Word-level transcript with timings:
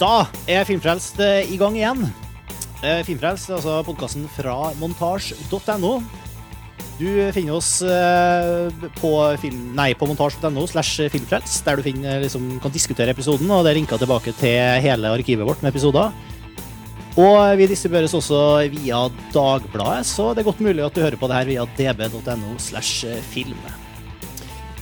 Da 0.00 0.24
er 0.48 0.64
Filmfrelst 0.64 1.18
eh, 1.20 1.50
i 1.52 1.58
gang 1.60 1.74
igjen. 1.76 2.06
Eh, 2.80 3.02
Filmfrelst 3.04 3.50
er 3.50 3.58
altså 3.58 3.80
podkasten 3.84 4.24
fra 4.32 4.70
montasj.no. 4.80 5.98
Du 7.00 7.08
finner 7.36 7.56
oss 7.56 7.68
eh, 7.84 8.86
på, 8.96 9.10
film, 9.42 9.58
nei, 9.76 9.90
på 9.96 10.08
montasj.no 10.08 10.64
slash 10.68 11.10
filmfrelst, 11.12 11.60
der 11.66 11.76
du 11.76 11.84
finner, 11.84 12.20
liksom, 12.24 12.48
kan 12.64 12.72
diskutere 12.72 13.12
episoden, 13.12 13.48
og 13.52 13.64
det 13.64 13.74
er 13.74 13.80
linka 13.80 13.98
tilbake 14.00 14.32
til 14.40 14.80
hele 14.86 15.12
arkivet 15.12 15.48
vårt 15.48 15.60
med 15.64 15.74
episoder. 15.74 16.16
Og 17.20 17.36
vi 17.60 17.68
distribueres 17.68 18.16
også 18.16 18.40
via 18.72 19.02
Dagbladet, 19.34 20.08
så 20.08 20.30
det 20.32 20.44
er 20.44 20.48
godt 20.48 20.64
mulig 20.64 20.84
at 20.86 20.96
du 20.96 21.02
hører 21.04 21.20
på 21.20 21.28
det 21.28 21.42
her 21.42 21.50
via 21.50 21.68
db.no 21.76 22.56
slash 22.56 23.04
film. 23.34 23.60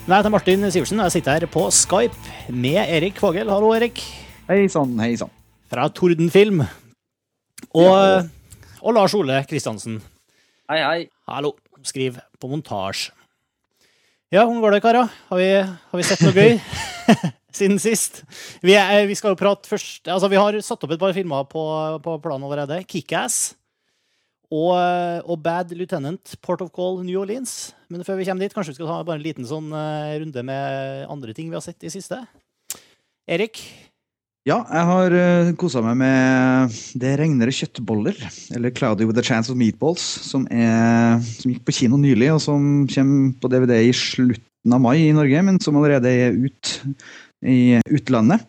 Jeg 0.06 0.14
heter 0.14 0.30
Martin 0.32 0.70
Sivertsen, 0.70 1.02
og 1.02 1.10
jeg 1.10 1.18
sitter 1.18 1.40
her 1.40 1.50
på 1.50 1.66
Skype 1.74 2.54
med 2.54 2.82
Erik 2.86 3.18
Fagel. 3.18 3.50
Hallo, 3.50 3.74
Erik. 3.74 4.27
Hei 4.48 4.62
sann, 4.72 4.94
hei 4.96 5.12
sann. 5.20 5.28
Fra 5.68 5.82
Tordenfilm. 5.92 6.62
Og, 7.76 8.28
og 8.80 8.94
Lars 8.96 9.12
Ole 9.12 9.42
Kristiansen. 9.44 9.98
Hei, 10.72 10.78
hei. 10.80 11.02
Hallo. 11.28 11.50
Skriv 11.84 12.16
på 12.40 12.48
montasje. 12.48 13.12
Ja, 14.32 14.46
hvordan 14.46 14.62
går 14.62 14.72
det, 14.72 14.80
karer? 14.86 15.10
Har 15.28 15.40
vi, 15.42 15.50
har 15.60 16.00
vi 16.00 16.06
sett 16.08 16.22
noe 16.24 16.32
gøy 16.32 16.56
siden 17.58 17.76
sist? 17.76 18.22
Vi, 18.64 18.72
er, 18.72 19.02
vi, 19.10 19.18
skal 19.20 19.34
jo 19.34 19.38
prate 19.42 19.68
først 19.68 20.08
Altså, 20.08 20.32
vi 20.32 20.40
har 20.40 20.56
satt 20.64 20.88
opp 20.88 20.96
et 20.96 21.02
par 21.02 21.12
filmer 21.12 21.44
på, 21.52 21.64
på 22.06 22.16
planen 22.24 22.48
allerede. 22.48 22.80
Kickass 22.88 23.50
og, 24.48 24.72
og, 25.28 25.34
Bad 25.44 25.76
Lieutenant, 25.76 26.38
Port 26.40 26.64
of 26.64 26.72
Call, 26.72 27.02
New 27.04 27.20
Orleans. 27.20 27.74
Men 27.92 28.00
før 28.00 28.16
vi 28.16 28.30
kommer 28.30 28.48
dit, 28.48 28.56
kanskje 28.56 28.72
vi 28.72 28.80
skal 28.80 28.88
ta 28.94 29.02
bare 29.04 29.20
en 29.20 29.28
liten 29.28 29.52
sånn 29.52 29.68
runde 30.24 30.48
med 30.54 31.04
andre 31.12 31.36
ting 31.36 31.52
vi 31.52 31.60
har 31.60 31.66
sett 31.68 31.84
i 31.84 31.92
siste. 31.92 32.22
Erik? 33.28 33.60
Ja, 34.48 34.62
jeg 34.72 34.84
har 34.88 35.12
uh, 35.12 35.48
kosa 35.60 35.82
meg 35.84 35.98
med 36.00 36.76
Det 36.96 37.10
regner 37.20 37.50
kjøttboller, 37.52 38.16
eller 38.56 38.72
Cloudy 38.72 39.04
with 39.04 39.20
a 39.20 39.24
Chance 39.24 39.52
of 39.52 39.58
Meatballs, 39.60 40.00
som, 40.24 40.46
er, 40.48 41.18
som 41.36 41.52
gikk 41.52 41.66
på 41.66 41.74
kino 41.82 41.98
nylig, 42.00 42.30
og 42.32 42.40
som 42.40 42.86
kommer 42.88 43.34
på 43.42 43.50
DVD 43.52 43.74
i 43.84 43.92
slutten 43.92 44.72
av 44.72 44.80
mai 44.80 45.02
i 45.02 45.12
Norge, 45.12 45.42
men 45.44 45.60
som 45.60 45.76
allerede 45.76 46.08
er 46.08 46.38
ut 46.38 46.72
i 47.44 47.76
utlandet. 47.92 48.48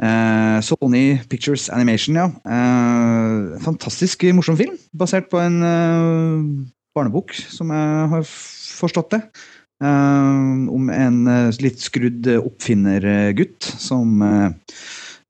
Uh, 0.00 0.64
Sony 0.64 1.20
Pictures 1.28 1.68
Animation, 1.68 2.22
ja. 2.22 2.30
Uh, 2.48 3.60
fantastisk 3.66 4.24
morsom 4.32 4.56
film, 4.56 4.80
basert 4.96 5.28
på 5.28 5.44
en 5.44 5.60
barnebok, 6.96 7.36
som 7.52 7.74
jeg 7.74 8.10
har 8.16 8.28
forstått 8.80 9.18
det. 9.18 9.24
om 9.84 10.90
en 10.94 11.24
litt 11.60 11.82
skrudd 11.82 12.28
oppfinnergutt 12.38 13.74
som 13.82 14.22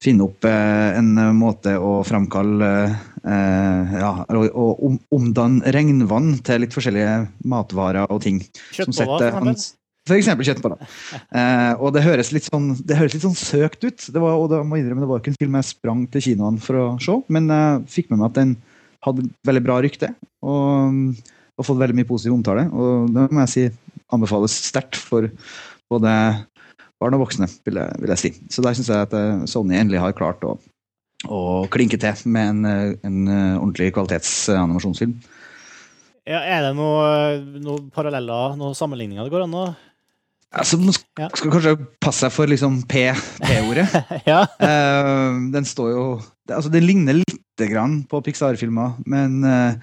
finne 0.02 0.26
opp 0.26 0.44
eh, 0.48 0.98
en 0.98 1.14
måte 1.38 1.76
å 1.80 1.98
framkalle 2.06 2.70
eh, 2.84 3.94
Ja, 4.00 4.12
og 4.28 4.82
om, 4.84 4.98
omdanne 5.14 5.72
regnvann 5.74 6.34
til 6.44 6.64
litt 6.64 6.76
forskjellige 6.76 7.24
matvarer 7.48 8.10
og 8.12 8.22
ting. 8.24 8.42
Kjøttboller, 8.74 9.56
for 10.04 10.18
eksempel 10.18 10.48
kjøttboller. 10.50 10.82
Eh, 11.34 11.72
og 11.82 11.90
det 11.96 12.04
høres 12.04 12.30
litt 12.30 12.46
sånn 12.46 12.68
det 12.86 12.94
høres 12.94 13.16
litt 13.16 13.24
sånn 13.24 13.38
søkt 13.38 13.82
ut. 13.82 14.04
Det 14.12 14.20
var, 14.22 14.36
og 14.38 14.50
det 14.52 14.60
må 14.62 14.78
innrømme, 14.78 15.02
det 15.02 15.10
var 15.10 15.22
ikke 15.22 15.32
en 15.32 15.40
film 15.40 15.56
jeg 15.58 15.70
sprang 15.72 16.04
til 16.12 16.22
kinoen 16.28 16.60
for 16.62 16.78
å 16.78 16.84
se, 17.02 17.16
men 17.34 17.48
jeg 17.50 17.80
fikk 17.90 18.12
med 18.12 18.20
meg 18.20 18.28
at 18.28 18.38
den 18.38 18.52
hadde 19.04 19.26
veldig 19.48 19.62
bra 19.64 19.80
rykte. 19.82 20.12
Og, 20.44 21.00
og 21.58 21.66
fått 21.66 21.80
veldig 21.80 21.98
mye 21.98 22.08
positiv 22.08 22.36
omtale. 22.36 22.68
Og 22.70 23.10
det 23.14 23.26
må 23.30 23.42
jeg 23.44 23.52
si 23.54 23.64
anbefales 24.14 24.54
sterkt 24.68 24.98
for 25.00 25.26
både 25.90 26.12
barn 27.04 27.16
og 27.18 27.26
voksne, 27.26 27.48
vil 27.68 27.80
jeg, 27.82 28.00
vil 28.02 28.14
jeg 28.14 28.22
si. 28.22 28.32
Så 28.52 28.64
der 28.64 28.76
syns 28.76 28.90
jeg 28.90 29.06
at 29.06 29.16
eh, 29.18 29.44
Sony 29.50 29.76
endelig 29.78 30.02
har 30.02 30.16
klart 30.16 30.44
å, 30.48 30.56
å 31.28 31.40
klinke 31.72 32.00
til 32.00 32.26
med 32.32 32.52
en, 32.54 32.68
eh, 32.68 32.84
en 33.06 33.24
eh, 33.28 33.56
ordentlig 33.60 33.92
kvalitetsanimasjonsfilm. 33.96 35.16
Ja, 36.24 36.40
er 36.40 36.62
det 36.64 36.76
noen 36.78 37.58
noe 37.60 37.82
paralleller, 37.92 38.54
noen 38.56 38.76
sammenligninger 38.76 39.26
det 39.26 39.34
går 39.34 39.44
an 39.44 39.58
å 39.60 39.66
Altså, 40.54 40.78
man 40.78 40.94
skal, 40.94 41.32
skal 41.34 41.50
kanskje 41.50 41.74
passe 42.02 42.22
seg 42.22 42.30
for 42.30 42.50
liksom 42.50 42.76
P-ordet. 42.86 43.88
ja. 44.30 44.44
uh, 44.46 45.34
den 45.50 45.66
står 45.66 45.88
jo 45.90 46.04
altså 46.44 46.70
Den 46.70 46.86
ligner 46.86 47.16
lite 47.18 47.68
grann 47.70 48.02
på 48.10 48.20
Pixar-filmer, 48.22 48.98
men 49.10 49.40
uh, 49.42 49.74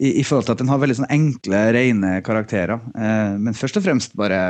i, 0.00 0.16
i, 0.16 0.24
forhold 0.26 0.48
til 0.48 0.56
at 0.56 0.62
den 0.62 0.72
har 0.72 0.80
veldig 0.82 0.96
sånn 0.98 1.12
enkle, 1.12 1.60
rene 1.76 2.16
karakterer. 2.26 2.82
Uh, 2.96 3.36
men 3.38 3.54
først 3.54 3.78
og 3.78 3.86
fremst 3.86 4.16
bare 4.18 4.40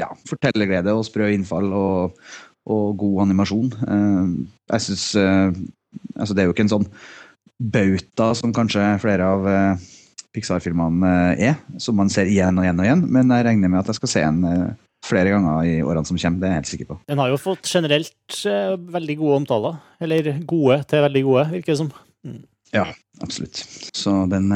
ja, 0.00 0.08
fortellerglede 0.28 0.94
og 0.96 1.06
sprø 1.08 1.30
innfall 1.34 1.72
og, 1.76 2.20
og 2.70 2.84
god 3.00 3.24
animasjon. 3.26 3.72
Uh, 3.84 4.44
jeg 4.72 4.88
syns 4.88 5.08
uh, 5.18 5.54
Altså, 6.16 6.32
det 6.32 6.40
er 6.40 6.46
jo 6.48 6.54
ikke 6.54 6.64
en 6.64 6.70
sånn 6.72 6.86
bauta 7.60 8.30
som 8.36 8.52
kanskje 8.56 8.80
flere 9.02 9.26
av 9.28 9.42
uh, 9.44 9.90
Pixar-filmene 10.32 11.10
er, 11.36 11.58
som 11.76 11.98
man 12.00 12.08
ser 12.12 12.30
igjen 12.30 12.56
og 12.56 12.64
igjen 12.64 12.80
og 12.80 12.86
igjen, 12.86 13.02
men 13.12 13.34
jeg 13.36 13.44
regner 13.44 13.68
med 13.68 13.82
at 13.82 13.90
jeg 13.92 13.98
skal 13.98 14.10
se 14.14 14.22
den 14.24 14.70
flere 15.04 15.34
ganger 15.34 15.68
i 15.68 15.74
årene 15.84 16.08
som 16.08 16.16
kommer. 16.16 16.40
Det 16.40 16.48
er 16.48 16.54
jeg 16.54 16.60
helt 16.62 16.70
sikker 16.70 16.88
på. 16.88 16.96
Den 17.12 17.20
har 17.20 17.28
jo 17.28 17.40
fått 17.42 17.68
generelt 17.68 18.38
veldig 18.96 19.18
gode 19.20 19.38
omtaler. 19.42 19.76
Eller 20.00 20.32
gode 20.48 20.78
til 20.88 21.04
veldig 21.04 21.24
gode, 21.28 21.46
virker 21.58 21.74
det 21.74 21.80
som. 21.82 21.92
Mm. 22.24 22.40
Ja, 22.72 22.86
absolutt. 23.20 23.60
Så 23.92 24.14
den, 24.32 24.48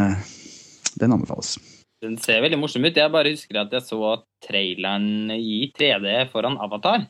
den 0.97 1.19
anbefales. 1.19 1.59
Den 2.05 2.17
ser 2.21 2.43
veldig 2.45 2.59
morsom 2.61 2.85
ut. 2.85 2.97
Jeg 2.97 3.13
bare 3.13 3.33
husker 3.33 3.63
at 3.63 3.73
jeg 3.73 3.85
så 3.87 4.17
traileren 4.45 5.33
i 5.33 5.67
3D 5.77 6.27
foran 6.33 6.59
Avatar. 6.61 7.07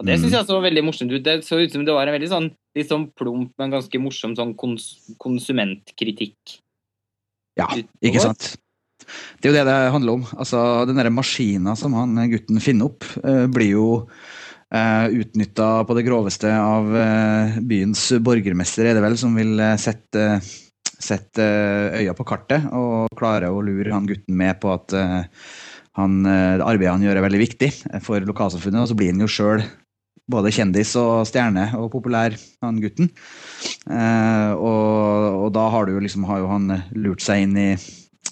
Og 0.00 0.06
det 0.08 0.16
syns 0.18 0.32
mm. 0.32 0.36
jeg 0.38 0.48
så 0.48 0.58
veldig 0.64 0.84
morsomt 0.86 1.12
ut. 1.12 1.22
Det 1.24 1.38
så 1.46 1.60
ut 1.60 1.72
som 1.74 1.84
det 1.86 1.94
var 1.94 2.08
en 2.08 2.16
veldig 2.16 2.30
sånn, 2.30 2.48
litt 2.78 2.90
sånn 2.90 3.08
plump, 3.18 3.52
men 3.60 3.74
ganske 3.74 4.00
morsom 4.00 4.36
sånn 4.38 4.54
kons 4.58 4.88
konsumentkritikk. 5.22 6.58
Ja, 7.60 7.68
ikke 8.00 8.22
sant. 8.22 8.54
Det 9.02 9.48
er 9.48 9.52
jo 9.52 9.56
det 9.58 9.66
det 9.68 9.76
handler 9.92 10.20
om. 10.20 10.24
Altså, 10.38 10.62
Den 10.88 11.00
derre 11.00 11.12
maskina 11.12 11.74
som 11.76 11.96
han 11.98 12.16
gutten 12.32 12.62
finner 12.64 12.88
opp, 12.88 13.04
eh, 13.20 13.44
blir 13.52 13.74
jo 13.74 13.86
eh, 14.72 15.06
utnytta 15.20 15.82
på 15.84 15.98
det 15.98 16.06
groveste 16.06 16.48
av 16.48 16.88
uh, 16.88 17.58
byens 17.60 18.06
borgermester, 18.24 18.88
er 18.88 18.96
det 18.96 19.04
vel, 19.04 19.18
som 19.20 19.34
vil 19.36 19.58
uh, 19.60 19.74
sette 19.80 20.40
setter 21.02 21.96
øya 21.98 22.14
på 22.16 22.26
kartet 22.28 22.66
og 22.76 23.12
klarer 23.18 23.50
å 23.50 23.62
lure 23.64 23.92
han 23.92 24.08
gutten 24.08 24.36
med 24.38 24.58
på 24.62 24.72
at 24.74 24.94
uh, 24.96 25.22
han, 25.98 26.18
uh, 26.24 26.58
det 26.60 26.66
arbeidet 26.66 26.94
han 26.94 27.06
gjør, 27.06 27.20
er 27.20 27.26
veldig 27.26 27.42
viktig 27.42 27.70
for 28.04 28.24
lokalsamfunnet. 28.28 28.84
Og 28.84 28.92
så 28.92 28.98
blir 28.98 29.12
han 29.12 29.24
jo 29.24 29.30
sjøl 29.30 29.64
både 30.32 30.52
kjendis 30.54 30.94
og 30.96 31.26
stjerne 31.28 31.66
og 31.76 31.90
populær, 31.92 32.36
han 32.62 32.78
gutten. 32.80 33.10
Og, 33.84 35.24
og, 35.42 35.48
da 35.52 35.64
har, 35.74 35.90
du 35.90 35.98
liksom, 36.00 36.22
har 36.30 36.38
jo 36.40 36.46
han 36.48 36.70
lurt 36.94 37.20
seg 37.20 37.42
inn 37.42 37.58
i, 37.58 37.66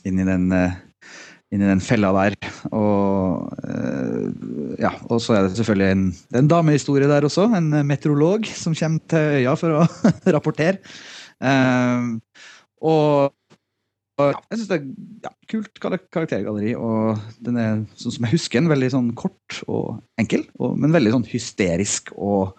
inn 0.09 0.23
i 0.23 0.27
den 0.29 0.47
inn 1.51 1.65
i 1.65 1.69
den 1.69 1.83
fella 1.83 2.13
der. 2.15 2.37
Og, 2.71 3.51
ja, 4.81 4.93
og 5.11 5.19
så 5.23 5.37
er 5.37 5.47
det 5.47 5.59
selvfølgelig 5.59 5.89
en, 5.97 6.05
en 6.41 6.51
damehistorie 6.51 7.11
der 7.11 7.27
også. 7.27 7.49
En 7.59 7.73
meteorolog 7.87 8.47
som 8.55 8.77
kommer 8.79 9.03
til 9.11 9.41
øya 9.43 9.57
for 9.59 9.81
å 9.81 9.87
rapportere. 10.37 10.79
Uh, 11.41 12.21
og, 12.81 13.35
og 14.21 14.33
jeg 14.33 14.59
syns 14.59 14.71
det 14.71 14.79
er 14.79 14.89
ja, 15.27 15.33
kult 15.53 15.81
karaktergalleri. 15.83 16.75
Og 16.79 17.21
den 17.45 17.61
er, 17.61 17.85
sånn 18.01 18.17
som 18.17 18.27
jeg 18.27 18.37
husker 18.37 18.61
den, 18.61 18.73
veldig 18.73 18.91
sånn 18.97 19.13
kort 19.19 19.61
og 19.67 20.01
enkel, 20.21 20.47
og, 20.59 20.77
men 20.81 20.95
veldig 20.97 21.15
sånn 21.17 21.29
hysterisk 21.31 22.13
og 22.17 22.57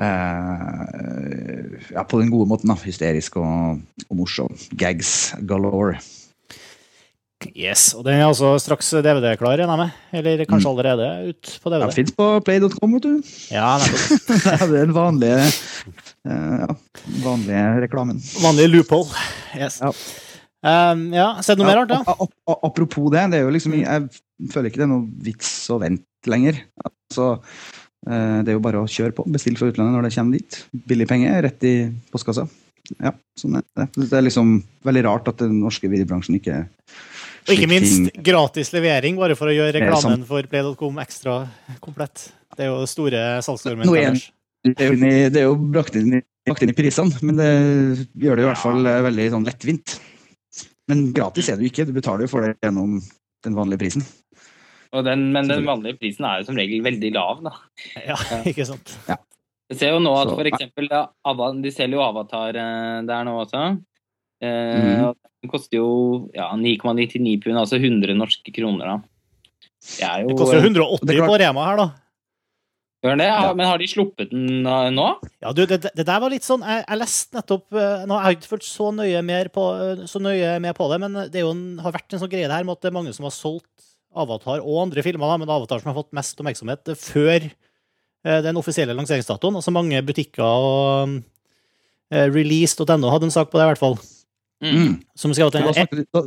eh, 0.00 0.82
Ja, 1.92 2.06
på 2.08 2.22
den 2.22 2.32
gode 2.32 2.48
måten, 2.50 2.72
da. 2.72 2.78
Hysterisk 2.80 3.38
og, 3.42 3.82
og 4.08 4.18
morsom. 4.18 4.52
Gags 4.78 5.32
galore. 5.48 6.00
Yes, 7.50 7.90
og 7.98 8.06
den 8.06 8.20
er 8.20 8.28
altså 8.28 8.54
straks 8.62 8.92
DVD-klar, 9.02 9.58
regner 9.58 9.74
jeg 9.74 9.80
med? 9.82 9.98
Eller 10.20 10.44
kanskje 10.46 10.68
mm. 10.68 10.72
allerede 10.72 11.10
ut 11.32 11.52
på 11.62 11.72
DVD? 11.72 11.84
Den 11.88 11.96
Fins 11.98 12.14
på 12.16 12.28
play.com, 12.46 12.96
vet 12.98 13.08
du. 13.08 13.34
Ja, 13.58 13.74
det 13.82 14.62
er 14.62 14.70
den 14.76 14.96
vanlige 14.96 15.50
Eh, 16.28 16.58
ja, 16.60 16.76
vanlige 17.24 17.80
reklamen. 17.86 18.20
Vanlige 18.42 18.70
loophole. 18.70 19.10
Yes. 19.58 19.80
Ja. 19.82 19.90
Um, 20.62 21.08
ja, 21.10 21.26
Sett 21.42 21.58
noe 21.58 21.66
ja, 21.66 21.72
mer 21.72 21.80
rart, 21.80 21.90
da? 21.90 22.26
Apropos 22.62 23.10
det, 23.10 23.24
det 23.32 23.40
er 23.40 23.48
jo 23.48 23.54
liksom, 23.54 23.74
jeg 23.80 24.52
føler 24.52 24.70
ikke 24.70 24.78
det 24.78 24.86
er 24.86 24.92
noe 24.92 25.24
vits 25.26 25.50
å 25.74 25.80
vente 25.82 26.30
lenger. 26.30 26.60
Altså, 26.86 27.32
eh, 28.06 28.38
det 28.46 28.52
er 28.52 28.58
jo 28.58 28.62
bare 28.62 28.84
å 28.84 28.90
kjøre 28.90 29.16
på. 29.16 29.26
Bestill 29.34 29.58
fra 29.58 29.72
utlandet 29.72 29.98
når 29.98 30.06
det 30.06 30.14
kommer 30.14 30.38
dit. 30.38 30.60
Billig 30.92 31.08
penger, 31.10 31.40
rett 31.48 31.66
i 31.66 31.74
postkassa. 32.14 32.46
Ja, 33.02 33.14
sånn 33.38 33.58
er 33.58 33.66
det. 33.78 33.88
Det 33.96 34.14
er 34.14 34.26
liksom 34.26 34.60
veldig 34.86 35.02
rart 35.08 35.30
at 35.32 35.42
den 35.42 35.58
norske 35.62 35.90
videobransjen 35.90 36.38
ikke 36.38 36.62
Og 37.42 37.54
ikke 37.56 37.70
minst 37.70 38.12
gratis 38.22 38.70
levering, 38.74 39.16
bare 39.18 39.34
for 39.38 39.50
å 39.50 39.54
gjøre 39.54 39.80
reklamen 39.80 40.22
for 40.28 40.46
Play.com 40.50 41.00
ekstra 41.02 41.40
komplett. 41.82 42.28
Det 42.54 42.66
er 42.66 42.70
jo 42.70 42.84
store 42.86 43.22
salgsargumenter 43.42 43.98
deres. 43.98 44.28
Det 44.62 45.40
er 45.40 45.48
jo, 45.48 45.56
brakt 45.74 45.96
inn, 45.98 46.20
brakt 46.46 46.62
inn, 46.62 46.70
i 46.70 46.76
prisene, 46.76 47.18
men 47.26 47.40
det 47.40 47.50
gjør 48.22 48.38
det 48.38 48.44
i 48.44 48.48
hvert 48.50 48.62
fall 48.62 48.86
eh, 48.86 49.00
veldig 49.08 49.28
sånn 49.34 49.46
lettvint. 49.48 49.96
Men 50.90 51.08
gratis 51.16 51.50
er 51.50 51.58
det 51.58 51.66
jo 51.66 51.72
ikke, 51.72 51.86
du 51.88 51.96
betaler 51.96 52.28
jo 52.28 52.30
for 52.30 52.46
det 52.46 52.54
gjennom 52.62 53.00
den 53.42 53.58
vanlige 53.58 53.82
prisen. 53.82 54.06
Den, 54.92 55.30
men 55.32 55.48
den 55.48 55.64
vanlige 55.66 55.96
prisen 55.98 56.26
er 56.28 56.42
jo 56.42 56.50
som 56.50 56.58
regel 56.60 56.82
veldig 56.84 57.10
lav, 57.16 57.42
da. 57.48 57.54
Ja, 58.12 58.18
ikke 58.46 58.68
sant. 58.68 58.94
Ja. 59.08 59.18
Jeg 59.72 59.80
ser 59.80 59.94
jo 59.94 60.02
nå 60.04 60.12
at 60.20 60.28
f.eks. 60.28 60.36
for 60.36 60.50
eksempel 60.50 61.62
De 61.64 61.70
selger 61.72 61.96
jo 61.96 62.04
Avatar 62.04 62.58
eh, 62.60 62.98
der 63.08 63.24
nå 63.26 63.38
også. 63.40 63.62
Eh, 64.42 64.48
Mhm. 64.82 65.14
Den 65.42 65.50
koster 65.50 65.74
jo 65.80 65.86
ja, 66.34 66.52
9,99 66.54 67.40
pund, 67.42 67.56
altså 67.58 67.74
100 67.80 68.14
norske 68.14 68.52
kroner, 68.54 68.86
da. 68.86 68.96
Det 69.98 70.04
er 70.06 70.20
jo 70.22 70.28
Det 70.28 70.36
koster 70.38 70.60
jo 70.60 70.68
180 70.68 71.10
er 71.10 71.16
klart- 71.18 71.30
på 71.32 71.38
Rema 71.42 71.64
her, 71.66 71.76
da. 71.80 71.86
Gjør 73.02 73.16
det? 73.18 73.24
Ja, 73.26 73.40
Ja. 73.48 73.52
Men 73.58 73.66
har 73.66 73.78
de 73.78 73.86
sluppet 73.90 74.30
den 74.30 74.62
nå? 74.62 75.06
Ja, 75.42 75.50
du, 75.52 75.64
det, 75.66 75.80
det 75.82 76.06
der 76.06 76.20
var 76.22 76.30
litt 76.30 76.44
sånn 76.46 76.62
Jeg, 76.62 76.84
jeg 76.86 76.98
leste 77.00 77.34
nettopp 77.34 77.74
eh, 77.74 78.04
Nå 78.06 78.14
har 78.14 78.30
jeg 78.30 78.36
ikke 78.38 78.52
fulgt 78.52 78.68
så 78.68 78.92
nøye, 78.94 79.24
mer 79.26 79.48
på, 79.50 79.64
eh, 79.74 80.04
så 80.06 80.20
nøye 80.22 80.60
med 80.62 80.76
på 80.78 80.86
det, 80.92 81.00
men 81.02 81.12
det 81.26 81.34
er 81.40 81.42
jo 81.42 81.50
en, 81.50 81.78
har 81.82 81.90
vært 81.98 82.12
en 82.14 82.20
sånn 82.22 82.30
greie 82.30 82.46
der 82.46 82.62
med 82.62 82.76
at 82.76 82.80
det 82.86 82.92
er 82.92 82.94
mange 83.00 83.12
som 83.12 83.24
har 83.26 83.34
solgt 83.34 83.66
Avatar 84.14 84.60
og 84.62 84.78
andre 84.84 85.02
filmer, 85.02 85.26
da, 85.26 85.36
men 85.42 85.48
Avatar 85.50 85.80
som 85.82 85.90
har 85.92 85.98
fått 85.98 86.12
mest 86.14 86.38
oppmerksomhet 86.38 86.94
før 87.00 87.50
den 88.22 88.54
offisielle 88.60 88.94
lanseringsdatoen. 88.94 89.56
Altså 89.58 89.72
mange 89.74 89.98
butikker 90.06 90.44
og 90.46 91.22
eh, 92.12 92.28
Release.no 92.30 93.10
hadde 93.10 93.24
en 93.26 93.34
sak 93.34 93.50
på 93.50 93.58
det, 93.58 93.64
i 93.66 93.70
hvert 93.72 93.80
fall. 93.82 93.96
Mm. 94.62 94.96
Som 95.18 95.34
til 95.34 95.44
en... 95.44 95.50
Da 95.68 95.72
snakker, 95.74 96.00
vi- 96.00 96.08
da, 96.14 96.24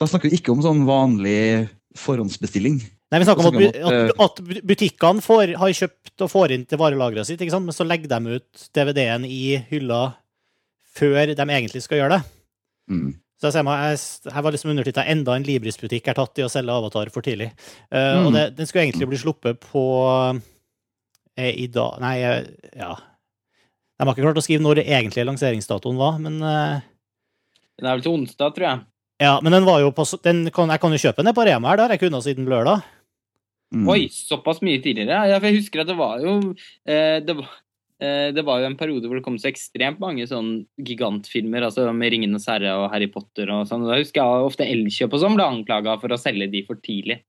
da 0.00 0.06
snakker 0.10 0.30
vi 0.30 0.38
ikke 0.38 0.52
om 0.54 0.62
sånn 0.64 0.84
vanlig 0.88 1.68
forhåndsbestilling. 1.98 2.78
Nei, 3.12 3.18
vi 3.20 3.26
snakker 3.28 3.48
om 3.50 3.58
at, 3.60 3.76
at, 3.76 4.20
at 4.24 4.38
butikkene 4.64 5.20
får, 5.20 5.50
har 5.60 5.74
kjøpt 5.76 6.22
og 6.24 6.30
får 6.32 6.54
inn 6.54 6.62
til 6.64 6.80
varelageret 6.80 7.28
sitt, 7.28 7.42
ikke 7.44 7.52
sant? 7.52 7.68
men 7.68 7.76
så 7.76 7.84
legger 7.84 8.08
de 8.08 8.38
ut 8.38 8.68
DVD-en 8.72 9.26
i 9.28 9.58
hylla 9.68 10.14
før 10.96 11.34
de 11.34 11.44
egentlig 11.44 11.82
skal 11.84 12.00
gjøre 12.00 12.16
det. 12.16 12.22
Mm. 12.92 13.10
Så 13.36 13.48
jeg 13.50 13.56
ser 13.56 13.66
meg, 13.66 13.82
jeg, 13.90 14.32
her 14.32 14.44
var 14.46 14.54
liksom 14.54 14.70
undertitlet 14.70 15.08
'Enda 15.10 15.34
en 15.34 15.44
Libris-butikk 15.44 16.08
er 16.08 16.14
tatt 16.14 16.38
i 16.38 16.44
å 16.46 16.50
selge 16.52 16.72
Avatar 16.72 17.10
for 17.10 17.26
tidlig'. 17.26 17.50
Uh, 17.90 18.22
Mm. 18.22 18.26
Og 18.26 18.32
det, 18.36 18.44
den 18.56 18.66
skulle 18.70 18.84
egentlig 18.86 19.08
bli 19.10 19.18
sluppet 19.18 19.60
på 19.60 19.82
eh, 21.36 21.52
i 21.64 21.66
dag 21.72 21.98
Nei, 22.00 22.16
eh, 22.22 22.44
ja 22.78 22.92
De 22.96 24.06
har 24.06 24.14
ikke 24.14 24.24
klart 24.24 24.38
å 24.40 24.44
skrive 24.44 24.62
når 24.64 24.80
det 24.80 24.86
egentlige 24.88 25.26
lanseringsdatoen 25.28 25.98
var, 26.00 26.18
men 26.22 26.40
eh, 26.42 26.80
Den 27.82 27.90
er 27.90 27.98
vel 27.98 28.04
til 28.04 28.14
onsdag, 28.14 28.54
tror 28.54 28.68
jeg. 28.68 28.82
ja, 29.26 29.32
men 29.42 29.54
den 29.56 29.66
var 29.66 29.80
jo 29.82 29.90
på 29.90 30.06
den 30.22 30.44
kan, 30.54 30.70
Jeg 30.70 30.80
kan 30.80 30.94
jo 30.94 31.02
kjøpe 31.02 31.24
den 31.26 31.34
på 31.34 31.46
Rema 31.48 31.72
her, 31.72 31.80
det 31.80 31.84
har 31.84 31.94
jeg 31.96 32.04
kunnet 32.04 32.22
siden 32.22 32.46
lørdag. 32.46 32.84
Mm. 33.74 33.88
Oi, 33.88 34.06
såpass 34.12 34.60
mye 34.62 34.78
tidligere? 34.84 35.18
Ja, 35.32 35.40
for 35.40 35.48
jeg 35.48 35.58
husker 35.58 35.82
at 35.82 35.90
det 35.90 35.96
var 35.98 36.20
jo 36.22 36.36
eh, 36.52 37.18
det, 37.24 37.34
var, 37.38 37.48
eh, 38.04 38.28
det 38.36 38.44
var 38.46 38.60
jo 38.60 38.68
en 38.68 38.76
periode 38.78 39.08
hvor 39.08 39.18
det 39.18 39.24
kom 39.24 39.38
så 39.40 39.48
ekstremt 39.48 39.98
mange 40.02 40.28
sånn 40.28 40.68
gigantfilmer, 40.78 41.66
altså 41.66 41.88
med 41.96 42.12
'Ringenes 42.12 42.46
herre' 42.52 42.76
og 42.76 42.90
'Harry 42.92 43.08
Potter' 43.10 43.50
og 43.50 43.66
sånn. 43.66 43.88
Da 43.88 43.98
husker 43.98 44.22
jeg 44.22 44.50
ofte 44.52 44.68
Elkjøp 44.68 45.16
og 45.16 45.24
sånn 45.24 45.38
ble 45.40 45.48
anklaga 45.48 45.96
for 45.98 46.14
å 46.14 46.20
selge 46.20 46.50
de 46.52 46.62
for 46.68 46.78
tidlig. 46.84 47.22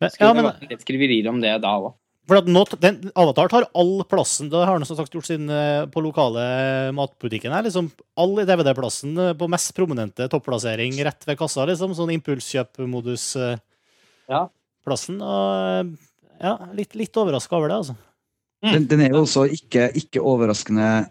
Men, 0.00 0.10
ja, 0.16 0.32
men, 0.32 0.40
det 0.40 0.48
var 0.48 0.72
litt 0.72 0.86
skriverier 0.88 1.28
om 1.28 1.42
det 1.44 1.52
da 1.62 1.76
òg. 1.76 1.92
For 2.30 2.38
at 2.38 2.50
nå, 2.50 2.62
den, 2.78 3.00
Avatar 3.18 3.50
tar 3.50 3.66
all 3.74 4.04
plassen. 4.08 4.50
Det 4.52 4.60
har 4.62 4.70
han 4.70 4.86
som 4.86 4.98
sagt 4.98 5.14
gjort 5.16 5.26
sin 5.26 5.50
eh, 5.50 5.82
på 5.90 6.02
lokale 6.04 6.44
matbutikken 6.94 7.54
her. 7.54 7.64
Liksom, 7.66 7.90
all 8.20 8.36
DVD-plassen 8.38 9.18
eh, 9.18 9.32
på 9.38 9.48
mest 9.50 9.74
prominente 9.76 10.28
topplassering 10.30 10.94
rett 11.06 11.26
ved 11.26 11.40
kassa. 11.40 11.66
liksom, 11.70 11.96
Sånn 11.98 12.14
impulskjøpmodus. 12.14 13.26
eh. 13.42 13.58
Og 15.26 15.90
ja, 16.40 16.54
litt, 16.78 16.94
litt 16.96 17.18
overraska 17.20 17.58
over 17.58 17.72
det, 17.72 17.80
altså. 17.82 17.96
Den, 18.64 18.86
den 18.88 19.02
er 19.04 19.14
jo 19.14 19.24
også 19.24 19.46
ikke, 19.56 19.88
ikke 19.96 20.22
overraskende 20.24 21.08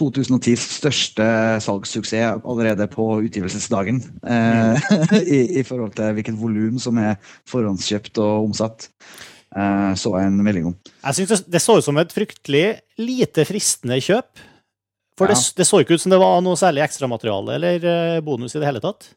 2010s 0.00 0.62
største 0.78 1.26
salgssuksess 1.64 2.40
allerede 2.44 2.86
på 2.92 3.06
utgivelsesdagen. 3.26 4.00
Eh, 4.22 4.92
i, 5.36 5.40
I 5.60 5.66
forhold 5.66 5.96
til 5.98 6.14
hvilket 6.16 6.38
volum 6.40 6.78
som 6.80 7.00
er 7.02 7.18
forhåndskjøpt 7.50 8.20
og 8.22 8.50
omsatt. 8.50 8.88
Eh, 9.50 9.92
så 9.98 10.12
jeg 10.14 10.30
en 10.30 10.42
melding 10.46 10.68
om. 10.70 10.76
Jeg 11.02 11.18
synes 11.18 11.32
det, 11.32 11.54
det 11.56 11.62
så 11.64 11.78
ut 11.78 11.86
som 11.86 11.98
et 11.98 12.12
fryktelig 12.14 12.64
lite 13.00 13.46
fristende 13.48 13.98
kjøp. 13.98 14.44
For 15.18 15.28
det, 15.28 15.36
Ja. 15.36 15.52
det 15.58 15.66
så 15.68 15.80
ikke 15.82 15.96
ut 15.98 16.00
som 16.04 16.12
det 16.14 16.20
var 16.22 16.40
noe 16.40 16.56
særlig 16.56 16.84
ekstramateriale 16.86 17.56
eller 17.58 17.84
eh, 17.84 18.20
bonus 18.24 18.54
i 18.54 18.60
det 18.62 18.68
hele 18.70 18.80
tatt. 18.80 19.10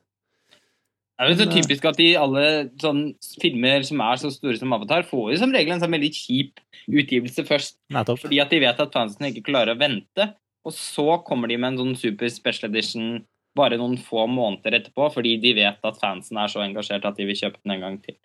Det 1.13 1.21
er 1.21 1.29
jo 1.29 1.37
så 1.37 1.45
eh, 1.45 1.53
typisk 1.61 1.85
at 1.85 1.99
de 2.01 2.07
alle 2.17 2.45
sånn 2.81 3.03
filmer 3.39 3.85
som 3.87 4.01
er 4.01 4.17
så 4.19 4.31
store 4.33 4.57
som 4.59 4.73
Avatar, 4.75 5.05
får 5.07 5.35
jo 5.35 5.41
som 5.43 5.53
regel 5.53 5.75
en 5.75 5.83
sånn 5.83 5.93
veldig 5.93 6.09
kjip 6.17 6.59
utgivelse 6.89 7.45
først. 7.47 7.77
Nettopp. 7.93 8.25
Fordi 8.25 8.41
at 8.41 8.49
de 8.51 8.59
vet 8.65 8.81
at 8.83 8.97
fansen 8.97 9.29
ikke 9.29 9.45
klarer 9.51 9.75
å 9.75 9.79
vente. 9.79 10.33
Og 10.65 10.73
så 10.73 11.19
kommer 11.27 11.51
de 11.51 11.59
med 11.59 11.73
en 11.73 11.79
sånn 11.83 11.95
super 11.99 12.31
special 12.33 12.71
edition 12.71 13.21
bare 13.55 13.77
noen 13.77 13.99
få 14.01 14.25
måneder 14.27 14.79
etterpå, 14.79 15.11
fordi 15.13 15.35
de 15.43 15.53
vet 15.59 15.85
at 15.85 15.99
fansen 16.01 16.39
er 16.41 16.49
så 16.49 16.63
engasjert 16.65 17.05
at 17.05 17.19
de 17.19 17.27
vil 17.29 17.37
kjøpe 17.37 17.61
den 17.61 17.75
en 17.75 17.83
gang 17.85 17.97
til. 18.01 18.17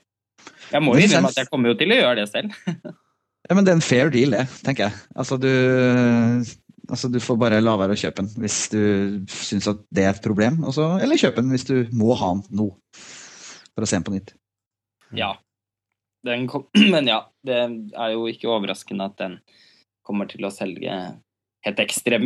Jeg 0.68 0.84
må 0.84 0.94
jo 0.94 1.04
innrømme 1.04 1.30
at 1.32 1.40
jeg 1.40 1.48
kommer 1.50 1.72
jo 1.72 1.78
til 1.80 1.94
å 1.94 2.00
gjøre 2.00 2.16
det 2.22 2.30
selv. 2.32 2.56
Ja, 3.48 3.54
men 3.56 3.64
det 3.64 3.72
er 3.72 3.78
en 3.78 3.84
fair 3.84 4.10
deal, 4.12 4.34
det, 4.34 4.42
tenker 4.60 4.88
jeg. 4.88 5.02
Altså, 5.16 5.38
du, 5.40 5.48
altså, 6.90 7.08
du 7.08 7.16
får 7.22 7.38
bare 7.40 7.60
la 7.62 7.78
være 7.80 7.94
å 7.96 8.00
kjøpe 8.00 8.20
den 8.20 8.42
hvis 8.42 8.58
du 8.74 8.82
syns 9.32 9.70
at 9.70 9.80
det 9.94 10.04
er 10.04 10.10
et 10.10 10.24
problem. 10.24 10.58
Også, 10.68 10.84
eller 11.00 11.20
kjøpe 11.20 11.40
den 11.40 11.54
hvis 11.54 11.64
du 11.64 11.76
må 11.96 12.12
ha 12.18 12.34
den 12.34 12.58
nå. 12.60 12.66
For 13.72 13.86
å 13.86 13.88
se 13.88 13.96
den 13.96 14.04
på 14.04 14.12
nytt. 14.12 14.34
Ja. 15.16 15.30
Den 16.28 16.44
kom, 16.50 16.66
men 16.94 17.08
ja, 17.08 17.22
det 17.46 17.56
er 17.56 18.12
jo 18.12 18.26
ikke 18.28 18.50
overraskende 18.52 19.08
at 19.08 19.16
den 19.22 19.38
kommer 20.04 20.28
til 20.28 20.44
å 20.44 20.52
selge 20.52 20.98
helt 21.66 21.80
ekstremt 21.82 22.24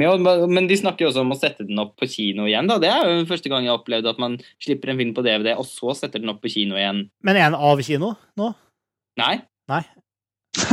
Men 0.52 0.66
de 0.68 0.76
snakker 0.76 1.06
jo 1.06 1.10
også 1.12 1.22
om 1.24 1.32
å 1.32 1.38
sette 1.40 1.64
den 1.66 1.78
opp 1.80 1.94
på 2.00 2.08
kino 2.10 2.44
igjen. 2.50 2.68
da. 2.68 2.76
Det 2.82 2.90
er 2.92 3.08
jo 3.08 3.24
første 3.30 3.48
gang 3.48 3.64
jeg 3.64 3.72
har 3.72 3.80
opplevd 3.80 4.10
at 4.12 4.18
man 4.20 4.36
slipper 4.62 4.92
en 4.92 4.98
film 5.00 5.14
på 5.16 5.24
DVD, 5.24 5.54
og 5.56 5.64
så 5.66 5.94
setter 5.96 6.20
den 6.20 6.30
opp 6.34 6.42
på 6.44 6.52
kino 6.52 6.76
igjen. 6.76 7.06
Men 7.24 7.36
er 7.40 7.48
den 7.50 7.58
av 7.58 7.80
kino 7.82 8.14
nå? 8.36 8.52
Nei. 9.18 9.34
Nei, 9.70 9.82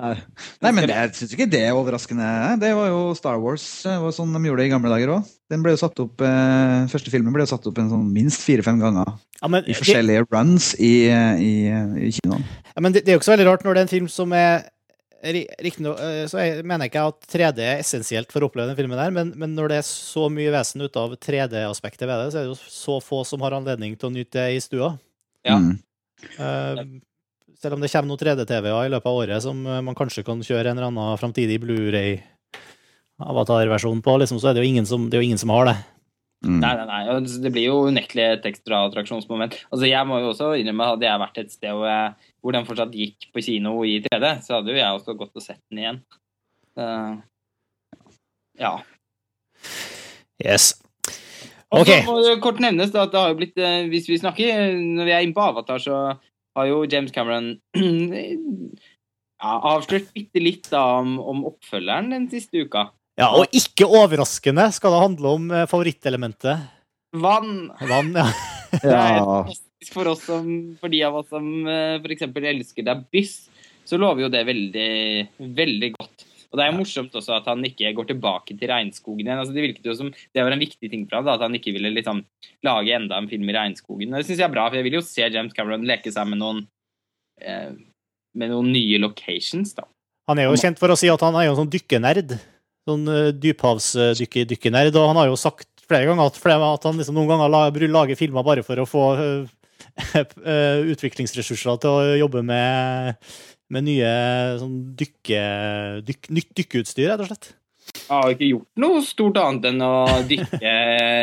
Nei, 0.00 0.70
men 0.72 0.86
det- 0.88 0.94
jeg 0.96 1.10
syns 1.14 1.32
ikke 1.36 1.46
det 1.50 1.60
er 1.68 1.76
overraskende. 1.76 2.58
Det 2.60 2.72
var 2.74 2.88
jo 2.90 3.14
Star 3.14 3.38
Wars. 3.38 3.62
Det 3.84 3.94
var 4.02 4.10
sånn 4.16 4.32
de 4.34 4.40
gjorde 4.48 4.62
det 4.64 4.66
i 4.66 4.72
gamle 4.72 4.90
dager 4.92 5.12
òg. 5.16 5.28
Den 5.50 5.62
ble 5.62 5.74
jo 5.74 5.80
satt 5.82 6.00
opp, 6.02 6.20
eh, 6.20 6.86
første 6.90 7.10
filmen 7.12 7.32
ble 7.34 7.44
jo 7.46 7.50
satt 7.52 7.66
opp 7.70 7.78
en 7.78 7.90
sånn 7.92 8.08
minst 8.12 8.42
fire-fem 8.46 8.80
ganger 8.80 9.06
Ja, 9.40 9.48
men, 9.48 9.62
i 9.64 9.72
det, 9.72 9.78
forskjellige 9.80 10.26
runs 10.32 10.74
i, 10.78 10.92
i, 11.10 11.52
i 12.08 12.10
kinoen. 12.18 12.44
ja, 12.74 12.80
men 12.80 12.92
det, 12.92 13.04
det 13.04 13.12
er 13.12 13.16
jo 13.18 13.20
ikke 13.22 13.30
så 13.30 13.36
veldig 13.36 13.48
rart 13.50 13.64
når 13.64 13.74
det 13.74 13.80
er 13.80 13.88
en 13.88 13.94
film 13.94 14.08
som 14.08 14.32
er 14.32 14.66
Riktignok 15.20 16.00
eh, 16.00 16.24
så 16.30 16.38
jeg, 16.40 16.62
mener 16.64 16.86
jeg 16.86 16.90
ikke 16.94 17.08
at 17.10 17.26
3D 17.28 17.58
er 17.60 17.82
essensielt 17.82 18.30
for 18.32 18.40
å 18.40 18.46
oppleve 18.48 18.70
den 18.70 18.78
filmen 18.78 18.96
der, 18.96 19.10
men, 19.12 19.34
men 19.36 19.52
når 19.56 19.66
det 19.68 19.76
er 19.82 19.86
så 19.86 20.28
mye 20.32 20.52
vesen 20.54 20.80
ut 20.80 20.96
av 20.96 21.12
3D-aspektet 21.20 22.08
ved 22.08 22.16
det, 22.16 22.32
så 22.32 22.38
er 22.40 22.44
det 22.46 22.52
jo 22.54 22.72
så 22.72 22.96
få 23.04 23.20
som 23.28 23.42
har 23.44 23.52
anledning 23.58 23.92
til 24.00 24.08
å 24.08 24.14
nyte 24.14 24.36
det 24.38 24.56
i 24.56 24.64
stua. 24.64 24.88
Ja. 25.44 25.56
Mm. 25.60 25.76
Eh, 26.40 26.80
selv 27.60 27.76
om 27.76 27.80
det 27.84 27.92
kommer 27.92 28.08
noen 28.08 28.22
3D-TV-er 28.24 28.88
i 28.88 28.92
løpet 28.94 29.10
av 29.12 29.18
året 29.20 29.38
som 29.44 29.56
eh, 29.66 29.84
man 29.84 29.98
kanskje 29.98 30.24
kan 30.24 30.40
kjøre 30.44 30.68
en 30.70 30.76
eller 30.78 30.88
annen 30.88 31.20
framtidig 31.20 31.56
Blu-ray-avatar-versjon 31.66 34.00
på, 34.04 34.12
liksom, 34.24 34.38
så 34.40 34.46
er 34.48 34.52
det 34.56 34.62
jo 34.64 34.70
ingen 34.72 34.86
som, 34.88 35.00
det 35.10 35.16
er 35.18 35.22
jo 35.24 35.28
ingen 35.28 35.42
som 35.42 35.52
har 35.52 35.64
det. 35.68 35.78
Mm. 36.40 36.60
Nei, 36.62 36.74
nei, 36.78 36.86
nei. 36.88 37.02
Det 37.44 37.52
blir 37.52 37.68
jo 37.68 37.88
unektelig 37.92 38.24
et 38.24 38.46
ekstra 38.48 38.76
attraksjonsmoment. 38.86 39.52
Altså, 39.68 39.84
Jeg 39.90 40.04
må 40.08 40.14
jo 40.22 40.30
også 40.32 40.48
innrømme 40.56 40.84
at 40.86 40.92
hadde 40.94 41.08
jeg 41.10 41.24
vært 41.26 41.40
et 41.42 41.52
sted 41.52 41.72
hvor, 41.76 41.88
jeg, 41.90 42.06
hvor 42.40 42.54
den 42.56 42.66
fortsatt 42.68 42.94
gikk 42.96 43.28
på 43.34 43.42
kino 43.44 43.78
i 43.84 43.98
3D, 44.04 44.30
så 44.46 44.58
hadde 44.58 44.72
jo 44.72 44.78
jeg 44.80 44.96
også 44.98 45.14
gått 45.20 45.36
og 45.36 45.44
sett 45.44 45.60
den 45.70 45.82
igjen. 45.82 45.98
Uh, 46.78 47.18
ja. 48.60 48.72
Yes. 50.44 50.72
Og 51.70 51.84
så 51.86 51.94
Ok. 52.00 52.06
må 52.08 52.16
det 52.24 52.36
kort 52.42 52.60
nevnes 52.62 52.90
da, 52.94 53.04
at 53.06 53.12
det 53.12 53.20
har 53.20 53.30
jo 53.30 53.36
blitt 53.38 53.58
eh, 53.60 53.84
Hvis 53.92 54.08
vi 54.10 54.16
snakker 54.18 54.72
Når 54.74 55.06
vi 55.06 55.12
er 55.14 55.22
inne 55.22 55.36
på 55.36 55.44
Avatar, 55.44 55.78
så 55.78 55.98
har 56.56 56.66
jo 56.66 56.80
James 56.90 57.12
Cameron 57.14 57.52
ja, 59.44 59.52
avslørt 59.70 60.08
bitte 60.16 60.42
litt 60.42 60.66
da 60.72 60.80
om, 60.98 61.18
om 61.22 61.44
oppfølgeren 61.52 62.10
den 62.10 62.26
siste 62.32 62.64
uka. 62.66 62.88
Ja, 63.20 63.28
og 63.36 63.52
ikke 63.54 63.86
overraskende 63.86 64.66
skal 64.74 64.96
det 64.96 65.02
handle 65.04 65.34
om 65.36 65.50
eh, 65.54 65.66
favorittelementet 65.70 66.66
Vann! 67.22 67.70
vann. 67.86 68.12
Ja. 68.18 68.26
Ja. 68.86 69.44
For 69.88 70.10
oss 70.12 70.24
som, 70.28 70.48
for 70.80 70.92
de 70.92 71.02
av 71.06 71.16
oss 71.20 71.30
som 71.32 71.46
f.eks. 71.64 72.02
for 72.04 72.14
eksempel 72.16 72.48
elsker 72.52 72.86
The 72.86 72.96
Byss, 73.12 73.36
så 73.88 73.98
lover 73.98 74.26
jo 74.26 74.32
det 74.32 74.42
veldig, 74.46 74.90
veldig 75.56 75.90
godt. 75.96 76.26
Og 76.50 76.58
det 76.58 76.64
er 76.64 76.72
jo 76.72 76.78
morsomt 76.80 77.14
også 77.14 77.36
at 77.36 77.46
han 77.46 77.62
ikke 77.66 77.92
går 77.94 78.08
tilbake 78.08 78.56
til 78.58 78.70
regnskogen 78.70 79.22
igjen. 79.22 79.38
Altså, 79.38 79.54
det 79.54 79.64
virket 79.68 79.86
jo 79.86 79.94
som 79.94 80.10
det 80.10 80.42
var 80.42 80.54
en 80.54 80.62
viktig 80.62 80.90
ting 80.90 81.04
for 81.06 81.20
ham, 81.20 81.28
da, 81.28 81.36
at 81.38 81.44
han 81.46 81.54
ikke 81.56 81.72
ville 81.76 81.92
liksom 81.94 82.24
lage 82.66 82.96
enda 82.96 83.20
en 83.22 83.30
film 83.30 83.46
i 83.48 83.54
regnskogen. 83.54 84.10
Og 84.10 84.18
Det 84.18 84.26
syns 84.26 84.42
jeg 84.42 84.48
er 84.48 84.54
bra, 84.56 84.66
for 84.66 84.80
jeg 84.80 84.88
vil 84.88 84.98
jo 84.98 85.04
se 85.06 85.28
James 85.30 85.54
Cameron 85.54 85.86
leke 85.86 86.10
seg 86.12 86.26
med 86.30 86.42
noen 86.42 86.64
eh, 87.40 87.70
med 88.36 88.52
noen 88.52 88.70
nye 88.74 88.98
locations, 89.02 89.72
da. 89.78 89.86
Han 90.30 90.38
er 90.38 90.46
jo 90.46 90.58
kjent 90.58 90.78
for 90.78 90.92
å 90.92 90.98
si 90.98 91.08
at 91.10 91.22
han 91.26 91.34
er 91.38 91.48
jo 91.48 91.54
en 91.54 91.62
sånn 91.64 91.72
dykkenerd. 91.72 92.36
Sånn 92.86 93.08
uh, 93.10 93.30
dyphavsdykkernerd. 93.34 94.94
Og 94.94 95.08
han 95.10 95.18
har 95.18 95.30
jo 95.30 95.38
sagt 95.38 95.66
flere 95.90 96.06
ganger 96.06 96.30
at, 96.30 96.38
flere, 96.38 96.68
at 96.76 96.86
han 96.86 97.00
liksom 97.00 97.16
noen 97.18 97.30
ganger 97.32 97.50
la, 97.50 97.62
bru- 97.74 97.90
lager 97.90 98.18
filmer 98.18 98.46
bare 98.46 98.62
for 98.66 98.78
å 98.78 98.86
få 98.86 99.06
uh, 99.18 99.50
utviklingsressurser 100.94 101.80
til 101.82 101.90
å 101.94 102.18
jobbe 102.20 102.42
med, 102.46 103.30
med 103.72 103.86
nye 103.86 104.12
sånn 104.60 104.76
dykke, 104.98 105.44
dyk, 106.06 106.30
nytt 106.34 106.52
dykkeutstyr, 106.62 107.12
rett 107.12 107.24
og 107.24 107.32
slett. 107.32 107.52
Jeg 107.90 108.10
har 108.10 108.32
ikke 108.34 108.50
gjort 108.50 108.82
noe 108.82 109.00
stort 109.02 109.38
annet 109.40 109.70
enn 109.70 109.82
å 109.82 109.94
dykke 110.28 110.74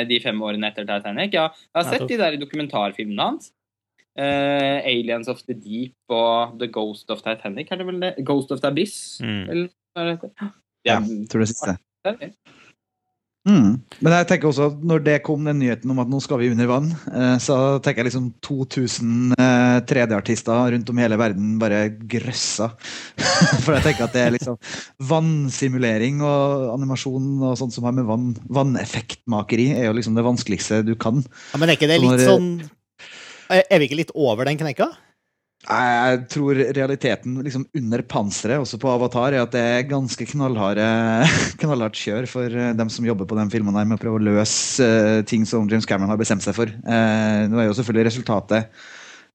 de 0.10 0.17
fem 0.24 0.41
årene 0.43 0.72
etter 0.72 0.88
Titanic. 0.88 1.36
Ja, 1.36 1.48
jeg 1.53 1.77
har 1.79 1.88
sett 1.91 2.10
de 2.10 2.19
der 2.19 2.39
dokumentarfilmene 2.41 3.29
hans. 3.29 3.53
Uh, 4.17 4.81
'Aliens 4.81 5.27
of 5.29 5.43
the 5.46 5.53
Deep' 5.53 6.10
og 6.10 6.57
'The 6.57 6.72
Ghost 6.74 7.12
of 7.13 7.22
Titanic', 7.22 7.69
er 7.69 7.77
det 7.77 7.86
vel 7.86 8.00
det? 8.01 8.15
'Ghost 8.25 8.51
of 8.51 8.62
the 8.62 8.72
Abyss'. 8.72 9.22
Mm. 9.22 9.69
Eller 9.96 10.17
Ja, 10.86 10.98
tror 11.29 11.39
det 11.46 11.50
siste. 11.53 11.77
Mm. 13.48 13.77
Men 14.04 14.13
jeg 14.18 14.27
tenker 14.27 14.50
også 14.50 14.66
at 14.74 14.82
når 14.89 15.04
det 15.06 15.16
kom 15.24 15.46
den 15.48 15.62
nyheten 15.62 15.92
om 15.94 16.01
at 16.04 16.10
nå 16.12 16.20
skal 16.24 16.42
vi 16.42 16.50
under 16.51 16.68
vann, 16.68 16.89
eh, 17.08 17.38
så 17.39 17.56
tenker 17.84 18.04
jeg 18.04 18.10
liksom 18.10 18.27
2000 18.44 19.38
eh, 19.38 19.77
3D-artister 19.88 20.74
rundt 20.75 20.92
om 20.92 21.00
hele 21.00 21.20
verden 21.20 21.56
bare 21.62 21.86
grøssa. 22.12 22.74
For 23.63 23.77
jeg 23.77 23.86
tenker 23.86 24.08
at 24.08 24.18
det 24.18 24.25
er 24.25 24.36
liksom 24.36 24.60
vannsimulering 25.10 26.20
og 26.27 26.74
animasjon 26.75 27.32
og 27.39 27.58
sånt 27.62 27.77
som 27.77 27.88
har 27.88 27.96
med 27.96 28.10
vann, 28.10 28.34
vanneffektmakeri, 28.51 29.72
er 29.77 29.89
jo 29.89 29.98
liksom 29.98 30.20
det 30.20 30.27
vanskeligste 30.27 30.84
du 30.88 30.98
kan. 31.00 31.24
Ja, 31.54 31.62
men 31.62 31.72
er 31.72 31.80
ikke 31.80 31.89
det 31.89 32.01
litt 32.04 32.27
sånn 32.27 32.51
Er 33.48 33.80
vi 33.80 33.88
ikke 33.88 34.01
litt 34.01 34.16
over 34.18 34.50
den 34.50 34.60
kneika? 34.60 34.92
Jeg 35.67 36.19
tror 36.31 36.55
realiteten 36.55 37.33
liksom 37.43 37.65
under 37.75 38.03
panseret 38.07 38.62
også 38.62 38.77
på 38.79 38.88
Avatar 38.88 39.36
er 39.36 39.43
at 39.43 39.51
det 39.51 39.59
er 39.59 39.89
ganske 39.89 40.27
knallhardt 40.31 42.00
kjør 42.00 42.27
for 42.31 42.47
eh, 42.47 42.71
dem 42.77 42.91
som 42.93 43.07
jobber 43.07 43.27
på 43.27 43.36
den 43.36 43.51
filmen 43.51 43.75
her 43.75 43.88
med 43.88 43.97
å 43.97 44.03
prøve 44.05 44.21
å 44.21 44.27
løse 44.29 44.86
eh, 44.88 45.25
ting 45.27 45.43
som 45.50 45.67
James 45.67 45.88
Cameron 45.89 46.13
har 46.13 46.21
bestemt 46.21 46.45
seg 46.45 46.55
for. 46.55 46.71
Eh, 46.71 47.41
nå 47.51 47.59
er 47.59 47.67
jo 47.67 47.75
selvfølgelig 47.75 48.07
resultatet 48.07 48.71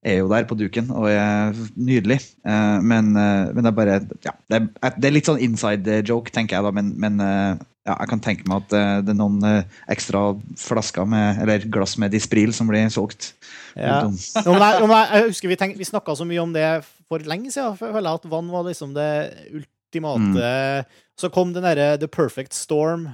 er 0.02 0.16
jo 0.18 0.28
der 0.32 0.46
på 0.50 0.56
duken 0.58 0.88
og 0.90 1.04
er 1.10 1.52
nydelig, 1.78 2.16
eh, 2.44 2.78
men, 2.82 3.12
eh, 3.16 3.50
men 3.54 3.62
det 3.62 3.70
er 3.70 3.76
bare 3.76 3.98
ja, 4.26 4.32
det, 4.50 4.58
er, 4.82 4.96
det 4.98 5.08
er 5.10 5.14
litt 5.14 5.28
sånn 5.30 5.38
inside 5.44 6.00
joke, 6.08 6.32
tenker 6.34 6.58
jeg 6.58 6.66
da, 6.66 6.72
men, 6.74 6.88
men 6.98 7.20
eh, 7.22 7.60
ja, 7.86 7.94
jeg 8.00 8.10
kan 8.10 8.22
tenke 8.22 8.46
meg 8.50 8.64
at 8.64 8.74
eh, 8.78 8.96
det 9.06 9.14
er 9.14 9.18
noen 9.18 9.38
eh, 9.46 9.78
ekstra 9.90 10.24
flasker 10.58 11.06
med, 11.06 11.40
eller 11.44 11.64
glass 11.70 11.94
med 12.02 12.10
Dispril 12.14 12.50
som 12.54 12.66
blir 12.70 12.86
solgt. 12.94 13.32
Ja. 13.78 14.02
Jo, 14.46 14.52
men 14.58 14.62
jeg, 14.66 15.06
jeg, 15.14 15.24
husker 15.30 15.48
Vi, 15.50 15.56
tenk- 15.62 15.78
vi 15.80 15.86
snakka 15.88 16.14
så 16.18 16.26
mye 16.28 16.42
om 16.42 16.52
det 16.54 16.66
for 17.08 17.22
lenge 17.26 17.50
siden. 17.54 17.74
For 17.78 17.88
jeg 17.88 17.96
føler 17.96 18.18
at 18.18 18.26
vann 18.30 18.50
var 18.52 18.66
liksom 18.68 18.92
det 18.94 19.08
ultimate 19.54 20.84
Så 21.18 21.30
kom 21.32 21.54
den 21.56 21.64
derre 21.64 21.94
The 22.02 22.08
Perfect 22.10 22.54
Storm. 22.54 23.08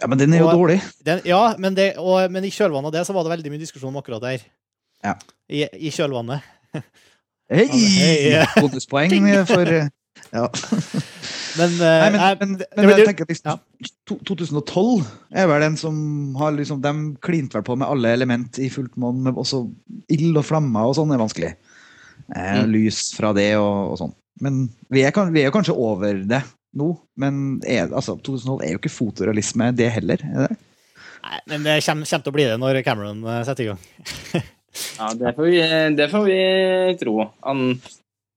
Ja, 0.00 0.08
men 0.10 0.18
den 0.18 0.32
er 0.34 0.42
jo 0.42 0.48
Og- 0.50 0.56
dårlig. 0.58 0.80
Den, 1.06 1.20
ja, 1.28 1.54
men, 1.60 1.76
det, 1.76 1.92
og, 2.00 2.24
men 2.32 2.44
i 2.48 2.50
kjølvannet 2.52 2.88
av 2.90 2.96
det 2.98 3.06
så 3.08 3.14
var 3.16 3.24
det 3.28 3.34
veldig 3.36 3.52
mye 3.54 3.62
diskusjon 3.62 3.92
om 3.92 4.00
akkurat 4.00 4.22
der. 4.24 4.44
Ja. 5.04 5.14
I, 5.50 5.64
I 5.72 5.90
kjølvannet. 5.94 6.44
Hei! 7.50 7.66
Hei. 7.66 8.44
Bonuspoeng 8.60 9.14
for 9.48 9.70
ja. 9.70 10.44
Men, 11.58 11.72
uh, 11.80 11.82
Nei, 11.82 12.10
men, 12.14 12.20
jeg- 12.22 12.36
men, 12.38 12.50
men 12.76 12.86
det- 12.86 12.96
jeg 13.00 13.06
tenker 13.08 13.26
liksom, 13.26 13.56
ja. 13.58 13.86
2012 14.06 15.00
er 15.34 15.48
vel 15.50 15.64
den 15.64 15.76
som 15.80 15.96
har 16.38 16.52
liksom 16.54 16.78
De 16.84 16.92
klinte 17.26 17.58
vel 17.58 17.64
på 17.66 17.74
med 17.80 17.88
alle 17.90 18.12
element 18.14 18.60
i 18.62 18.68
fullt 18.70 18.94
monn, 19.02 19.18
med 19.24 19.34
også 19.40 19.64
ild 20.14 20.38
og 20.38 20.46
flammer 20.46 20.86
og 20.86 20.94
sånn 21.00 21.10
er 21.16 21.18
vanskelig. 21.22 21.50
Eh, 22.30 22.60
Mm. 22.60 22.70
Lys 22.70 23.00
fra 23.16 23.32
det 23.34 23.48
og, 23.58 23.90
og 23.90 23.98
sånn. 23.98 24.12
Men 24.44 24.60
vi 24.94 25.02
er, 25.02 25.10
vi 25.34 25.42
er 25.42 25.48
jo 25.50 25.56
kanskje 25.56 25.74
over 25.74 26.20
det 26.30 26.44
nå. 26.78 26.92
Men 27.18 27.58
er, 27.66 27.88
altså, 27.90 28.14
2012 28.22 28.62
er 28.62 28.70
jo 28.76 28.78
ikke 28.78 28.92
fotorealisme, 28.94 29.72
det 29.74 29.90
heller. 29.96 30.22
Er 30.22 30.46
det? 30.46 30.58
Nei, 31.26 31.40
men 31.50 31.66
det 31.66 31.80
kommer, 31.84 32.06
kommer 32.06 32.22
til 32.28 32.30
å 32.30 32.36
bli 32.38 32.46
det 32.46 32.60
når 32.62 32.78
Cameron 32.86 33.24
eh, 33.26 33.42
setter 33.48 33.66
i 33.66 33.70
gang. 33.72 34.46
Ja, 34.98 35.08
det 35.18 35.32
får 35.36 35.48
vi, 35.50 35.60
det 35.98 36.08
får 36.12 36.24
vi 36.28 36.38
tro. 37.00 37.14
Han, 37.46 37.62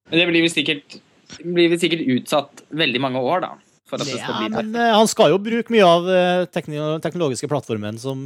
men 0.10 0.20
det 0.20 0.26
blir 0.30 0.46
vi 0.46 0.50
sikkert, 0.52 0.98
blir 1.44 1.70
vi 1.74 1.80
sikkert 1.82 2.06
utsatt 2.18 2.64
veldig 2.74 3.02
mange 3.04 3.22
år, 3.22 3.44
da. 3.46 3.52
For 3.90 4.00
at 4.02 4.08
det 4.08 4.16
skal 4.18 4.34
Ja, 4.34 4.40
bli 4.40 4.54
men 4.56 4.76
eh, 4.80 4.94
han 4.96 5.10
skal 5.12 5.34
jo 5.34 5.42
bruke 5.44 5.74
mye 5.76 5.86
av 5.86 6.08
eh, 6.10 6.46
teknologiske 6.50 7.50
plattformen 7.52 8.00
som 8.02 8.26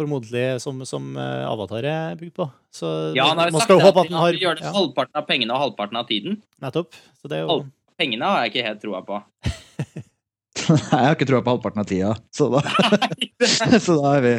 formodentlig 0.00 0.60
som, 0.64 0.80
som 0.88 1.10
eh, 1.20 1.44
Avatar 1.48 1.84
er 1.88 2.16
bygd 2.20 2.34
på. 2.40 2.46
Så 2.72 2.88
Ja, 3.16 3.30
han 3.30 3.38
har 3.40 3.50
jo 3.50 3.56
man 3.56 3.60
sagt 3.62 3.68
skal 3.70 3.80
jo 3.80 3.86
håpe 3.86 4.04
at 4.04 4.10
han 4.12 4.20
har 4.22 4.36
gjør 4.40 4.58
det 4.60 4.64
ja, 4.66 4.72
halvparten 4.76 5.20
av 5.20 5.26
pengene 5.28 5.56
og 5.56 5.64
halvparten 5.64 6.00
av 6.00 6.08
tiden. 6.08 6.38
Nettopp. 6.64 6.96
Så 7.20 7.28
det 7.30 7.38
er 7.40 7.44
jo 7.46 7.52
Halv- 7.54 7.68
Pengene 8.00 8.24
har 8.32 8.46
jeg 8.46 8.52
ikke 8.54 8.62
helt 8.64 8.80
troa 8.80 9.00
på. 9.04 9.18
Nei, 10.70 10.78
Jeg 10.80 11.04
har 11.04 11.16
ikke 11.18 11.26
troa 11.28 11.42
på 11.44 11.52
halvparten 11.52 11.82
av 11.82 11.88
tida, 11.90 12.12
så 12.32 12.46
da, 12.52 12.62
så 13.84 13.96
da 14.00 14.12
er 14.18 14.24
vi 14.24 14.32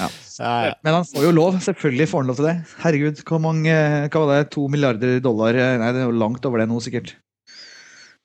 ja, 0.00 0.08
ja. 0.44 0.74
Men 0.84 0.98
han 0.98 1.06
får 1.08 1.24
jo 1.24 1.32
lov. 1.34 1.56
Selvfølgelig 1.64 2.08
får 2.10 2.22
han 2.22 2.30
lov 2.30 2.38
til 2.40 2.48
det. 2.48 2.56
Herregud, 2.82 3.22
hvor 3.28 3.40
mange 3.42 3.72
hva 3.72 4.22
var 4.22 4.32
det, 4.34 4.50
to 4.54 4.66
milliarder 4.72 5.20
dollar 5.24 5.56
Nei, 5.56 5.90
det 5.94 6.02
er 6.02 6.10
jo 6.10 6.18
langt 6.20 6.44
over 6.48 6.62
det 6.62 6.68
nå, 6.70 6.80
sikkert. 6.84 7.14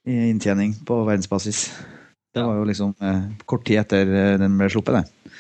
I 0.10 0.18
inntjening 0.32 0.74
på 0.88 0.98
verdensbasis. 1.08 1.68
Det 2.34 2.44
var 2.48 2.58
jo 2.58 2.68
liksom 2.68 2.94
eh, 3.04 3.24
kort 3.50 3.66
tid 3.68 3.82
etter 3.84 4.08
eh, 4.08 4.36
den 4.42 4.56
ble 4.60 4.70
sluppet, 4.72 5.02
det. 5.02 5.34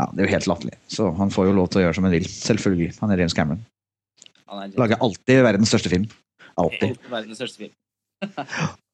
Ja, 0.00 0.08
Det 0.12 0.22
er 0.22 0.28
jo 0.28 0.34
helt 0.34 0.48
latterlig. 0.48 0.76
Så 0.88 1.10
han 1.18 1.32
får 1.32 1.50
jo 1.50 1.56
lov 1.56 1.68
til 1.70 1.82
å 1.82 1.84
gjøre 1.84 1.98
som 1.98 2.08
han 2.08 2.14
vil. 2.14 2.28
Selvfølgelig. 2.28 2.92
Han 3.02 3.12
er 3.12 3.22
James 3.22 3.36
Cameron. 3.36 3.64
Han 4.50 4.64
er 4.64 4.78
Lager 4.80 5.02
alltid 5.04 5.42
verdens 5.46 5.72
største 5.72 5.92
film. 5.92 6.06
Alltid. 6.60 6.96
verdens 7.10 7.40
største 7.40 7.66
film. 7.66 7.74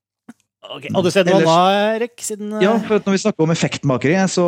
Ok, 0.72 0.88
Har 0.94 1.04
du 1.04 1.10
sett 1.12 1.28
noe 1.28 1.40
annet, 1.42 1.96
Erik? 2.00 2.14
Siden 2.24 2.52
eh, 2.56 2.64
Ja, 2.64 2.74
for 2.82 3.02
når 3.04 3.16
vi 3.16 3.22
snakker 3.22 3.46
om 3.46 3.54
effektmakeri, 3.54 4.16
så 4.32 4.46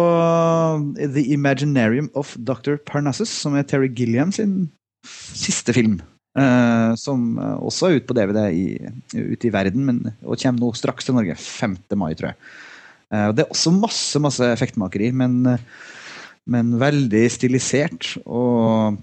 The 0.98 1.24
Imaginarium 1.34 2.10
of 2.18 2.34
Dr. 2.38 2.78
Parnassus, 2.88 3.30
som 3.30 3.56
er 3.58 3.66
Terry 3.68 3.90
Gilliam 3.92 4.32
sin 4.34 4.70
siste 5.06 5.74
film. 5.76 6.00
Uh, 6.38 6.94
som 6.94 7.38
eh, 7.40 7.54
også 7.66 7.88
er 7.88 7.98
ute 7.98 8.06
på 8.06 8.14
DVD 8.14 8.44
i, 8.54 8.66
ute 9.16 9.48
i 9.48 9.52
verden, 9.52 9.86
men, 9.88 10.02
og 10.22 10.38
kommer 10.38 10.62
nå 10.62 10.72
straks 10.78 11.08
til 11.08 11.16
Norge. 11.16 11.34
5. 11.34 11.78
mai, 11.98 12.12
tror 12.18 12.30
jeg. 12.30 12.38
Uh, 13.08 13.30
det 13.32 13.44
er 13.44 13.54
også 13.54 13.72
masse 13.72 14.20
masse 14.20 14.50
effektmakeri, 14.52 15.10
men, 15.16 15.40
eh, 15.48 15.64
men 16.46 16.76
veldig 16.80 17.24
stilisert. 17.32 18.12
Og, 18.26 19.00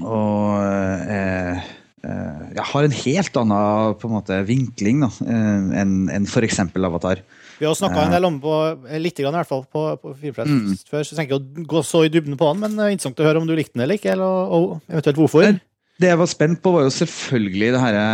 og 0.00 1.10
eh, 1.10 1.68
eh, 2.06 2.40
jeg 2.56 2.66
har 2.72 2.86
en 2.86 2.96
helt 3.02 3.36
annen 3.42 3.94
på 4.00 4.08
en 4.08 4.14
måte, 4.14 4.40
vinkling 4.48 5.04
eh, 5.04 5.80
enn 5.82 5.94
enn 6.12 6.26
f.eks. 6.28 6.60
Avatar. 6.76 7.22
Vi 7.60 7.68
har 7.68 7.76
snakka 7.76 8.06
en 8.06 8.14
del 8.14 8.24
om 8.24 8.38
på, 8.40 8.54
eh, 8.88 9.00
litt 9.02 9.18
grann 9.20 9.36
i 9.36 9.42
hvert 9.42 9.50
fall 9.50 9.66
på, 9.68 9.84
på 10.00 10.14
Mm. 10.16 10.76
før, 10.88 11.04
så 11.04 11.12
jeg 11.12 11.18
tenker 11.18 11.36
ikke 11.36 11.64
å 11.64 11.68
gå 11.74 11.84
så 11.84 12.04
i 12.06 12.12
dybden 12.12 12.38
på 12.40 12.48
den, 12.52 12.60
men 12.64 12.78
er 12.80 12.94
interessant 12.94 13.20
å 13.20 13.26
høre 13.28 13.42
om 13.42 13.46
du 13.46 13.54
likte 13.54 13.74
den 13.76 13.84
eller 13.84 14.00
ikke, 14.00 14.14
eller, 14.14 14.52
og, 14.56 14.80
eventuelt 14.88 15.20
hvorfor. 15.20 15.60
Det 16.00 16.08
jeg 16.08 16.18
var 16.18 16.30
spent 16.32 16.62
på, 16.64 16.72
var 16.72 16.86
jo 16.86 16.92
selvfølgelig 16.96 17.72
det 17.74 17.80
herre 17.82 18.04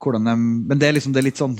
hvordan 0.00 0.24
de, 0.24 0.34
Men 0.70 0.78
det 0.78 0.88
er 0.88 0.94
liksom 0.96 1.12
det 1.12 1.20
er 1.20 1.26
litt 1.26 1.40
sånn 1.40 1.58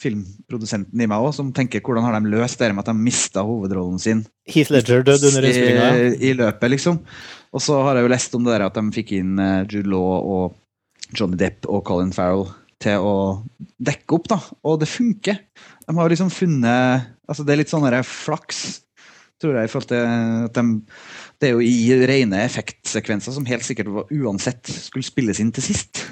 filmprodusenten 0.00 1.02
i 1.02 1.08
meg 1.10 1.20
òg, 1.20 1.34
som 1.36 1.50
tenker 1.52 1.82
hvordan 1.84 2.06
har 2.06 2.16
de 2.16 2.30
løst 2.32 2.60
det 2.62 2.70
med 2.72 2.84
at 2.84 2.92
de 2.92 2.96
mista 2.96 3.44
hovedrollen 3.44 4.00
sin 4.00 4.24
Heath 4.48 4.72
Ledger 4.72 5.04
død 5.06 5.26
under. 5.28 5.46
I, 5.46 6.30
i 6.30 6.32
løpet, 6.38 6.70
liksom. 6.72 7.02
Og 7.52 7.60
så 7.60 7.76
har 7.84 7.98
jeg 7.98 8.06
jo 8.06 8.12
lest 8.14 8.34
om 8.38 8.46
det 8.46 8.54
der 8.54 8.66
at 8.66 8.78
de 8.78 8.84
fikk 8.94 9.12
inn 9.18 9.36
eh, 9.42 9.66
Jude 9.68 9.90
Law 9.92 10.22
og 10.22 10.56
Johnny 11.16 11.38
Depp 11.40 11.68
og 11.70 11.84
Colin 11.88 12.12
Farrell 12.14 12.48
til 12.82 13.02
å 13.04 13.16
dekke 13.82 14.16
opp, 14.16 14.30
da. 14.32 14.38
Og 14.66 14.80
det 14.82 14.90
funker. 14.90 15.38
De 15.86 15.96
har 15.98 16.12
liksom 16.12 16.32
funnet 16.32 17.10
Altså, 17.30 17.44
det 17.46 17.54
er 17.54 17.60
litt 17.62 17.70
sånn 17.70 17.86
flaks, 18.04 18.82
tror 19.40 19.54
jeg, 19.56 19.68
i 19.68 19.70
forhold 19.70 19.88
til 19.88 20.02
at 20.48 20.58
de 20.58 20.64
Det 21.40 21.48
er 21.48 21.54
jo 21.54 21.62
i 21.64 22.06
rene 22.06 22.42
effektsekvenser 22.44 23.32
som 23.32 23.46
helt 23.48 23.64
sikkert 23.64 23.88
var, 23.94 24.10
uansett 24.10 24.68
skulle 24.68 25.06
spilles 25.06 25.40
inn 25.40 25.52
til 25.54 25.64
sist. 25.64 26.04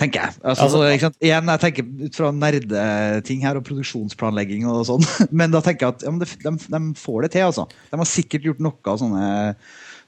Tenker 0.00 0.20
jeg. 0.20 0.36
Altså, 0.42 0.64
Altså- 0.64 0.82
så? 1.00 1.10
Igjen, 1.20 1.48
jeg 1.50 1.60
tenker 1.60 2.06
ut 2.06 2.14
fra 2.16 2.30
nerdeting 2.32 3.42
her 3.42 3.56
og 3.56 3.64
produksjonsplanlegging 3.64 4.66
og 4.66 4.86
sånn, 4.86 5.04
men 5.38 5.50
da 5.50 5.60
tenker 5.60 5.86
jeg 5.86 5.96
at 5.96 6.04
ja, 6.06 6.12
det, 6.22 6.28
de, 6.44 6.52
de 6.76 6.80
får 6.96 7.22
det 7.22 7.32
til, 7.32 7.48
altså. 7.50 7.66
De 7.90 8.00
har 8.00 8.08
sikkert 8.08 8.46
gjort 8.48 8.62
noe 8.64 8.78
av 8.86 9.00
sånne 9.02 9.24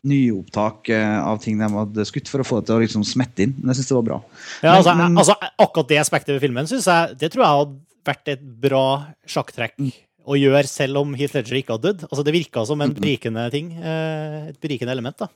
nyopptak 0.09 0.89
eh, 0.91 1.19
av 1.23 1.39
ting 1.43 1.59
de 1.61 1.69
hadde 1.71 2.05
skutt 2.09 2.29
for 2.31 2.43
å 2.43 2.47
få 2.47 2.61
det 2.61 2.67
til 2.71 2.77
å 2.79 2.83
liksom 2.83 3.05
smette 3.07 3.45
inn. 3.47 3.55
Men 3.61 3.71
jeg 3.73 3.81
syns 3.83 3.91
det 3.93 3.99
var 4.01 4.07
bra. 4.09 4.21
Ja, 4.63 4.77
altså, 4.79 4.95
Men- 4.99 5.17
altså, 5.23 5.37
akkurat 5.59 5.89
det 5.89 6.01
aspektet 6.03 6.35
ved 6.35 6.41
filmen 6.43 6.67
synes 6.67 6.85
jeg, 6.91 7.19
det 7.19 7.31
tror 7.33 7.45
jeg 7.45 7.59
hadde 7.59 7.79
vært 8.05 8.33
et 8.35 8.43
bra 8.65 8.87
sjakktrekk 9.27 9.79
å 10.27 10.35
gjøre, 10.39 10.67
selv 10.67 10.97
om 11.03 11.15
Heath 11.15 11.35
Ledger 11.35 11.59
ikke 11.63 11.77
hadde 11.77 11.93
dødd. 11.93 12.05
Altså, 12.11 12.25
det 12.25 12.35
virka 12.35 12.67
som 12.67 12.81
en 12.83 12.93
berikende 12.95 13.51
ting. 13.51 13.73
eh, 13.79 14.49
Et 14.51 14.61
berikende 14.61 14.91
element. 14.93 15.17
da. 15.19 15.29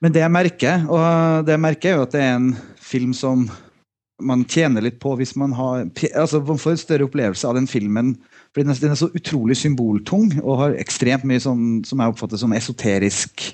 Men 0.00 0.12
det 0.12 0.20
jeg 0.20 0.30
merker, 0.32 0.86
og 0.90 1.46
det 1.46 1.52
jeg 1.52 1.60
merker 1.60 1.88
er 1.92 1.96
jo 1.96 2.02
at 2.02 2.10
det 2.12 2.20
er 2.20 2.34
en 2.36 2.56
film 2.76 3.12
som 3.14 3.50
man 4.20 4.44
tjener 4.44 4.82
litt 4.82 4.98
på 5.00 5.16
hvis 5.16 5.34
man 5.36 5.52
har 5.52 5.84
altså 6.14 6.40
Man 6.46 6.56
får 6.58 6.70
en 6.70 6.76
større 6.76 7.08
opplevelse 7.08 7.44
av 7.48 7.54
den 7.54 7.66
filmen. 7.66 8.18
Fordi 8.54 8.68
den 8.68 8.80
den 8.84 8.94
er 8.94 9.00
så 9.00 9.10
utrolig 9.10 9.56
symboltung 9.58 10.30
og 10.44 10.60
har 10.60 10.78
ekstremt 10.78 11.26
mye 11.26 11.42
sånn, 11.42 11.82
som 11.86 11.98
jeg 11.98 12.14
oppfatter 12.14 12.38
som 12.38 12.54
esoterisk 12.54 13.48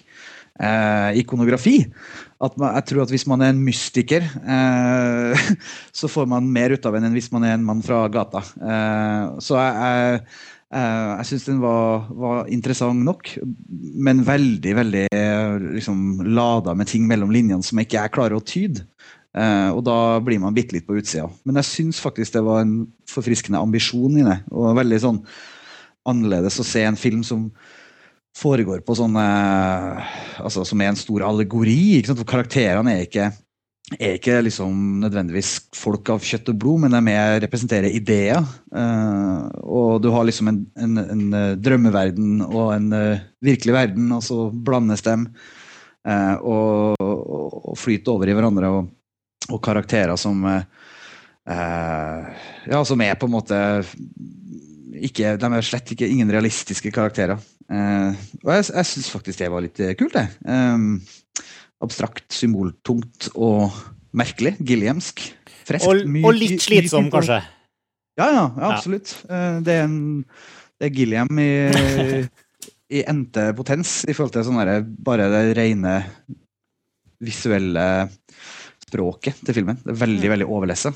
eh, 0.60 1.18
ikonografi. 1.22 1.78
At 2.40 2.56
man, 2.60 2.74
jeg 2.76 2.88
tror 2.90 3.04
at 3.04 3.12
hvis 3.14 3.26
man 3.28 3.44
er 3.44 3.54
en 3.54 3.64
mystiker, 3.64 4.24
eh, 4.24 5.50
så 5.98 6.10
får 6.10 6.28
man 6.28 6.52
mer 6.52 6.76
ut 6.76 6.86
av 6.86 6.96
den 6.96 7.08
enn 7.08 7.16
hvis 7.16 7.30
man 7.32 7.48
er 7.48 7.56
en 7.56 7.64
mann 7.66 7.80
fra 7.84 8.04
gata. 8.12 8.44
Eh, 8.60 9.40
så 9.44 9.56
jeg, 9.56 9.80
jeg, 9.80 10.20
eh, 10.76 11.10
jeg 11.14 11.30
syns 11.30 11.48
den 11.48 11.64
var, 11.64 12.06
var 12.20 12.52
interessant 12.52 13.04
nok, 13.06 13.34
men 14.04 14.24
veldig 14.28 14.76
veldig 14.82 15.06
eh, 15.16 15.56
liksom, 15.80 16.26
lada 16.28 16.76
med 16.76 16.92
ting 16.92 17.08
mellom 17.08 17.32
linjene 17.34 17.64
som 17.66 17.80
ikke 17.80 18.02
jeg 18.02 18.16
klarer 18.16 18.36
å 18.36 18.44
tyde. 18.44 18.84
Eh, 19.30 19.70
og 19.70 19.84
da 19.86 20.18
blir 20.24 20.40
man 20.42 20.54
bitte 20.56 20.74
litt 20.74 20.86
på 20.88 20.96
utsida. 20.98 21.28
Men 21.46 21.60
jeg 21.60 21.68
syns 21.68 22.00
faktisk 22.02 22.34
det 22.34 22.44
var 22.46 22.64
en 22.64 22.88
forfriskende 23.10 23.60
ambisjon 23.62 24.18
i 24.18 24.26
det. 24.26 24.40
Og 24.50 24.74
veldig 24.78 25.02
sånn 25.02 25.20
annerledes 26.10 26.58
å 26.60 26.66
se 26.66 26.82
en 26.86 26.98
film 26.98 27.22
som 27.26 27.50
foregår 28.38 28.80
på 28.86 28.94
sånne 28.94 29.22
Altså 30.40 30.62
som 30.64 30.80
er 30.80 30.92
en 30.92 30.98
stor 30.98 31.26
allegori. 31.26 31.98
Ikke 31.98 32.12
sant? 32.12 32.22
For 32.22 32.32
karakterene 32.36 32.96
er 32.96 33.06
ikke 33.08 33.30
er 33.98 34.18
ikke 34.18 34.36
liksom 34.44 35.00
nødvendigvis 35.02 35.48
folk 35.74 36.12
av 36.12 36.22
kjøtt 36.22 36.52
og 36.52 36.58
blod, 36.62 36.84
men 36.84 36.94
de 36.94 37.14
er, 37.14 37.40
representerer 37.42 37.90
ideer. 37.90 38.44
Uh, 38.70 39.48
og 39.64 39.98
du 40.04 40.10
har 40.14 40.28
liksom 40.28 40.50
en, 40.52 40.60
en, 40.78 41.00
en, 41.02 41.24
eh, 41.34 41.56
drømmeverden 41.58 42.44
og 42.46 42.70
en 42.76 42.86
uh, 42.94 43.24
virkelig 43.42 43.74
verden, 43.74 44.12
og 44.14 44.22
så 44.22 44.46
blandes 44.52 45.02
dem 45.06 45.26
uh, 46.06 46.36
og, 46.38 47.02
og, 47.02 47.58
og, 47.72 47.74
flyter 47.80 48.14
over 48.14 48.30
i 48.30 48.36
hverandre. 48.36 48.70
Og, 48.78 48.94
og 49.50 49.62
karakterer 49.64 50.16
som 50.20 50.46
Ja, 51.50 52.80
som 52.86 53.00
er 53.02 53.16
på 53.18 53.26
en 53.26 53.32
måte 53.32 53.56
ikke, 55.00 55.32
De 55.40 55.48
er 55.48 55.64
slett 55.66 55.88
ikke 55.94 56.06
ingen 56.06 56.30
realistiske 56.30 56.92
karakterer. 56.94 57.40
og 57.70 58.50
jeg, 58.52 58.66
jeg 58.68 58.86
syns 58.86 59.08
faktisk 59.10 59.40
det 59.40 59.48
var 59.50 59.64
litt 59.64 59.80
kult, 59.98 60.14
det. 60.14 60.26
Abstrakt, 61.80 62.28
symboltungt 62.36 63.30
og 63.34 63.72
merkelig. 64.12 64.56
Gilliamsk. 64.60 65.24
Fresk. 65.66 65.88
Og, 65.88 66.04
og 66.26 66.36
litt 66.36 66.62
slitsom, 66.62 67.08
kanskje? 67.12 67.40
Ja, 68.20 68.26
ja, 68.26 68.44
ja, 68.44 68.70
absolutt. 68.74 69.14
Det, 69.64 69.74
er 69.74 69.86
en, 69.86 70.22
det 70.78 70.90
er 70.90 70.94
Gilliam 70.94 71.40
i, 71.40 71.52
i 72.96 73.04
endte 73.08 73.50
potens 73.56 74.00
i 74.08 74.14
forhold 74.16 74.34
til 74.34 74.46
sånn 74.48 74.60
bare 75.06 75.30
det 75.32 75.44
rene 75.58 76.00
visuelle 77.20 77.86
språket 78.90 79.38
til 79.46 79.56
filmen. 79.56 79.78
Det 79.84 79.94
er 79.94 80.02
veldig 80.02 80.26
mm. 80.26 80.34
veldig 80.34 80.50
overlesse. 80.50 80.92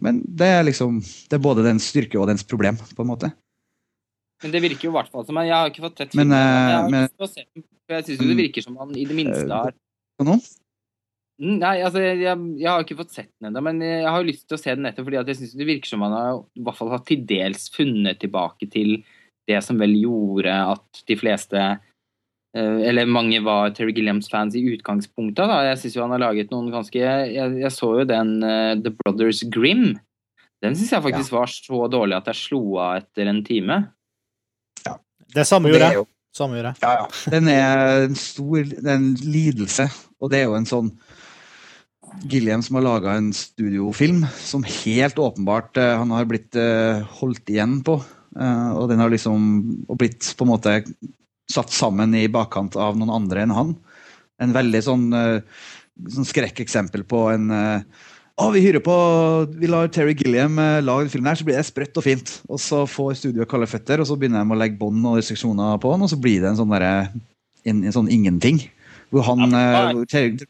men 0.00 0.24
det 0.24 0.50
er 0.56 0.66
liksom 0.66 0.98
Det 1.00 1.36
er 1.38 1.44
både 1.44 1.66
dens 1.68 1.86
styrke 1.92 2.18
og 2.18 2.26
dens 2.32 2.44
problem, 2.44 2.80
på 2.80 3.04
en 3.04 3.12
måte. 3.12 3.32
Men 4.42 4.54
det 4.54 4.62
virker 4.64 4.88
jo 4.88 4.94
i 4.94 4.96
hvert 4.96 5.12
fall 5.12 5.26
som 5.28 5.36
Jeg 5.44 5.52
har 5.52 5.68
ikke 5.68 5.84
fått 5.84 6.00
sett 6.00 6.16
filmen. 6.16 6.32
Men, 6.32 6.40
jeg, 6.40 6.78
har 6.78 6.90
men, 6.90 7.06
jeg 7.90 8.08
syns 8.08 8.24
jo 8.24 8.30
det 8.30 8.40
virker 8.40 8.64
som 8.64 8.80
han 8.80 8.96
i 8.96 9.06
det 9.08 9.16
minste 9.18 9.44
eh, 9.44 9.52
har 9.52 9.76
på 10.20 10.26
noe? 10.28 10.40
Mm, 11.40 11.56
nei, 11.62 11.76
altså, 11.80 12.02
jeg, 12.04 12.20
jeg, 12.20 12.68
har 12.68 12.82
ikke 12.84 12.98
fått 12.98 13.14
sett 13.16 13.30
den 13.40 13.48
ennå, 13.48 13.62
men 13.64 13.78
jeg 13.80 14.04
har 14.04 14.18
jo 14.20 14.28
lyst 14.28 14.44
til 14.44 14.58
å 14.58 14.60
se 14.60 14.74
den 14.74 14.84
nettopp 14.84 15.06
fordi 15.08 15.16
jeg 15.22 15.38
synes 15.38 15.54
det 15.56 15.68
virker 15.70 15.88
som 15.88 16.02
han 16.04 16.12
har 16.12 16.42
i 16.44 16.64
hvert 16.66 16.76
fall 16.76 16.90
har 16.92 17.04
til 17.08 17.22
dels 17.28 17.70
funnet 17.72 18.20
tilbake 18.20 18.68
til 18.72 18.98
det 19.48 19.62
som 19.64 19.80
vel 19.80 19.94
gjorde 19.96 20.52
at 20.74 21.00
de 21.08 21.16
fleste 21.16 21.56
eh, 21.56 21.78
eller 22.58 23.06
mange 23.06 23.38
var 23.46 23.70
Terry 23.76 23.92
Gilliams-fans 23.94 24.56
i 24.58 24.64
utgangspunktet. 24.72 25.46
Da. 25.46 25.60
Jeg 25.68 25.78
syns 25.78 25.94
jo 25.94 26.02
han 26.02 26.14
har 26.16 26.22
laget 26.24 26.50
noen 26.50 26.72
ganske 26.72 26.98
Jeg, 26.98 27.52
jeg 27.62 27.70
så 27.70 27.92
jo 28.00 28.06
den 28.10 28.32
uh, 28.42 28.74
The 28.74 28.90
Brothers 28.98 29.44
Grim. 29.54 29.92
Den 30.60 30.74
syns 30.74 30.90
jeg 30.96 31.04
faktisk 31.04 31.30
ja. 31.30 31.38
var 31.38 31.52
så 31.54 31.86
dårlig 31.92 32.18
at 32.18 32.32
jeg 32.32 32.40
slo 32.40 32.62
av 32.82 33.04
etter 33.04 33.30
en 33.30 33.44
time. 33.46 33.78
Ja. 34.82 34.96
Det 35.36 35.46
samme 35.46 35.70
gjorde 35.70 35.92
jeg. 35.94 36.06
Samme 36.34 36.58
gjorde 36.58 36.74
jeg. 36.74 36.82
Ja, 36.82 37.04
ja. 37.04 37.32
Den 37.36 37.50
er 37.54 37.84
en 38.08 38.18
stor 38.18 38.66
det 38.66 38.82
er 38.82 38.98
en 38.98 39.12
lidelse 39.22 39.86
og 40.20 40.30
det 40.32 40.42
er 40.42 40.50
jo 40.50 40.58
en 40.58 40.68
sånn 40.68 40.92
Gilliam 42.26 42.62
som 42.64 42.76
har 42.76 42.84
laga 42.84 43.14
en 43.16 43.30
studiofilm 43.34 44.24
som 44.42 44.66
helt 44.66 45.20
åpenbart 45.22 45.78
uh, 45.78 45.94
han 46.00 46.10
har 46.10 46.26
blitt 46.28 46.56
uh, 46.58 47.06
holdt 47.20 47.52
igjen 47.52 47.78
på. 47.86 48.00
Uh, 48.34 48.70
og 48.74 48.88
den 48.90 48.98
har 49.02 49.12
liksom 49.12 49.44
blitt 49.94 50.26
på 50.36 50.46
en 50.46 50.50
måte 50.50 50.74
satt 51.50 51.72
sammen 51.74 52.14
i 52.18 52.28
bakkant 52.30 52.78
av 52.78 52.98
noen 52.98 53.12
andre 53.18 53.44
enn 53.44 53.54
han. 53.56 53.74
En 54.40 54.54
veldig 54.54 54.80
sånn, 54.86 55.06
sånn 56.14 56.28
skrekkeksempel 56.28 57.04
på 57.08 57.26
en 57.34 57.50
å, 58.40 58.46
vi 58.54 58.62
hyrer 58.64 58.80
på, 58.80 58.94
vi 59.60 59.68
lar 59.68 59.90
Terry 59.92 60.14
Gilliam 60.16 60.54
lage 60.56 61.04
en 61.04 61.10
film 61.12 61.26
her, 61.28 61.36
så 61.36 61.44
blir 61.44 61.58
det 61.58 61.66
sprøtt 61.68 61.98
og 62.00 62.06
fint. 62.06 62.30
Og 62.48 62.62
så 62.62 62.86
får 62.88 63.18
studioet 63.20 63.50
kalde 63.50 63.68
føtter, 63.68 64.00
og 64.00 64.08
så 64.08 64.16
begynner 64.16 64.46
de 64.46 64.54
å 64.54 64.60
legge 64.62 64.80
bånd 64.80 65.04
og 65.04 65.18
restriksjoner 65.18 65.76
på 65.82 65.92
han, 65.92 66.06
og 66.06 66.08
så 66.08 66.16
blir 66.16 66.40
det 66.40 66.48
en 66.54 66.60
sånn, 66.62 66.72
der, 66.72 67.10
en, 67.68 67.82
en 67.84 67.96
sånn 67.98 68.08
ingenting. 68.08 68.62
Hvor 69.10 69.26
han 69.26 69.52
uh, 69.52 70.04
Terry, 70.10 70.46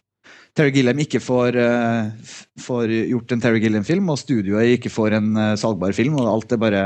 Terry 0.57 0.72
Gilliam 0.75 1.01
ikke 1.01 1.20
får, 1.22 1.57
uh, 1.57 2.35
får, 2.61 2.92
gjort 3.12 3.33
en 3.35 3.42
Terry 3.42 3.62
Gilliam-film, 3.62 4.11
og 4.12 4.20
studioet 4.20 4.77
ikke 4.77 4.92
får 4.92 5.16
en 5.20 5.31
uh, 5.38 5.55
salgbar 5.61 5.94
film, 5.96 6.18
og 6.20 6.29
alt 6.31 6.55
er 6.55 6.61
bare 6.61 6.85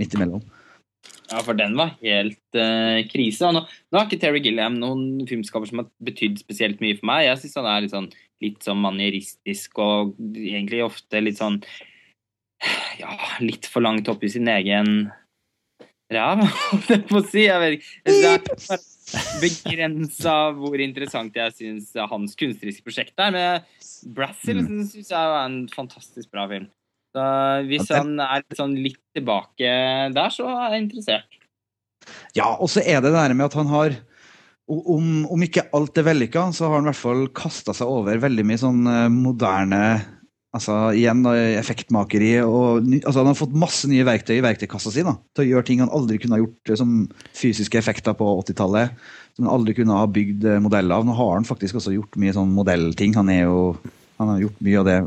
midt 0.00 0.16
imellom. 0.16 0.42
Ja, 1.30 1.42
for 1.46 1.54
den 1.54 1.76
var 1.78 1.92
helt 2.02 2.58
uh, 2.58 2.98
krise. 3.10 3.52
Nå, 3.54 3.62
nå, 3.62 3.94
har 3.98 4.08
ikke 4.08 4.18
Terry 4.22 4.40
Gilliam 4.42 4.80
noen 4.80 5.28
filmskaper 5.30 5.70
som 5.70 5.84
har 5.84 5.90
betydd 6.02 6.40
spesielt 6.42 6.82
mye 6.82 6.96
for 6.98 7.06
meg. 7.12 7.28
Jeg 7.28 7.42
syns 7.44 7.58
han 7.60 7.70
er 7.70 7.84
litt 7.84 7.94
sånn, 7.94 8.10
litt 8.42 8.66
sånn 8.66 8.82
manieristisk 8.82 9.78
og 9.82 10.16
egentlig 10.34 10.82
ofte 10.86 11.22
litt 11.22 11.38
sånn 11.38 11.60
Ja, 13.00 13.14
litt 13.40 13.68
for 13.70 13.84
langt 13.84 14.10
opp 14.10 14.24
i 14.26 14.32
sin 14.32 14.50
egen 14.50 15.08
ræv, 16.10 16.42
holdt 16.72 16.90
jeg 16.90 17.04
på 17.08 17.20
å 17.20 17.26
si. 17.26 17.46
Jeg 17.46 17.62
vet 17.62 17.78
ikke 17.78 18.80
begrensa 19.40 20.34
hvor 20.58 20.82
interessant 20.82 21.38
jeg 21.38 21.54
syns 21.56 21.94
hans 22.10 22.36
kunstneriske 22.38 22.84
prosjekt 22.86 23.22
er. 23.22 23.32
Men 23.34 24.12
Brazil 24.18 24.64
mm. 24.66 24.84
syns 24.90 25.14
jeg 25.14 25.18
er 25.20 25.38
en 25.44 25.62
fantastisk 25.72 26.30
bra 26.34 26.50
film. 26.50 26.68
Så 27.10 27.24
hvis 27.66 27.90
han 27.90 28.14
er 28.22 28.44
sånn 28.54 28.76
litt 28.78 29.00
tilbake 29.16 29.72
der, 30.14 30.30
så 30.34 30.46
er 30.52 30.76
jeg 30.76 30.84
interessert. 30.84 31.40
Ja, 32.36 32.52
og 32.54 32.70
så 32.70 32.82
er 32.84 33.02
det 33.02 33.10
det 33.10 33.18
der 33.18 33.34
med 33.34 33.48
at 33.50 33.58
han 33.58 33.70
har 33.70 33.98
om, 34.70 35.24
om 35.26 35.42
ikke 35.42 35.66
alt 35.74 35.98
er 35.98 36.06
vellykka, 36.06 36.46
så 36.54 36.68
har 36.68 36.78
han 36.78 36.86
i 36.86 36.92
hvert 36.92 37.00
fall 37.00 37.24
kasta 37.34 37.74
seg 37.74 37.90
over 37.90 38.22
veldig 38.22 38.46
mye 38.46 38.60
sånn 38.60 38.86
eh, 38.86 39.06
moderne 39.12 39.84
Altså 40.50 40.88
igjen 40.98 41.20
da, 41.22 41.36
effektmakeri. 41.60 42.32
og 42.42 42.82
altså 42.82 43.20
Han 43.20 43.28
har 43.30 43.36
fått 43.38 43.52
masse 43.54 43.86
nye 43.86 44.02
verktøy 44.06 44.40
i 44.40 44.42
verktøykassa 44.42 44.90
si 44.90 45.04
da, 45.06 45.12
til 45.36 45.44
å 45.44 45.50
gjøre 45.52 45.66
ting 45.68 45.82
han 45.82 45.92
aldri 45.94 46.18
kunne 46.18 46.34
ha 46.34 46.42
gjort 46.42 46.72
eh, 46.72 46.78
som 46.80 46.96
fysiske 47.38 47.78
effekter 47.78 48.16
på 48.18 48.26
80-tallet. 48.40 48.96
Som 49.36 49.46
han 49.46 49.52
aldri 49.54 49.76
kunne 49.78 49.94
ha 49.94 50.08
bygd 50.10 50.48
eh, 50.50 50.58
modeller 50.62 50.98
av. 50.98 51.06
Nå 51.06 51.14
har 51.14 51.36
han 51.36 51.46
faktisk 51.46 51.78
også 51.78 51.94
gjort 51.94 52.18
mye 52.18 52.34
sånn 52.34 52.50
modellting. 52.56 53.14
Han 53.14 53.30
er 53.30 53.44
jo 53.44 53.60
han 54.20 54.28
har 54.34 54.42
gjort 54.42 54.60
mye 54.66 54.80
av 54.80 54.88
det 54.88 54.98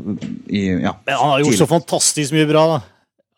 i 0.50 0.64
ja, 0.82 0.92
Men 1.06 1.14
han 1.14 1.30
har 1.30 1.42
gjort 1.44 1.52
tidlig. 1.52 1.60
så 1.60 1.66
fantastisk 1.70 2.34
mye 2.34 2.48
bra, 2.50 2.64
da. 2.72 2.80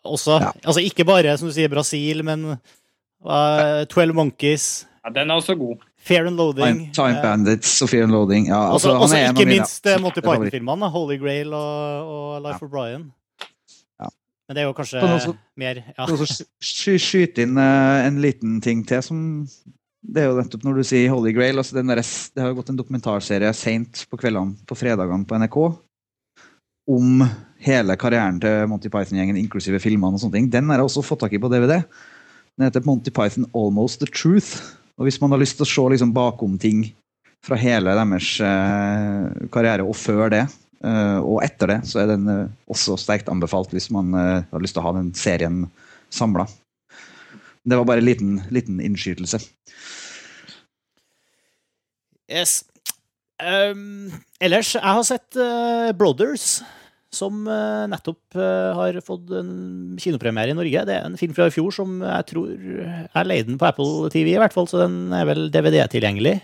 Også. 0.07 0.39
Ja. 0.41 0.53
Altså 0.63 0.81
ikke 0.81 1.05
bare 1.05 1.35
som 1.37 1.51
du 1.51 1.53
sier 1.53 1.69
Brasil, 1.69 2.23
men 2.25 2.47
uh, 2.55 3.83
Twelve 3.91 4.15
Monkeys. 4.17 4.87
Ja, 5.03 5.11
den 5.19 5.29
er 5.29 5.37
også 5.37 5.57
god. 5.59 5.83
Fair 6.07 6.25
and 6.25 6.39
Loading. 6.39 6.79
Time, 6.79 6.93
time 6.95 7.21
Bandits 7.21 7.75
og 7.83 7.91
Fair 7.91 8.07
and 8.07 8.15
Loading. 8.15 8.47
Ja, 8.47 8.61
altså, 8.71 8.95
også, 8.95 9.17
også 9.17 9.21
ikke 9.35 9.45
minst 9.49 9.85
mine, 9.85 10.01
Monty 10.01 10.23
Python-filmene. 10.23 10.89
Holy 10.89 11.19
Grail 11.19 11.53
og, 11.53 12.11
og 12.15 12.41
Life 12.41 12.59
ja. 12.61 12.65
of 12.65 12.71
Brian. 12.71 13.07
Ja. 13.99 14.09
Men 14.47 14.57
det 14.57 14.63
er 14.63 14.69
jo 14.69 14.75
kanskje 14.77 15.03
også, 15.03 15.33
mer 15.59 15.81
ja. 15.83 16.07
Skyte 16.63 17.43
inn 17.43 17.59
uh, 17.59 18.07
en 18.07 18.21
liten 18.23 18.61
ting 18.63 18.85
til 18.87 19.03
som 19.03 19.19
Det 20.07 20.23
er 20.23 20.29
jo 20.29 20.37
nettopp 20.37 20.63
når 20.63 20.79
du 20.79 20.87
sier 20.87 21.11
Holy 21.11 21.33
Grail. 21.35 21.59
Altså 21.59 21.75
der, 21.75 21.99
det 21.99 22.43
har 22.43 22.53
jo 22.53 22.57
gått 22.61 22.71
en 22.71 22.79
dokumentarserie 22.79 23.51
seint 23.57 24.05
på 24.07 24.19
kveldene 24.21 24.55
på 24.67 24.77
fredagene 24.79 25.27
på 25.27 25.39
NRK 25.41 25.57
om 26.87 27.25
hele 27.59 27.97
karrieren 27.99 28.37
til 28.39 28.69
Monty 28.71 28.87
Python-gjengen, 28.91 29.39
inklusive 29.39 29.81
filmene 29.83 30.15
og 30.15 30.21
sånne 30.23 30.37
ting. 30.37 30.51
Den 30.53 30.69
har 30.71 30.79
jeg 30.79 30.87
også 30.87 31.03
fått 31.03 31.25
tak 31.25 31.35
i 31.35 31.41
på 31.41 31.49
DVD. 31.51 31.81
Den 32.55 32.67
heter 32.69 32.85
Monty 32.87 33.11
Python 33.11 33.49
Almost 33.51 33.99
the 33.99 34.07
Truth. 34.07 34.61
Og 34.97 35.05
hvis 35.05 35.19
man 35.21 35.33
har 35.33 35.41
lyst 35.41 35.59
til 35.59 35.67
å 35.67 35.69
se 35.69 35.83
liksom 35.93 36.13
bakom 36.15 36.55
ting 36.61 36.87
fra 37.45 37.57
hele 37.59 37.93
deres 37.99 38.29
eh, 38.43 39.27
karriere 39.53 39.85
og 39.85 39.97
før 39.99 40.31
det, 40.33 40.45
eh, 40.81 41.19
og 41.19 41.43
etter 41.45 41.73
det, 41.73 41.81
så 41.89 42.01
er 42.01 42.13
den 42.13 42.31
eh, 42.31 42.47
også 42.71 42.97
sterkt 43.01 43.29
anbefalt 43.29 43.75
hvis 43.75 43.91
man 43.93 44.15
eh, 44.17 44.47
har 44.49 44.63
lyst 44.63 44.77
til 44.77 44.81
å 44.85 44.87
ha 44.87 44.95
den 44.97 45.11
serien 45.17 45.65
samla. 46.13 46.47
Det 47.67 47.75
var 47.75 47.87
bare 47.87 47.99
en 47.99 48.07
liten, 48.07 48.33
liten 48.53 48.79
innskytelse. 48.79 49.41
Yes. 52.31 52.61
Um, 53.37 54.11
ellers, 54.41 54.73
jeg 54.75 54.83
har 54.83 55.03
sett 55.05 55.37
uh, 55.39 55.91
Brothers 55.97 56.61
som 57.13 57.43
uh, 57.47 57.85
nettopp 57.91 58.37
uh, 58.39 58.71
har 58.75 58.97
fått 59.05 59.33
en 59.35 59.51
kinopremiere 59.99 60.53
i 60.53 60.57
Norge. 60.57 60.85
Det 60.87 60.95
er 60.95 61.09
en 61.09 61.19
film 61.19 61.35
fra 61.35 61.49
i 61.49 61.53
fjor 61.53 61.75
som 61.75 61.99
jeg 62.01 62.27
tror 62.31 62.53
er 63.07 63.27
leid 63.27 63.49
den 63.49 63.59
på 63.59 63.67
Apple 63.67 64.11
TV, 64.15 64.31
i 64.33 64.39
hvert 64.41 64.55
fall, 64.55 64.69
så 64.69 64.85
den 64.85 65.13
er 65.15 65.27
vel 65.27 65.49
DVD-tilgjengelig. 65.51 66.37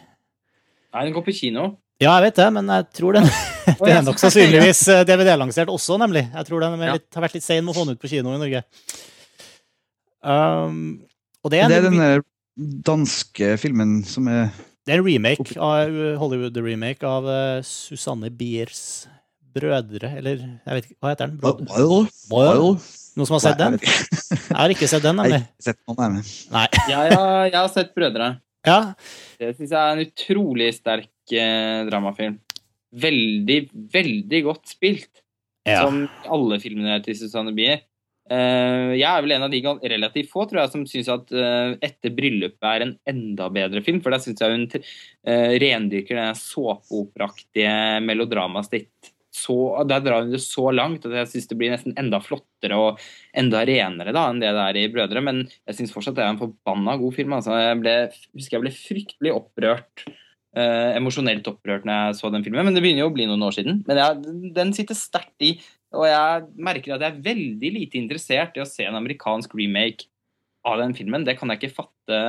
Nei, 0.94 1.06
den 1.08 1.16
går 1.16 1.26
på 1.26 1.36
kino. 1.40 1.72
Ja, 2.04 2.18
jeg 2.18 2.28
vet 2.28 2.42
det, 2.42 2.50
men 2.58 2.70
jeg 2.74 2.90
tror 3.00 3.16
den 3.16 3.32
Det 3.80 3.94
er 3.96 4.04
nok 4.04 4.20
sannsynligvis 4.20 4.84
DVD-lansert 5.08 5.72
også, 5.72 5.96
nemlig. 6.02 6.26
Jeg 6.28 6.50
tror 6.50 6.64
den 6.66 6.78
litt, 6.84 7.08
har 7.16 7.24
vært 7.24 7.40
litt 7.40 7.48
sein 7.48 7.64
med 7.64 7.72
å 7.72 7.78
få 7.78 7.88
den 7.88 7.96
ut 7.96 8.04
på 8.04 8.12
kino 8.12 8.36
i 8.36 8.42
Norge. 8.42 8.64
Um, 10.24 11.04
og 11.44 11.52
det 11.52 11.60
er, 11.64 11.72
det 11.72 11.80
er 11.82 11.90
den 11.90 12.80
danske 12.86 13.56
filmen 13.62 14.00
som 14.08 14.30
er 14.32 14.48
Det 14.84 14.96
er 14.96 15.02
en 15.02 15.08
remake 15.08 15.58
av 15.60 15.92
Hollywood-remake 16.22 17.08
av 17.08 17.28
Susanne 17.68 18.32
Biers 18.32 19.06
brødre, 19.54 20.10
eller 20.18 20.42
jeg 20.42 20.76
vet 20.78 20.88
ikke, 20.88 21.00
hva 21.04 21.14
heter 21.14 21.30
den? 21.30 21.40
Brødre? 21.42 22.04
Boyle? 22.32 22.76
Noen 23.14 23.30
som 23.30 23.38
har 23.38 23.44
sett 23.44 23.60
den? 23.60 23.78
Jeg 24.54 24.58
har 24.58 24.74
ikke 24.74 24.90
sett 24.90 25.04
den, 25.06 25.18
nemlig. 25.20 25.40
Sett 25.62 25.78
noen, 25.90 26.20
Nei. 26.54 26.66
ja, 26.92 27.04
ja, 27.10 27.22
jeg 27.48 27.56
har 27.58 27.70
sett 27.72 27.94
Brødre. 27.96 28.28
Ja. 28.66 28.78
Det 29.40 29.52
syns 29.58 29.72
jeg 29.74 29.80
er 29.80 29.94
en 29.94 30.04
utrolig 30.04 30.70
sterk 30.76 31.34
eh, 31.36 31.84
dramafilm. 31.88 32.36
Veldig, 33.04 33.58
veldig 33.94 34.42
godt 34.46 34.72
spilt. 34.72 35.24
Ja. 35.68 35.84
Som 35.84 36.04
alle 36.32 36.60
filmene 36.64 37.00
til 37.06 37.18
Susanne 37.18 37.54
Bier. 37.56 37.82
Uh, 38.32 38.96
jeg 38.96 39.04
er 39.10 39.24
vel 39.26 39.34
en 39.36 39.46
av 39.46 39.52
de 39.52 39.60
relativt 39.92 40.30
få 40.32 40.46
tror 40.48 40.62
jeg, 40.62 40.72
som 40.72 40.86
syns 40.88 41.10
at 41.12 41.34
uh, 41.36 41.74
Etter 41.84 42.14
bryllupet 42.16 42.70
er 42.70 42.86
en 42.86 42.94
enda 43.10 43.50
bedre 43.52 43.84
film. 43.84 44.00
For 44.04 44.16
der 44.16 44.24
syns 44.24 44.44
jeg 44.44 44.56
hun 44.56 44.68
uh, 44.72 45.52
rendyrker 45.64 46.22
den 46.22 46.40
såpeoperaktige 46.40 48.00
melodramaet 48.06 48.72
sitt 48.72 49.14
så, 49.34 49.56
der 49.90 50.04
drar 50.06 50.22
hun 50.24 50.34
det 50.34 50.42
så 50.44 50.70
langt 50.72 51.06
at 51.08 51.16
jeg 51.18 51.30
syns 51.32 51.48
det 51.50 51.58
blir 51.58 51.72
nesten 51.74 51.96
enda 51.98 52.20
flottere 52.22 52.78
og 52.78 53.00
enda 53.38 53.64
renere 53.66 54.14
da, 54.14 54.28
enn 54.30 54.42
det 54.44 54.52
det 54.54 54.66
er 54.68 54.78
i 54.78 54.90
'Brødre'. 54.94 55.24
Men 55.26 55.44
jeg 55.66 55.78
syns 55.80 55.94
fortsatt 55.96 56.20
det 56.20 56.26
er 56.26 56.34
en 56.36 56.42
forbanna 56.42 56.96
god 57.02 57.16
film. 57.18 57.34
Altså, 57.34 57.58
jeg 57.58 57.80
ble, 57.82 57.96
husker 58.38 58.58
jeg 58.58 58.66
ble 58.66 58.74
fryktelig 58.78 59.34
opprørt. 59.34 60.06
Eh, 60.54 60.90
emosjonelt 61.00 61.48
opprørt 61.50 61.86
når 61.90 62.12
jeg 62.12 62.18
så 62.20 62.30
den 62.30 62.44
filmen, 62.46 62.68
men 62.68 62.76
det 62.76 62.84
begynner 62.86 63.08
jo 63.08 63.10
å 63.10 63.16
bli 63.16 63.26
noen 63.26 63.42
år 63.42 63.56
siden. 63.56 63.82
Men 63.88 63.98
jeg, 63.98 64.36
den 64.54 64.74
sitter 64.78 64.98
sterkt 64.98 65.42
i, 65.42 65.56
og 65.94 66.08
jeg 66.10 66.48
merker 66.70 66.96
at 66.96 67.06
jeg 67.06 67.14
er 67.14 67.26
veldig 67.28 67.72
lite 67.78 68.00
interessert 68.00 68.58
i 68.58 68.64
å 68.64 68.70
se 68.70 68.86
en 68.88 68.98
amerikansk 68.98 69.54
remake 69.58 70.10
av 70.68 70.80
den 70.82 70.96
filmen. 70.98 71.26
Det 71.28 71.38
kan 71.40 71.52
jeg 71.52 71.62
ikke 71.62 71.78
fatte 71.84 72.20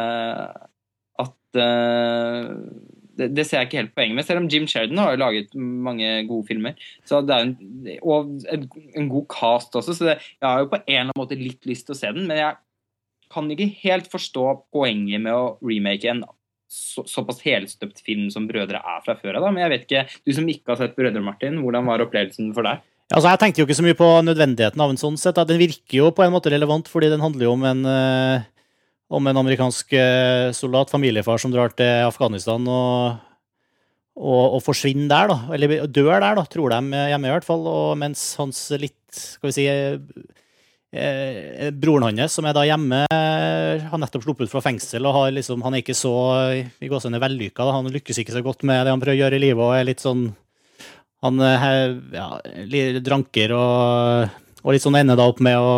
at 1.24 1.58
uh, 1.60 2.50
det, 3.14 3.30
det, 3.36 3.44
ser 3.46 3.62
jeg 3.62 3.70
ikke 3.70 3.80
helt 3.82 3.94
poenget 3.96 4.18
med, 4.18 4.26
selv 4.26 4.42
om 4.42 4.48
Jim 4.50 4.66
Sheridan 4.70 5.00
har 5.00 5.14
jo 5.14 5.22
laget 5.22 5.56
mange 5.56 6.10
gode 6.28 6.48
filmer. 6.50 6.78
Er 7.06 7.34
en, 7.38 7.56
og 8.02 8.32
en, 8.50 8.68
en 8.98 9.10
god 9.12 9.26
cast 9.32 9.76
også, 9.78 9.94
så 9.96 10.10
det, 10.10 10.16
jeg 10.40 10.48
har 10.48 10.64
jo 10.64 10.70
på 10.72 10.80
en 10.80 10.86
eller 10.88 11.04
annen 11.06 11.20
måte 11.22 11.38
litt 11.38 11.68
lyst 11.70 11.86
til 11.88 11.96
å 11.96 12.00
se 12.00 12.10
den. 12.16 12.26
Men 12.30 12.42
jeg 12.42 12.58
kan 13.34 13.50
ikke 13.50 13.70
helt 13.84 14.10
forstå 14.12 14.48
poenget 14.74 15.22
med 15.22 15.34
å 15.34 15.54
remake 15.64 16.10
en 16.10 16.24
så, 16.74 17.04
såpass 17.06 17.42
helstøpt 17.44 18.02
film 18.02 18.26
som 18.34 18.48
'Brødre' 18.48 18.80
er 18.82 19.04
fra 19.04 19.14
før 19.18 19.38
av. 19.38 19.46
Men 19.52 19.62
jeg 19.62 19.72
vet 19.72 19.86
ikke, 19.86 20.04
du 20.26 20.34
som 20.34 20.48
ikke 20.50 20.74
har 20.74 20.80
sett 20.82 20.96
'Brødre', 20.98 21.22
Martin, 21.22 21.60
hvordan 21.62 21.86
var 21.86 22.02
opplevelsen 22.02 22.50
for 22.56 22.66
deg? 22.66 22.82
Altså, 23.14 23.30
jeg 23.30 23.38
tenkte 23.38 23.62
jo 23.62 23.68
ikke 23.68 23.76
så 23.78 23.84
mye 23.86 23.96
på 23.98 24.06
nødvendigheten 24.26 24.80
av 24.82 24.90
en 24.90 24.98
sånn 24.98 25.16
sett. 25.20 25.38
Den 25.46 25.60
virker 25.60 26.00
jo 26.00 26.08
på 26.14 26.24
en 26.24 26.32
måte 26.34 26.50
relevant, 26.50 26.88
fordi 26.90 27.12
den 27.12 27.22
handler 27.22 27.46
jo 27.46 27.52
om 27.54 27.62
en, 27.68 27.84
uh, 27.86 28.42
om 29.14 29.30
en 29.30 29.40
amerikansk 29.44 29.94
uh, 29.94 30.50
soldat, 30.56 30.90
familiefar, 30.90 31.38
som 31.38 31.54
drar 31.54 31.70
til 31.78 32.08
Afghanistan 32.08 32.66
og, 32.66 33.22
og, 34.18 34.56
og, 34.56 34.60
forsvinner 34.66 35.06
der, 35.12 35.30
da. 35.30 35.38
Eller 35.54 35.86
dør 35.86 36.16
der, 36.16 36.40
da, 36.40 36.46
tror 36.50 36.74
de 36.74 37.04
hjemme 37.12 37.30
i 37.30 37.34
hvert 37.36 37.46
fall. 37.46 37.62
Og 37.70 37.94
mens 38.02 38.26
hans 38.40 38.66
litt, 38.82 38.98
skal 39.14 39.52
vi 39.52 39.56
si 39.60 39.70
eh, 39.70 41.70
broren 41.70 42.10
hans, 42.10 42.34
som 42.34 42.50
er 42.50 42.56
da 42.56 42.66
hjemme, 42.66 43.04
har 43.14 44.00
nettopp 44.00 44.26
sluppet 44.26 44.48
ut 44.48 44.54
fra 44.56 44.62
fengsel 44.62 45.06
og 45.06 45.28
liksom, 45.36 45.62
han 45.62 45.74
er 45.74 45.84
ikke 45.84 45.98
så 45.98 46.14
i 46.50 46.90
gåsehudene 46.90 47.22
vellykka. 47.22 47.74
Han 47.78 47.94
lykkes 47.94 48.22
ikke 48.22 48.34
så 48.34 48.42
godt 48.42 48.66
med 48.66 48.82
det 48.82 48.94
han 48.94 49.02
prøver 49.02 49.20
å 49.20 49.22
gjøre 49.22 49.38
i 49.38 49.44
livet 49.48 49.62
og 49.62 49.76
er 49.76 49.86
litt 49.86 50.02
sånn 50.02 50.32
Han 51.24 51.40
eh, 51.40 51.68
ja, 52.14 52.28
dranker 53.04 53.54
og, 53.56 54.34
og 54.62 54.74
litt 54.74 54.84
sånn 54.84 54.98
ender 54.98 55.16
da 55.18 55.28
opp 55.30 55.40
med 55.44 55.56
å 55.56 55.76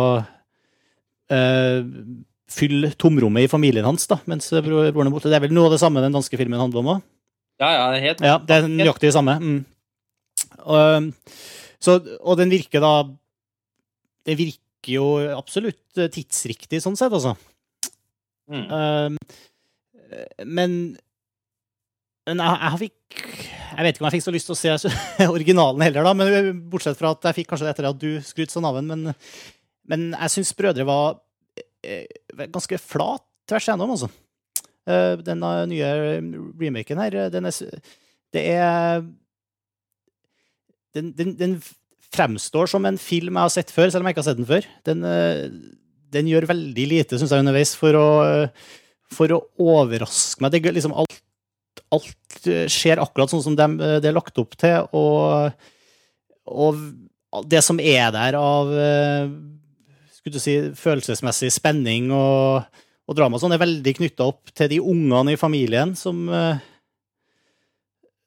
uh, 1.31 1.79
fylle 2.51 2.91
tomrommet 2.99 3.47
i 3.47 3.51
familien 3.51 3.87
hans 3.87 4.07
da, 4.11 4.19
mens 4.27 4.51
broren 4.51 5.07
er 5.07 5.13
borte. 5.13 5.31
Det 5.31 5.39
er 5.39 5.45
vel 5.45 5.55
noe 5.55 5.69
av 5.69 5.77
det 5.77 5.81
samme 5.83 6.03
den 6.03 6.15
danske 6.15 6.39
filmen 6.39 6.59
handler 6.59 6.83
om 6.83 6.91
òg? 6.97 7.01
Ja, 7.63 7.71
ja, 7.73 7.87
helt. 8.03 8.21
Ja, 8.21 8.37
det 8.43 8.57
er 8.57 8.69
nøyaktig 8.69 9.09
det 9.09 9.15
samme. 9.15 9.37
Mm. 9.41 9.61
Og, 10.67 11.09
så, 11.81 11.97
og 12.21 12.37
den 12.37 12.51
virker 12.51 12.83
da 12.83 12.91
Det 14.27 14.35
virker 14.37 14.91
jo 14.91 15.05
absolutt 15.33 15.99
eh, 15.99 16.09
tidsriktig 16.11 16.79
sånn 16.83 16.95
sett, 16.99 17.13
altså. 17.15 17.33
Mm. 18.51 18.67
Uh, 18.67 20.43
men 20.45 20.71
men 22.27 22.43
jeg, 22.43 22.57
jeg, 22.59 22.79
fikk 22.81 23.21
Jeg 23.77 23.85
vet 23.85 23.97
ikke 23.97 24.01
om 24.01 24.07
jeg 24.07 24.17
fikk 24.17 24.25
så 24.25 24.33
lyst 24.33 24.49
til 24.49 24.55
å 24.55 24.77
se 24.81 24.91
originalen 25.37 25.83
heller, 25.85 26.07
da, 26.07 26.13
men 26.17 26.61
bortsett 26.71 26.97
fra 26.97 27.13
at 27.13 27.29
jeg 27.29 27.41
fikk 27.41 27.51
kanskje 27.51 27.67
det 27.67 27.73
etter 27.75 27.89
at 27.91 27.99
du 28.01 28.09
skrøt 28.25 28.53
sånn 28.53 28.65
av 28.65 28.79
den. 28.79 28.89
Men, 28.89 29.13
men 29.91 30.07
jeg 30.15 30.33
syns 30.33 30.55
Brødre 30.57 30.87
var 30.87 31.19
eh, 31.85 32.07
ganske 32.49 32.79
flat 32.81 33.25
tvers 33.47 33.69
igjennom, 33.69 33.93
altså. 33.93 34.09
Uh, 34.87 35.19
den 35.19 35.41
nye 35.67 35.87
remaken 36.55 37.01
her, 37.01 37.15
den 37.27 37.49
er 37.49 37.55
Det 38.31 38.43
er 38.53 39.01
den, 40.95 41.11
den, 41.17 41.33
den 41.37 41.57
fremstår 42.15 42.71
som 42.71 42.87
en 42.87 42.97
film 42.97 43.35
jeg 43.35 43.43
har 43.43 43.53
sett 43.53 43.73
før, 43.75 43.91
selv 43.91 44.01
om 44.01 44.09
jeg 44.09 44.15
ikke 44.15 44.23
har 44.23 44.29
sett 44.29 44.39
den 44.39 44.49
før. 44.49 44.67
Den, 44.87 45.03
eh, 45.05 45.43
den 46.15 46.29
gjør 46.31 46.47
veldig 46.49 46.85
lite, 46.89 47.19
syns 47.19 47.35
jeg, 47.35 47.43
underveis 47.43 47.75
for 47.77 47.99
å, 47.99 48.07
for 49.13 49.35
å 49.35 49.41
overraske 49.75 50.41
meg. 50.41 50.55
Det, 50.55 50.73
liksom 50.79 50.95
alt, 50.95 51.19
alt, 51.95 52.39
skjer 52.71 53.01
akkurat 53.03 53.31
sånn 53.31 53.43
som 53.45 53.57
de, 53.57 53.67
det 54.01 54.09
er 54.09 54.15
lagt 54.15 54.37
opp 54.41 54.57
til, 54.59 54.87
og, 54.97 55.53
og 56.47 57.45
det 57.47 57.61
som 57.65 57.79
er 57.79 58.11
der 58.15 58.37
av 58.39 58.71
eh, 58.73 59.31
skulle 60.15 60.37
du 60.37 60.43
si, 60.43 60.57
følelsesmessig 60.75 61.51
spenning 61.55 62.11
og, 62.15 62.67
og 63.07 63.17
drama, 63.17 63.39
sånn, 63.39 63.55
er 63.55 63.63
veldig 63.63 63.95
knytta 63.99 64.27
opp 64.27 64.53
til 64.55 64.71
de 64.73 64.79
ungene 64.83 65.35
i 65.35 65.39
familien 65.39 65.95
som, 65.99 66.23
eh, 66.27 66.63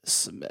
som 0.05 0.45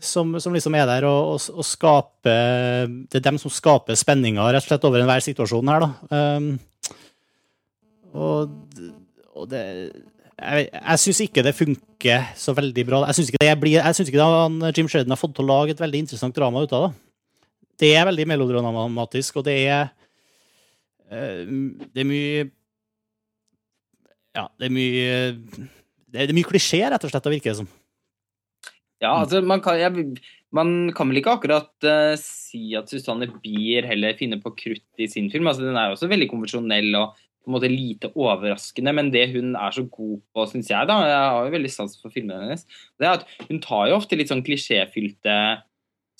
som, 0.00 0.32
som, 0.40 0.54
liksom 0.56 0.74
er 0.78 0.86
der 0.88 1.04
og, 1.08 1.34
og, 1.34 1.58
og, 1.60 1.66
skaper 1.66 2.88
Det 2.88 3.20
er 3.20 3.26
dem 3.26 3.38
som 3.40 3.52
skaper 3.52 3.98
spenninga 3.98 4.46
rett 4.48 4.64
og 4.64 4.70
slett 4.70 4.86
over 4.88 5.02
enhver 5.02 5.20
situasjon 5.24 5.70
her, 5.70 5.84
da. 5.84 5.90
Um, 6.38 6.46
og, 8.16 8.54
og, 9.34 9.44
det 9.50 9.60
Jeg, 10.40 10.70
jeg 10.72 11.00
syns 11.02 11.20
ikke 11.26 11.42
det 11.44 11.52
funker 11.56 12.30
så 12.38 12.54
veldig 12.56 12.84
bra. 12.88 13.02
Jeg 13.10 13.18
syns 13.18 13.32
ikke, 13.32 13.42
det 13.44 13.56
blir, 13.60 13.76
jeg 13.76 13.96
synes 13.96 14.10
ikke 14.12 14.28
han, 14.32 14.56
Jim 14.76 14.88
Sheridan 14.88 15.12
har 15.12 15.20
fått 15.20 15.34
til 15.36 15.44
å 15.44 15.50
lage 15.50 15.74
et 15.74 15.82
veldig 15.82 16.04
interessant 16.06 16.36
drama 16.36 16.62
ut 16.64 16.72
av 16.76 16.86
det. 16.86 16.92
Det 17.80 17.90
er 17.96 18.08
veldig 18.08 18.26
melodramatisk, 18.28 19.40
og 19.40 19.46
det 19.46 19.56
er 19.72 19.90
uh, 21.12 21.44
Det 21.92 22.02
er 22.02 22.08
mye 22.08 22.48
Ja, 24.36 24.46
det 24.60 24.68
er 24.68 24.74
mye 24.74 25.68
det 26.10 26.24
er 26.26 26.34
mye 26.34 26.48
klisjé, 26.48 26.82
rett 26.90 27.04
og 27.06 27.12
slett, 27.12 27.22
det 27.26 27.36
virker 27.36 27.52
det 27.52 27.60
som. 27.60 27.68
Ja, 29.00 29.14
altså 29.14 29.40
man 29.46 29.62
kan, 29.64 29.78
jeg, 29.78 30.06
man 30.52 30.90
kan 30.96 31.08
vel 31.08 31.20
ikke 31.20 31.36
akkurat 31.38 31.86
uh, 31.86 32.16
si 32.20 32.74
at 32.78 32.90
Susanne 32.90 33.30
Bier 33.44 33.86
heller 33.88 34.16
finner 34.18 34.40
på 34.42 34.52
krutt 34.56 35.00
i 35.00 35.08
sin 35.08 35.30
film. 35.32 35.48
altså 35.48 35.64
Den 35.64 35.78
er 35.78 35.88
jo 35.88 35.96
også 35.96 36.10
veldig 36.10 36.28
konvensjonell 36.32 36.90
og 36.98 37.20
på 37.40 37.48
en 37.48 37.56
måte 37.56 37.70
lite 37.72 38.10
overraskende, 38.12 38.92
men 38.96 39.08
det 39.14 39.30
hun 39.32 39.54
er 39.56 39.72
så 39.72 39.86
god 39.88 40.20
på, 40.34 40.44
syns 40.50 40.68
jeg, 40.70 40.88
da 40.88 40.98
Jeg 41.08 41.16
har 41.16 41.46
jo 41.46 41.54
veldig 41.54 41.72
sans 41.72 41.96
for 42.00 42.12
filmene 42.12 42.50
hennes. 42.50 42.66
det 43.00 43.08
er 43.08 43.16
at 43.16 43.26
Hun 43.48 43.60
tar 43.64 43.88
jo 43.88 43.96
ofte 43.96 44.18
litt 44.18 44.28
sånn 44.32 44.44
klisjéfylte, 44.44 45.36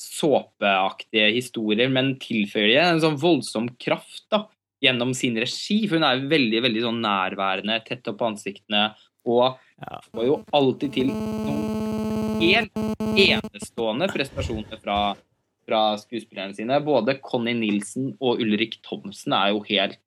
såpeaktige 0.01 1.29
historier, 1.35 1.93
men 1.93 2.15
tilføyer 2.23 2.87
en 2.87 3.03
sånn 3.03 3.21
voldsom 3.21 3.69
kraft 3.77 4.25
da, 4.33 4.47
gjennom 4.81 5.13
sin 5.13 5.37
regi. 5.37 5.83
For 5.85 6.01
hun 6.01 6.09
er 6.09 6.25
veldig 6.31 6.63
veldig 6.65 6.85
sånn 6.87 7.03
nærværende, 7.05 7.83
tett 7.85 8.09
opp 8.09 8.23
på 8.23 8.31
ansiktene, 8.33 8.87
og 9.29 9.61
får 10.09 10.25
jo 10.25 10.39
alltid 10.57 10.95
til 10.97 11.13
noen 11.13 12.39
helt 12.41 12.73
enestående 13.21 14.09
prestasjoner 14.09 14.81
fra, 14.81 15.01
fra 15.69 15.83
skuespillerne 16.01 16.57
sine. 16.57 16.81
Både 16.85 17.19
Conny 17.21 17.53
Nilsen 17.59 18.15
og 18.17 18.41
Ulrik 18.41 18.79
Thomsen 18.87 19.37
er 19.37 19.53
jo 19.53 19.61
helt 19.69 20.01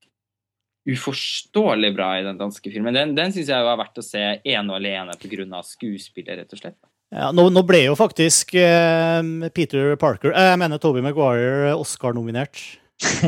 uforståelig 0.89 1.93
bra 1.96 2.10
i 2.19 2.26
den 2.26 2.39
danske 2.39 2.72
filmen. 2.72 2.96
Den, 2.96 3.13
den 3.15 3.32
syns 3.36 3.52
jeg 3.52 3.67
var 3.67 3.80
verdt 3.80 4.02
å 4.02 4.06
se 4.06 4.24
ene 4.36 4.74
og 4.74 4.80
alene 4.80 5.15
pga. 5.19 5.62
skuespillet, 5.63 6.41
rett 6.41 6.56
og 6.56 6.60
slett. 6.60 6.80
Ja, 7.13 7.30
nå, 7.36 7.46
nå, 7.54 7.62
ble 7.67 7.84
jo 7.86 7.93
faktisk 7.98 8.56
eh, 8.58 9.22
Peter 9.54 9.93
Parker, 10.02 10.34
eh, 10.34 10.50
jeg 10.50 10.60
mener 10.63 10.82
Toby 10.82 11.04
Maguire, 11.06 11.76
Oscar-nominert 11.78 12.58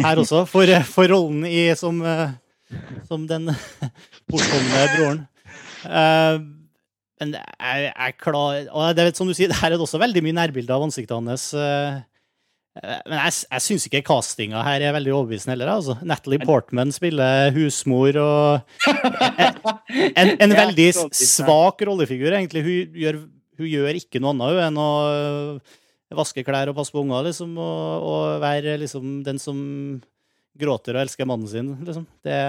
her 0.01 0.21
også, 0.21 0.45
for, 0.49 0.69
for 0.89 1.11
rollen 1.11 1.45
i, 1.45 1.67
som, 1.77 2.01
eh, 2.01 2.33
som 3.05 3.27
den 3.29 3.51
bortkomne 4.31 4.85
broren. 4.95 5.23
Eh, 5.85 6.39
men 7.21 7.31
jeg 7.37 7.91
er 7.95 8.15
klar 8.19 8.65
Og 8.73 8.95
det 8.97 9.05
er 9.05 9.13
som 9.15 9.29
du 9.29 9.35
sier, 9.37 9.53
her 9.55 9.71
er 9.71 9.77
det 9.77 9.85
også 9.85 10.01
veldig 10.01 10.23
mye 10.25 10.35
nærbilder 10.35 10.75
av 10.75 10.87
ansiktet 10.87 11.15
hans. 11.15 11.51
Eh, 11.53 11.61
eh, 11.61 12.01
men 12.75 13.15
jeg, 13.15 13.35
jeg 13.47 13.63
syns 13.63 13.85
ikke 13.87 14.01
castinga 14.09 14.59
her 14.65 14.83
er 14.83 14.95
veldig 14.97 15.13
overbevisende 15.15 15.53
heller. 15.55 15.71
Altså. 15.77 15.95
Natalie 16.03 16.43
Portman 16.43 16.91
spiller 16.95 17.53
husmor 17.55 18.19
og 18.19 18.75
En, 20.19 20.33
en 20.43 20.55
veldig 20.55 20.89
svak 21.15 21.85
rollefigur, 21.87 22.35
egentlig. 22.35 22.65
Hun 22.65 22.99
gjør, 22.99 23.21
hun 23.61 23.71
gjør 23.71 23.99
ikke 24.01 24.19
noe 24.19 24.35
annet 24.35 24.61
enn 24.67 24.81
å 24.81 24.89
vaske 26.15 26.43
klær 26.47 26.69
og 26.71 26.77
passe 26.77 26.93
på 26.95 27.01
unger, 27.01 27.25
liksom, 27.27 27.55
og, 27.59 28.05
og 28.07 28.43
være 28.43 28.77
liksom, 28.83 29.17
den 29.25 29.39
som 29.41 29.57
gråter 30.55 30.95
og 30.95 31.03
elsker 31.03 31.27
mannen 31.27 31.49
sin. 31.51 31.71
Liksom. 31.83 32.05
Det 32.23 32.39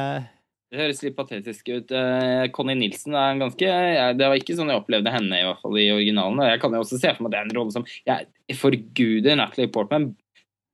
det 0.73 0.81
høres 0.81 1.01
litt 1.05 1.15
patetisk 1.15 1.69
ut. 1.71 1.93
Uh, 1.95 2.49
Conny 2.55 2.75
Nilsen 2.79 3.15
er 3.15 3.33
en 3.33 3.43
ganske 3.45 3.73
Det 4.19 4.29
var 4.29 4.39
ikke 4.39 4.57
sånn 4.59 4.73
jeg 4.73 4.81
opplevde 4.81 5.13
henne 5.15 5.39
i 5.39 5.45
hvert 5.47 5.61
fall 5.63 5.79
i 5.79 5.89
originalen. 5.95 6.43
Jeg 6.51 6.63
kan 6.63 6.75
jo 6.75 6.83
også 6.83 6.99
se 6.99 7.13
for 7.15 7.23
meg 7.23 7.31
at 7.31 7.35
det 7.35 7.41
er 7.41 7.51
en 7.51 7.59
rolle 7.61 7.75
som 7.75 7.87
Jeg 8.09 8.59
forguder 8.59 9.39
Natalie 9.39 9.71
Portman. 9.73 10.11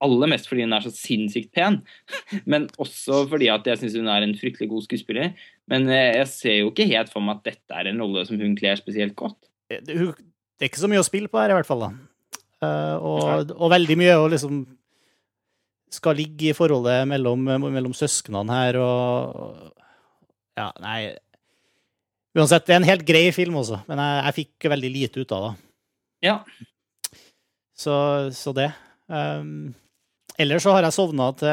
Aller 0.03 0.33
mest 0.33 0.49
fordi 0.51 0.65
hun 0.65 0.75
er 0.75 0.83
så 0.83 0.91
sinnssykt 0.91 1.53
pen, 1.55 1.77
men 2.51 2.65
også 2.83 3.21
fordi 3.31 3.53
at 3.53 3.69
jeg 3.69 3.79
syns 3.79 3.99
hun 4.01 4.09
er 4.11 4.25
en 4.25 4.35
fryktelig 4.35 4.71
god 4.73 4.87
skuespiller. 4.89 5.37
Men 5.71 5.85
uh, 5.93 5.99
jeg 5.99 6.31
ser 6.33 6.57
jo 6.63 6.73
ikke 6.73 6.89
helt 6.89 7.13
for 7.13 7.25
meg 7.25 7.39
at 7.39 7.53
dette 7.53 7.77
er 7.77 7.93
en 7.93 8.01
rolle 8.03 8.25
som 8.27 8.41
hun 8.41 8.57
kler 8.59 8.81
spesielt 8.81 9.15
godt. 9.19 9.39
Det, 9.71 9.85
det 9.87 10.65
er 10.65 10.73
ikke 10.73 10.83
så 10.83 10.91
mye 10.91 11.05
å 11.05 11.07
spille 11.07 11.31
på 11.31 11.39
her, 11.39 11.53
i 11.53 11.59
hvert 11.59 11.69
fall. 11.69 11.85
da. 11.85 11.93
Og, 12.63 13.53
og, 13.57 13.69
veldig 13.73 13.97
mye 13.99 14.17
å 14.23 14.27
liksom 14.31 14.61
skal 15.93 16.15
ligge 16.17 16.53
i 16.53 16.57
forholdet 16.57 17.03
mellom, 17.11 17.43
mellom 17.67 17.95
søsknene 17.97 18.55
her 18.55 18.79
og 18.81 19.73
ja, 20.59 20.71
nei 20.83 21.15
Uansett, 22.33 22.65
det 22.65 22.73
er 22.73 22.81
en 22.81 22.89
helt 22.89 23.05
grei 23.05 23.27
film 23.37 23.59
også, 23.61 23.83
men 23.91 24.01
jeg, 24.01 24.21
jeg 24.25 24.37
fikk 24.39 24.67
veldig 24.73 24.91
lite 24.95 25.21
ut 25.21 25.33
av 25.37 25.43
det. 25.45 25.51
Ja. 26.25 26.37
Så, 27.77 27.95
så 28.33 28.55
det. 28.57 28.71
Um, 29.13 29.75
ellers 30.41 30.65
så 30.65 30.73
har 30.73 30.87
jeg 30.87 30.97
sovna 30.97 31.27
til 31.37 31.53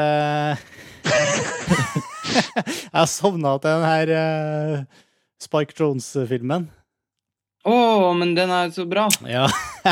Jeg 2.30 2.96
har 2.96 3.10
sovna 3.12 3.52
til 3.60 3.76
den 3.76 3.84
her 3.90 4.12
uh, 4.16 5.04
Spike 5.42 5.76
Jones-filmen. 5.76 6.70
Å, 7.68 7.76
men 8.16 8.32
den 8.38 8.48
er 8.56 8.72
så 8.72 8.86
bra. 8.88 9.04
Ja. 9.28 9.44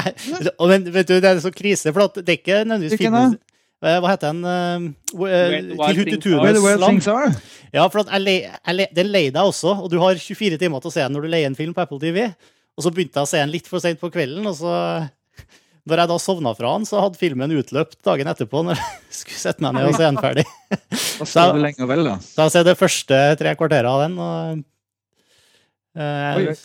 Og 0.61 0.73
men, 0.73 0.89
vet 0.95 1.11
du, 1.11 1.19
det 1.21 1.35
er 1.35 1.45
så 1.45 1.53
krise, 1.53 1.93
for 1.93 2.17
det 2.17 2.25
er 2.25 2.41
ikke 2.41 2.63
nødvendigvis 2.65 3.03
filmen 3.03 3.37
Hva 3.79 4.09
heter 4.11 4.33
den? 4.35 4.41
Uh, 4.43 5.15
Where 5.15 5.61
the 5.63 6.17
til 6.19 6.35
Where 6.41 6.77
land. 6.77 6.99
things 6.99 7.07
are. 7.07 7.31
Ja, 7.71 7.85
for 7.87 8.03
at 8.03 8.09
jeg 8.17 8.25
le, 8.25 8.35
jeg 8.51 8.75
le, 8.75 8.87
den 8.97 9.11
leier 9.15 9.35
deg 9.35 9.45
også, 9.53 9.77
og 9.85 9.91
du 9.93 9.99
har 10.03 10.19
24 10.19 10.59
timer 10.59 10.83
til 10.83 10.91
å 10.91 10.95
se 10.97 11.05
den 11.05 11.15
når 11.15 11.27
du 11.27 11.31
leier 11.31 11.47
en 11.47 11.59
film 11.59 11.77
på 11.77 11.85
Apple 11.85 12.01
TV. 12.03 12.25
Og 12.79 12.83
så 12.87 12.91
begynte 12.95 13.21
jeg 13.21 13.29
å 13.29 13.31
se 13.31 13.39
den 13.43 13.53
litt 13.55 13.69
for 13.71 13.83
sent 13.83 14.01
på 14.03 14.11
kvelden, 14.15 14.47
og 14.51 14.57
så 14.59 14.73
Når 15.89 16.03
jeg 16.03 16.09
da 16.11 16.17
sovna 16.21 16.51
fra 16.53 16.73
den, 16.77 16.85
så 16.85 16.99
hadde 17.01 17.17
filmen 17.17 17.55
utløpt 17.57 17.97
dagen 18.05 18.29
etterpå 18.29 18.61
når 18.67 18.77
jeg 18.77 18.99
skulle 19.23 19.39
sette 19.41 19.63
meg 19.65 19.73
ned 19.79 19.87
og 19.89 19.95
se 19.97 20.05
den 20.05 20.19
ferdig. 20.21 20.45
Da 20.75 21.29
skal 21.31 21.55
du 21.55 21.63
lenge 21.63 21.87
vel, 21.89 22.03
da. 22.05 22.17
Så 22.35 22.43
jeg 22.45 22.53
ser 22.57 22.67
det 22.69 22.75
første 22.77 23.21
tre 23.41 23.55
kvarteret 23.57 23.89
av 23.89 24.03
den, 24.03 24.19
og 24.21 24.59
eh, 26.03 26.61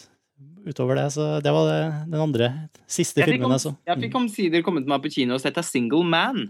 utover 0.67 0.99
det, 0.99 1.05
så 1.15 1.29
det 1.45 1.53
var 1.55 1.69
det, 1.69 1.79
den 2.11 2.21
andre 2.25 2.49
siste 2.87 3.23
Jeg 3.23 3.31
filmen 3.31 3.55
jeg 3.55 3.63
så. 3.63 3.71
jeg 3.87 4.03
fikk 4.05 4.19
omsider 4.19 4.63
kommet 4.65 4.87
meg 4.91 5.01
på 5.05 5.11
kino 5.15 5.37
og 5.37 5.41
sett 5.43 5.57
A 5.59 5.63
Single 5.65 6.03
Man. 6.07 6.45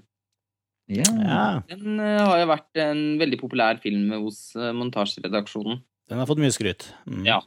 Ja. 0.92 1.06
Ja, 1.08 1.46
Den 1.70 2.00
eh, 2.02 2.20
har 2.20 2.42
jo 2.42 2.50
vært 2.52 2.82
en 2.84 3.02
veldig 3.22 3.40
populær 3.40 3.80
film 3.84 4.12
hos 4.26 4.50
uh, 4.60 4.72
montasjeredaksjonen. 4.76 5.80
den 6.12 6.20
har 6.20 6.28
fått 6.28 6.42
mye 6.44 6.52
skryt. 6.54 6.90
Mm. 7.08 7.24
Ja. 7.28 7.40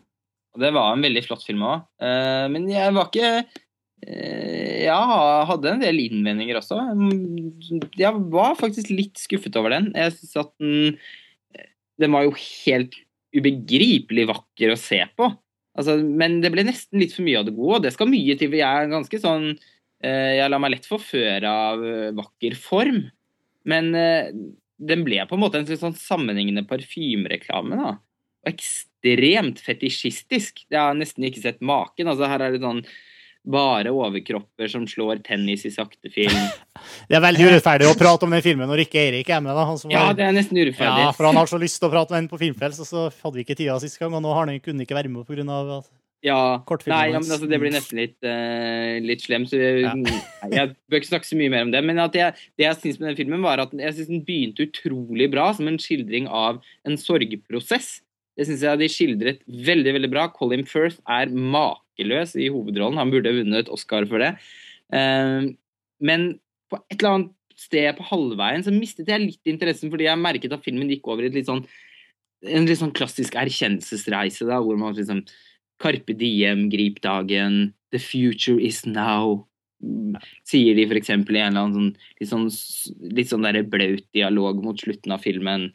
Og 0.57 0.62
det 0.62 0.72
var 0.72 0.94
en 0.94 1.05
veldig 1.05 1.22
flott 1.27 1.44
film 1.44 1.61
òg. 1.68 1.83
men 2.49 2.64
jeg 2.72 2.92
var 2.96 3.11
ikke 3.11 3.44
eh, 4.07 4.87
Jeg 4.87 5.18
hadde 5.51 5.68
en 5.75 5.83
del 5.85 6.01
innvendinger 6.07 6.62
også. 6.62 6.79
Mm, 6.96 7.83
Jeg 8.01 8.22
var 8.33 8.57
faktisk 8.57 8.88
litt 8.88 9.20
skuffet 9.20 9.57
over 9.61 9.75
den. 9.77 9.90
Jeg 9.92 10.14
synes 10.16 10.37
at 10.46 10.53
den 10.57 10.96
Den 12.01 12.12
var 12.12 12.25
jo 12.25 12.33
helt 12.37 12.96
ubegripelig 13.37 14.27
vakker 14.31 14.72
å 14.72 14.79
se 14.81 15.03
på. 15.16 15.29
Altså, 15.77 15.99
men 16.01 16.38
det 16.40 16.51
ble 16.55 16.64
nesten 16.64 17.03
litt 17.03 17.12
for 17.12 17.27
mye 17.27 17.40
av 17.42 17.49
det 17.49 17.55
gode, 17.57 17.79
og 17.79 17.85
det 17.85 17.92
skal 17.92 18.09
mye 18.09 18.37
til. 18.40 18.55
Jeg 18.57 18.64
er 18.64 18.88
ganske 18.92 19.20
sånn 19.20 19.51
eh, 19.53 20.33
Jeg 20.38 20.49
lar 20.53 20.62
meg 20.62 20.72
lett 20.72 20.88
forføre 20.88 21.53
av 21.68 21.85
eh, 21.85 22.11
vakker 22.16 22.57
form. 22.57 23.03
Men 23.66 23.92
eh, 23.98 24.31
den 24.79 25.02
ble 25.07 25.22
på 25.26 25.35
en 25.38 25.42
måte 25.42 25.59
en 25.62 25.66
sånn 25.68 25.96
sammenhengende 25.98 26.66
parfymereklame. 26.68 27.76
da. 27.81 27.94
Og 28.46 28.52
ekstremt 28.52 29.59
fetisjistisk. 29.64 30.64
Jeg 30.70 30.79
har 30.81 30.94
nesten 30.98 31.24
ikke 31.26 31.42
sett 31.42 31.61
maken. 31.64 32.07
altså 32.09 32.29
Her 32.31 32.44
er 32.46 32.55
det 32.57 32.62
sånn 32.62 32.85
bare 33.46 33.92
overkropper 33.94 34.66
som 34.70 34.88
slår 34.90 35.20
tennis 35.22 35.62
i 35.68 35.70
sakte 35.70 36.11
film. 36.11 36.35
Det 37.09 37.14
er 37.14 37.22
veldig 37.22 37.44
urettferdig 37.46 37.87
å 37.87 37.94
prate 37.98 38.26
om 38.26 38.33
den 38.35 38.42
filmen 38.42 38.66
når 38.66 38.83
ikke 38.85 38.98
Eirik 39.05 39.29
er 39.31 39.40
med. 39.44 39.55
da. 39.55 39.64
Han 39.68 39.79
som 39.79 39.90
Ja, 39.94 40.09
var, 40.09 40.16
det 40.18 40.24
er 40.26 40.35
nesten 40.35 40.59
urettferdig. 40.59 41.05
ja, 41.07 41.12
for 41.14 41.29
han 41.31 41.38
har 41.38 41.46
så 41.50 41.59
lyst 41.62 41.79
til 41.79 41.87
å 41.88 41.92
prate 41.94 42.11
med 42.14 42.24
den 42.24 42.31
på 42.33 42.40
Filmfrelst, 42.42 42.83
og 42.83 42.88
så 42.90 43.05
hadde 43.22 43.38
vi 43.38 43.44
ikke 43.46 43.57
tida 43.59 43.79
sist 43.83 43.98
gang, 44.02 44.14
og 44.18 44.22
nå 44.24 44.35
har 44.35 44.50
han, 44.50 44.59
kunne 44.64 44.83
ikke 44.83 44.98
være 44.98 45.12
med 45.14 45.26
pga. 45.31 45.46
at 45.79 45.87
Ja, 46.24 46.64
nei, 46.88 47.02
ja, 47.12 47.20
men 47.20 47.29
altså, 47.29 47.46
det 47.46 47.59
blir 47.61 47.70
nesten 47.74 48.00
litt, 48.00 48.16
uh, 48.24 48.96
litt 49.05 49.22
slem, 49.22 49.44
Så 49.46 49.61
jeg, 49.61 49.83
Ja. 49.85 49.92
nei, 49.94 50.48
jeg 50.50 50.72
bør 50.88 50.98
ikke 51.02 51.11
snakke 51.12 51.29
så 51.29 51.37
mye 51.38 51.52
mer 51.52 51.66
om 51.66 51.70
det. 51.74 51.83
Men 51.85 52.00
jeg, 52.00 52.35
det 52.57 52.64
jeg 52.64 52.79
syns 52.81 52.98
med 52.98 53.11
den 53.11 53.18
filmen, 53.20 53.44
var 53.44 53.62
at 53.62 53.74
jeg 53.76 53.94
synes 53.94 54.09
den 54.11 54.24
begynte 54.26 54.66
utrolig 54.66 55.29
bra 55.31 55.52
som 55.55 55.68
en 55.68 55.79
skildring 55.79 56.26
av 56.26 56.62
en 56.88 56.96
sorgprosess. 56.96 58.00
Det 58.37 58.48
syns 58.48 58.64
jeg 58.64 58.81
de 58.81 58.90
skildret 58.92 59.44
veldig 59.46 59.94
veldig 59.96 60.11
bra. 60.12 60.26
Colin 60.33 60.66
Firth 60.68 60.98
er 61.09 61.31
makeløs 61.31 62.35
i 62.37 62.50
hovedrollen. 62.52 62.98
Han 63.00 63.12
burde 63.14 63.37
vunnet 63.37 63.70
Oscar 63.72 64.09
for 64.09 64.18
det. 64.24 64.35
Eh, 64.92 65.52
men 66.00 66.29
på 66.72 66.81
et 66.90 66.98
eller 66.98 67.12
annet 67.12 67.33
sted 67.57 67.88
på 67.96 68.05
halvveien 68.11 68.64
så 68.64 68.74
mistet 68.74 69.09
jeg 69.09 69.22
litt 69.22 69.48
interessen, 69.48 69.92
fordi 69.92 70.09
jeg 70.09 70.20
merket 70.20 70.52
at 70.52 70.64
filmen 70.64 70.90
gikk 70.92 71.09
over 71.09 71.24
i 71.24 71.31
et 71.31 71.38
litt 71.38 71.48
sånn 71.48 71.64
en 72.46 72.66
litt 72.68 72.79
sånn 72.79 72.92
klassisk 72.94 73.35
erkjennelsesreise, 73.40 74.44
da, 74.46 74.59
hvor 74.62 74.76
man 74.79 74.94
liksom 74.94 75.22
Carpe 75.83 76.17
diem, 76.17 76.69
grip 76.73 77.01
dagen, 77.05 77.75
the 77.93 77.99
future 77.99 78.59
is 78.61 78.85
now. 78.87 79.47
Mm, 79.85 80.17
Sier 80.49 80.77
de 80.77 80.87
f.eks. 80.89 81.11
i 81.11 81.17
en 81.17 81.27
eller 81.29 81.51
annen 81.51 81.75
sånn, 81.77 81.91
litt 82.21 82.31
sånn, 82.31 82.47
litt 83.17 83.33
sånn 83.33 83.49
blaut 83.71 84.07
dialog 84.17 84.62
mot 84.65 84.81
slutten 84.81 85.12
av 85.12 85.25
filmen. 85.25 85.69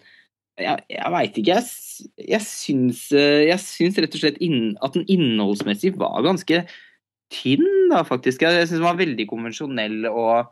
Jeg, 0.60 0.84
jeg 0.92 1.12
veit 1.14 1.38
ikke. 1.38 1.58
Jeg, 1.58 2.08
jeg, 2.34 2.46
syns, 2.46 3.04
eh, 3.16 3.48
jeg 3.48 3.62
syns 3.64 4.00
rett 4.02 4.18
og 4.18 4.24
slett 4.24 4.40
inn, 4.44 4.74
at 4.84 4.98
den 4.98 5.06
innholdsmessig 5.10 5.94
var 6.02 6.26
ganske 6.26 6.64
tynn, 7.32 7.70
da, 7.94 8.02
faktisk. 8.08 8.44
Jeg, 8.44 8.60
jeg 8.60 8.70
syns 8.70 8.82
den 8.82 8.90
var 8.90 9.00
veldig 9.00 9.28
konvensjonell 9.30 10.10
og, 10.12 10.52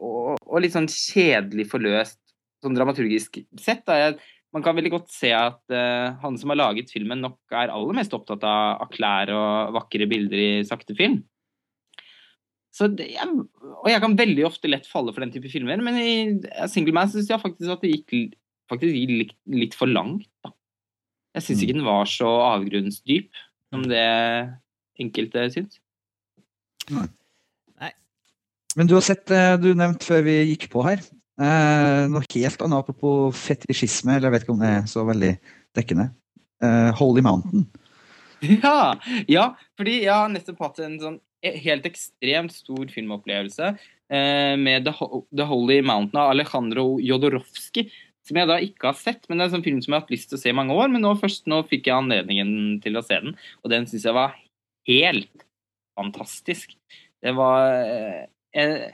og, 0.00 0.34
og 0.40 0.64
litt 0.64 0.74
sånn 0.74 0.90
kjedelig 0.90 1.68
forløst, 1.70 2.18
sånn 2.64 2.76
dramaturgisk 2.76 3.38
sett. 3.60 3.84
Da. 3.86 4.00
Jeg, 4.00 4.18
man 4.54 4.62
kan 4.62 4.76
veldig 4.78 4.92
godt 4.94 5.12
se 5.12 5.32
at 5.34 5.60
uh, 5.74 6.14
han 6.22 6.36
som 6.38 6.52
har 6.52 6.60
laget 6.60 6.92
filmen, 6.94 7.22
nok 7.24 7.54
er 7.54 7.72
aller 7.74 7.96
mest 7.96 8.14
opptatt 8.14 8.44
av, 8.46 8.84
av 8.84 8.90
klær 8.92 9.32
og 9.34 9.74
vakre 9.74 10.06
bilder 10.10 10.40
i 10.40 10.50
sakte 10.66 10.94
film. 10.98 11.22
Så 12.74 12.88
det, 12.90 13.08
jeg, 13.14 13.30
og 13.62 13.86
jeg 13.90 14.02
kan 14.02 14.16
veldig 14.18 14.46
ofte 14.48 14.70
lett 14.70 14.86
falle 14.90 15.14
for 15.14 15.22
den 15.22 15.34
type 15.34 15.50
filmer, 15.50 15.78
men 15.82 15.98
i 15.98 16.14
Single 16.70 16.94
Man 16.96 17.10
syns 17.10 17.30
jeg 17.30 17.42
faktisk 17.42 17.70
at 17.70 17.84
det 17.84 17.92
gikk, 17.92 18.34
faktisk 18.70 18.96
gikk 18.98 19.12
litt, 19.14 19.34
litt 19.54 19.76
for 19.78 19.90
langt. 19.90 20.26
Da. 20.42 20.54
Jeg 21.38 21.46
syns 21.48 21.60
Mm. 21.60 21.64
ikke 21.66 21.76
den 21.78 21.86
var 21.86 22.10
så 22.10 22.30
avgrunnsdyp 22.54 23.42
som 23.74 23.86
det 23.90 24.06
enkelte 25.02 25.48
syns. 25.54 25.80
Men 28.74 28.90
du 28.90 28.96
har 28.96 29.04
sett, 29.06 29.30
eh, 29.30 29.56
du 29.56 29.70
nevnte 29.74 30.06
før 30.06 30.24
vi 30.26 30.34
gikk 30.50 30.68
på 30.72 30.82
her, 30.82 30.98
eh, 31.40 32.04
noe 32.10 32.26
helt 32.34 32.64
annet 32.64 32.78
apropos 32.78 33.34
fetisjisme, 33.36 34.16
eller 34.16 34.28
jeg 34.28 34.34
vet 34.34 34.46
ikke 34.46 34.54
om 34.56 34.62
det 34.62 34.72
er 34.72 34.86
så 34.90 35.04
veldig 35.08 35.32
dekkende. 35.76 36.10
Eh, 36.64 36.90
Holy 37.00 37.24
Mountain. 37.24 37.66
Ja, 38.44 38.94
ja, 39.30 39.44
fordi 39.78 40.02
jeg 40.02 40.12
har 40.12 40.28
nettopp 40.28 40.58
hatt 40.66 40.82
en 40.84 40.98
sånn 41.00 41.20
helt 41.64 41.86
ekstremt 41.88 42.52
stor 42.52 42.88
filmopplevelse 42.92 43.70
eh, 43.72 44.54
med 44.60 44.86
The, 44.86 44.94
The 45.36 45.46
Holy 45.48 45.80
Mountain 45.84 46.20
av 46.20 46.32
Alejandro 46.32 46.98
Jodorowsky, 47.04 47.86
som 48.24 48.40
jeg 48.40 48.48
da 48.48 48.58
ikke 48.64 48.88
har 48.88 48.96
sett, 48.96 49.26
men 49.28 49.38
det 49.38 49.44
er 49.44 49.50
en 49.50 49.56
sånn 49.58 49.66
film 49.66 49.80
som 49.84 49.92
jeg 49.92 49.98
har 49.98 50.04
hatt 50.06 50.14
lyst 50.14 50.30
til 50.32 50.38
å 50.38 50.42
se 50.42 50.52
i 50.52 50.56
mange 50.56 50.76
år, 50.76 50.88
men 50.92 51.04
nå 51.04 51.12
først 51.20 51.48
nå 51.50 51.60
fikk 51.68 51.90
jeg 51.90 51.98
anledningen 51.98 52.78
til 52.84 52.96
å 52.96 53.04
se 53.04 53.20
den, 53.20 53.36
og 53.62 53.72
den 53.72 53.88
syns 53.90 54.06
jeg 54.08 54.16
var 54.16 54.36
helt 54.88 55.44
fantastisk. 55.98 56.72
Det 57.24 57.32
var 57.36 57.68
eh, 58.56 58.88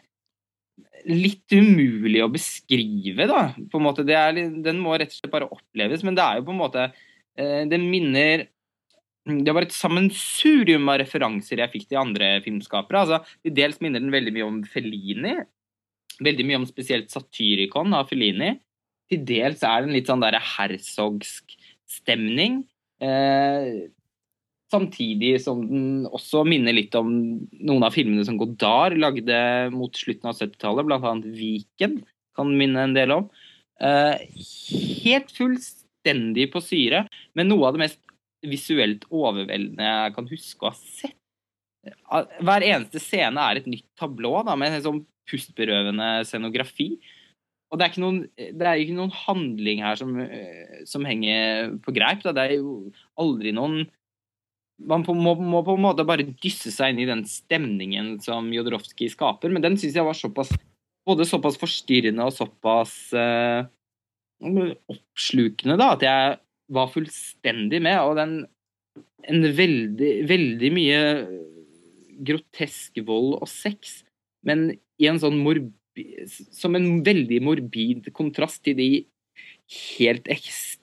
litt 1.08 1.52
umulig 1.52 2.22
å 2.24 2.30
beskrive, 2.32 3.26
da. 3.30 3.42
På 3.72 3.80
en 3.80 3.86
måte. 3.86 4.06
Er, 4.06 4.36
den 4.36 4.80
må 4.82 4.96
rett 4.96 5.12
og 5.12 5.18
slett 5.18 5.32
bare 5.32 5.50
oppleves, 5.50 6.04
men 6.06 6.18
det 6.18 6.24
er 6.24 6.40
jo 6.40 6.48
på 6.48 6.54
en 6.54 6.60
måte 6.60 6.88
eh, 6.90 7.62
Det 7.70 7.80
minner 7.82 8.48
det 9.30 9.52
var 9.52 9.66
et 9.66 9.74
sammensurium 9.74 10.88
av 10.90 11.02
referanser 11.02 11.60
jeg 11.60 11.72
fikk 11.74 11.90
til 11.90 12.00
andre 12.00 12.32
filmskapere. 12.44 13.02
Altså, 13.02 13.36
til 13.44 13.54
dels 13.54 13.78
minner 13.84 14.02
den 14.02 14.14
veldig 14.14 14.32
mye 14.34 14.46
om 14.48 14.58
Fellini. 14.66 15.34
Veldig 16.24 16.46
mye 16.48 16.60
om 16.62 16.66
spesielt 16.68 17.12
Satyricon 17.12 17.94
av 17.96 18.08
Fellini. 18.10 18.54
Til 19.10 19.22
dels 19.28 19.62
er 19.66 19.84
den 19.84 19.94
litt 19.94 20.08
sånn 20.08 20.24
der 20.24 20.38
herzogsk 20.56 21.52
stemning. 21.90 22.62
Eh, 23.04 23.90
samtidig 24.70 25.34
som 25.42 25.62
den 25.66 26.06
også 26.10 26.44
minner 26.48 26.74
litt 26.76 26.94
om 26.98 27.10
noen 27.58 27.86
av 27.86 27.94
filmene 27.94 28.24
som 28.26 28.38
Godard 28.40 28.96
lagde 28.98 29.38
mot 29.74 29.94
slutten 29.96 30.30
av 30.30 30.38
70-tallet, 30.38 30.86
bl.a. 30.86 31.14
Viken 31.34 32.00
kan 32.38 32.52
minne 32.56 32.86
en 32.86 32.96
del 32.96 33.14
om. 33.14 33.28
Eh, 33.80 34.26
helt 35.04 35.32
fullstendig 35.34 36.50
på 36.52 36.62
syre, 36.64 37.04
men 37.38 37.50
noe 37.50 37.68
av 37.68 37.76
det 37.76 37.84
mest 37.86 38.00
visuelt 38.46 39.04
overveldende 39.12 39.84
jeg 39.84 40.16
kan 40.16 40.28
huske 40.30 40.66
å 40.66 40.72
ha 40.72 40.78
sett. 40.80 41.16
Hver 42.44 42.64
eneste 42.66 43.00
scene 43.00 43.40
er 43.40 43.60
et 43.60 43.68
nytt 43.70 43.86
tablå 43.98 44.42
da, 44.44 44.56
med 44.58 44.76
en 44.76 44.84
sånn 44.84 45.00
pustberøvende 45.30 46.26
scenografi. 46.28 46.92
Og 47.70 47.78
det 47.78 47.86
er 47.86 47.92
ikke 47.92 48.02
noen, 48.02 48.20
er 48.36 48.82
ikke 48.82 48.96
noen 48.96 49.12
handling 49.14 49.82
her 49.84 49.98
som, 49.98 50.16
eh, 50.20 50.82
som 50.90 51.06
henger 51.06 51.76
på 51.84 51.94
greip. 51.94 52.24
Da. 52.24 52.34
Det 52.34 52.42
er 52.42 52.56
jo 52.58 52.90
aldri 53.20 53.54
noen 53.54 53.84
Man 54.88 55.04
må, 55.04 55.34
må 55.36 55.60
på 55.66 55.74
en 55.76 55.84
måte 55.84 56.06
bare 56.08 56.24
dysse 56.40 56.72
seg 56.72 56.94
inn 56.94 57.02
i 57.02 57.08
den 57.08 57.26
stemningen 57.28 58.14
som 58.24 58.48
Jodorowsky 58.54 59.10
skaper, 59.12 59.52
men 59.52 59.64
den 59.64 59.76
syns 59.80 59.98
jeg 59.98 60.06
var 60.06 60.16
såpass 60.16 60.52
både 61.08 61.26
såpass 61.28 61.58
forstyrrende 61.60 62.26
og 62.28 62.34
såpass 62.36 62.94
eh, 63.16 63.66
oppslukende 64.40 65.76
da, 65.80 65.92
at 65.96 66.04
jeg 66.04 66.38
var 66.70 66.90
fullstendig 66.92 67.80
med. 67.82 67.98
Og 68.04 68.16
den 68.20 68.34
en 69.28 69.44
veldig, 69.56 70.12
veldig 70.28 70.70
mye 70.72 71.00
grotesk 72.24 73.00
vold 73.06 73.36
og 73.40 73.48
sex, 73.50 74.00
men 74.46 74.70
i 75.00 75.08
en 75.08 75.20
sånn 75.20 75.40
morbi, 75.40 76.06
som 76.52 76.76
en 76.76 77.02
veldig 77.04 77.40
morbid 77.44 78.10
kontrast 78.16 78.62
til 78.64 78.76
de 78.78 78.90
helt 79.70 80.28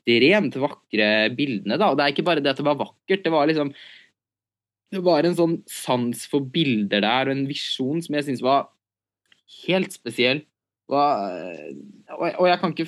ekstremt 0.07 0.55
vakre 0.59 1.29
bildene. 1.35 1.77
Da. 1.77 1.91
Og 1.91 1.97
det 1.97 2.05
er 2.05 2.13
ikke 2.13 2.27
bare 2.27 2.43
det 2.43 2.53
at 2.53 2.61
det 2.61 2.67
var 2.67 2.79
vakkert, 2.79 3.23
det 3.23 3.31
var 3.33 3.47
liksom 3.47 3.73
Det 4.87 5.01
var 5.03 5.25
en 5.27 5.35
sånn 5.35 5.57
sans 5.67 6.21
for 6.31 6.39
bilder 6.39 7.01
der 7.03 7.27
og 7.27 7.33
en 7.33 7.47
visjon 7.47 7.99
som 7.99 8.15
jeg 8.15 8.23
syns 8.23 8.41
var 8.41 8.69
helt 9.65 9.91
spesiell. 9.91 10.45
Og, 10.87 10.95
og 12.15 12.47
jeg 12.47 12.59
kan 12.61 12.71
ikke 12.71 12.87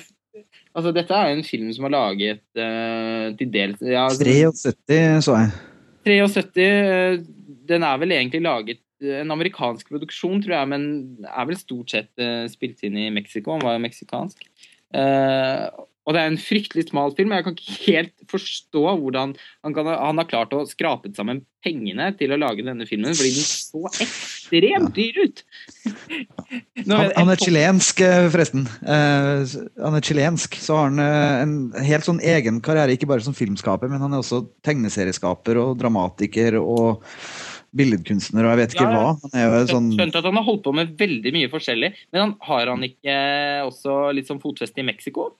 Altså, 0.72 0.92
dette 0.94 1.12
er 1.12 1.34
en 1.34 1.42
film 1.44 1.72
som 1.74 1.84
er 1.88 1.92
laget 1.92 2.40
uh, 2.54 3.34
til 3.36 3.48
dels 3.50 3.80
ja, 3.82 4.06
73, 4.14 5.24
så 5.26 5.34
jeg. 5.34 5.50
73. 6.06 6.60
Eh, 6.62 7.16
den 7.68 7.82
er 7.84 7.98
vel 7.98 8.14
egentlig 8.14 8.40
laget 8.44 8.80
en 9.02 9.34
amerikansk 9.34 9.90
produksjon, 9.90 10.38
tror 10.40 10.54
jeg, 10.54 10.70
men 10.70 10.84
er 11.26 11.48
vel 11.50 11.58
stort 11.58 11.90
sett 11.92 12.22
uh, 12.22 12.46
spilt 12.48 12.80
inn 12.86 12.96
i 12.96 13.10
Mexico. 13.12 13.56
Han 13.56 13.66
var 13.66 13.74
jo 13.74 13.82
meksikansk. 13.84 14.46
Uh, 14.94 15.66
og 16.10 16.16
det 16.16 16.24
er 16.24 16.32
en 16.32 16.40
fryktelig 16.42 16.88
smal 16.88 17.12
film. 17.14 17.30
Jeg 17.36 17.44
kan 17.46 17.54
ikke 17.54 17.74
helt 17.84 18.14
forstå 18.30 18.80
hvordan 18.82 19.36
han, 19.38 19.74
kan, 19.76 19.86
han 19.86 20.18
har 20.18 20.26
klart 20.26 20.54
å 20.56 20.64
skrape 20.66 21.12
sammen 21.14 21.44
pengene 21.62 22.08
til 22.18 22.32
å 22.34 22.38
lage 22.40 22.64
denne 22.66 22.86
filmen, 22.88 23.14
fordi 23.14 23.30
den 23.36 23.46
så 23.46 23.84
ekstremt 24.02 24.96
dyr 24.96 25.20
ut. 25.20 25.42
han, 26.88 27.12
han, 27.14 27.30
er 27.30 27.42
chilensk, 27.44 28.02
eh, 28.02 28.26
forresten. 28.32 28.64
Uh, 28.82 29.44
han 29.84 29.98
er 30.00 30.08
chilensk, 30.08 30.58
så 30.58 30.80
har 30.80 30.90
han 30.90 31.04
uh, 31.04 31.44
en 31.44 31.54
helt 31.86 32.08
sånn 32.08 32.18
egen 32.32 32.58
karriere, 32.64 32.96
ikke 32.96 33.10
bare 33.12 33.22
som 33.22 33.36
filmskaper, 33.36 33.92
men 33.92 34.02
han 34.02 34.16
er 34.16 34.24
også 34.24 34.42
tegneserieskaper 34.66 35.60
og 35.62 35.76
dramatiker 35.78 36.58
og 36.58 37.04
billedkunstner 37.76 38.42
og 38.42 38.50
jeg 38.50 38.58
vet 38.64 38.72
ikke 38.74 38.88
ja, 38.88 38.96
hva. 38.96 39.30
Han 39.36 39.68
sånn... 39.70 39.92
Skjønt 39.94 40.16
at 40.18 40.26
han 40.26 40.40
har 40.40 40.46
holdt 40.48 40.64
på 40.64 40.72
med 40.74 40.96
veldig 40.98 41.32
mye 41.36 41.50
forskjellig, 41.52 41.92
men 42.10 42.24
han, 42.24 42.34
har 42.48 42.72
han 42.72 42.82
ikke 42.88 43.14
også 43.68 44.00
litt 44.16 44.26
sånn 44.26 44.42
fotfeste 44.42 44.82
i 44.82 44.88
Mexico? 44.88 45.30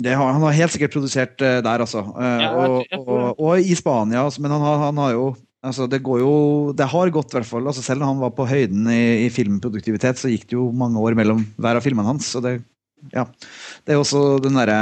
Har, 0.00 0.32
han 0.32 0.44
har 0.46 0.56
helt 0.56 0.72
sikkert 0.72 0.94
produsert 0.94 1.42
uh, 1.44 1.58
der, 1.64 1.82
altså. 1.84 2.00
Uh, 2.16 2.40
ja, 2.40 2.50
og, 2.56 2.84
og, 3.00 3.24
og, 3.36 3.60
i 3.60 3.74
Spania, 3.76 4.24
altså, 4.24 4.40
men 4.44 4.52
han 4.54 4.62
har, 4.64 4.76
han 4.86 5.00
har 5.02 5.10
jo 5.16 5.24
altså, 5.66 5.82
det, 5.90 5.98
går 6.06 6.18
jo, 6.22 6.34
det 6.76 6.86
har 6.92 7.14
gått, 7.14 7.32
i 7.32 7.36
hvert 7.38 7.48
fall. 7.48 7.66
Altså, 7.68 7.82
selv 7.84 8.00
når 8.02 8.08
han 8.14 8.24
var 8.24 8.32
på 8.36 8.48
høyden 8.48 8.82
i, 8.92 9.04
i, 9.26 9.28
filmproduktivitet, 9.34 10.16
så 10.20 10.32
gikk 10.32 10.44
det 10.50 10.56
jo 10.56 10.64
mange 10.72 10.98
år 11.02 11.12
mellom 11.18 11.40
hver 11.60 11.76
av 11.78 11.84
filmene 11.84 12.10
hans. 12.12 12.24
Så 12.32 12.38
det, 12.44 12.52
ja. 13.14 13.24
det 13.84 13.90
er 13.94 14.00
også 14.00 14.20
den 14.44 14.56
derre 14.58 14.80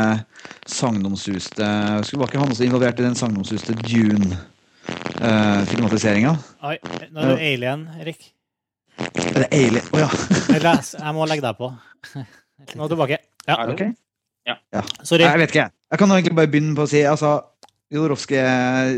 sagnomsuste 0.69 1.63
Var 1.63 2.27
ikke 2.27 2.43
han 2.43 2.51
også 2.51 2.67
involvert 2.67 2.99
i 2.99 3.07
den 3.07 3.19
sagnomsuste 3.19 3.73
Dune-filmatiseringa? 3.85 6.33
Uh, 6.59 6.67
Oi, 6.73 6.77
nå 7.13 7.19
er 7.23 7.27
det 7.35 7.43
Alien, 7.53 7.81
Erik. 8.03 8.21
Er 8.99 9.41
det 9.45 9.51
Alien? 9.55 9.87
Å 9.93 9.95
oh, 9.95 10.01
ja. 10.03 10.11
jeg 10.59 11.13
må 11.15 11.23
legge 11.31 11.47
deg 11.47 11.55
på. 11.59 11.67
Nå 12.75 12.81
er 12.83 12.89
du 12.91 12.93
tilbake. 12.93 13.19
Ja. 13.47 13.55
Okay. 13.71 13.91
Ja. 14.49 14.57
ja. 14.75 14.85
Jeg 15.21 15.43
vet 15.43 15.53
ikke. 15.53 15.69
Jeg 15.93 16.01
kan 16.01 16.15
egentlig 16.15 16.37
bare 16.37 16.51
begynne 16.53 16.77
på 16.77 16.87
å 16.87 16.91
si 16.91 17.03
altså, 17.09 17.39
Jodorowsky 17.93 18.39
er 18.41 18.97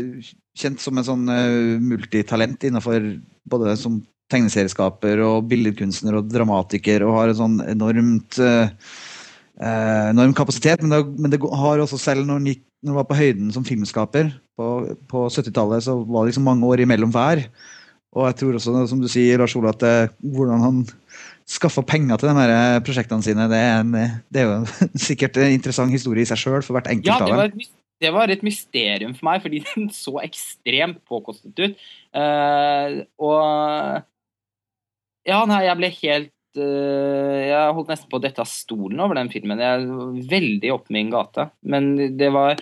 kjent 0.57 0.81
som 0.83 0.97
en 0.99 1.07
sånn 1.07 1.27
uh, 1.31 1.79
multitalent 1.83 2.63
innenfor 2.67 3.05
både 3.51 3.75
som 3.79 4.01
tegneserieskaper 4.31 5.21
og 5.25 5.47
billedkunstner 5.51 6.17
og 6.19 6.29
dramatiker 6.31 7.03
og 7.03 7.17
har 7.17 7.31
en 7.31 7.39
sånn 7.39 7.57
enormt 7.67 8.39
uh, 8.39 8.67
enorm 9.61 10.33
kapasitet. 10.37 10.83
Men 10.83 10.95
det, 10.95 11.01
men 11.19 11.33
det, 11.33 11.41
har 11.41 11.83
også 11.83 11.99
selv 12.01 12.25
når 12.25 12.39
han, 12.39 12.49
gikk, 12.51 12.63
når 12.81 12.93
han 12.93 13.01
var 13.01 13.09
på 13.09 13.19
høyden 13.19 13.51
som 13.55 13.67
filmskaper 13.67 14.31
på, 14.57 14.71
på 15.11 15.27
70-tallet, 15.29 15.85
så 15.85 15.99
var 16.01 16.23
det 16.23 16.31
liksom 16.31 16.47
mange 16.47 16.67
år 16.67 16.83
imellom 16.85 17.13
hver. 17.13 17.45
Og 18.11 18.27
jeg 18.27 18.39
tror 18.41 18.57
også, 18.57 18.75
som 18.91 18.99
du 18.99 19.07
sier, 19.11 19.39
Lars 19.39 19.55
Ole, 19.55 19.71
at 19.71 19.83
det, 19.83 19.95
hvordan 20.19 20.65
han 20.65 20.81
skaffa 21.51 21.83
penger 21.87 22.19
til 22.19 22.31
de 22.31 22.35
her 22.39 22.81
prosjektene 22.85 23.25
sine, 23.25 23.47
det 23.51 23.59
er, 23.59 23.83
en, 23.83 23.95
det 24.31 24.43
er, 24.43 24.49
jo 24.49 24.89
sikkert 25.07 25.39
en 25.41 25.53
interessant 25.55 25.93
historie 25.93 26.23
i 26.23 26.29
seg 26.29 26.39
sjøl 26.39 26.61
for 26.63 26.77
hvert 26.77 26.91
enkelt 26.91 27.11
ja, 27.11 27.19
av 27.27 27.51
dem. 27.51 27.71
Det 28.01 28.09
var 28.15 28.31
et 28.33 28.43
mysterium 28.45 29.13
for 29.17 29.29
meg, 29.29 29.41
fordi 29.43 29.63
den 29.73 29.89
så 29.93 30.17
ekstremt 30.23 31.01
påkostet 31.09 31.59
ut. 31.59 31.89
Uh, 32.15 33.03
og 33.21 34.07
Ja, 35.27 35.43
nei, 35.45 35.59
jeg 35.67 35.77
ble 35.77 35.89
helt 35.99 36.31
uh, 36.57 37.41
Jeg 37.45 37.75
holdt 37.77 37.91
nesten 37.91 38.09
på 38.09 38.17
å 38.17 38.23
dette 38.23 38.41
av 38.41 38.49
stolen 38.49 39.03
over 39.03 39.19
den 39.19 39.29
filmen. 39.33 39.61
Jeg 39.61 39.85
var 39.91 40.15
veldig 40.33 40.73
oppe 40.73 40.95
min 40.97 41.11
gate. 41.13 41.51
Men 41.61 41.93
det 42.17 42.31
var 42.33 42.57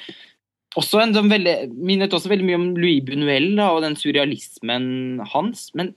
også 0.77 0.99
en 1.01 1.15
som 1.15 1.31
veldig, 1.31 1.55
minnet 1.73 2.13
også 2.13 2.29
veldig 2.29 2.45
mye 2.45 2.59
om 2.59 2.67
Louis 2.77 2.99
Bunuel 3.05 3.53
da, 3.57 3.71
og 3.73 3.85
den 3.85 3.95
surrealismen 3.99 5.23
hans. 5.31 5.69
Men 5.77 5.95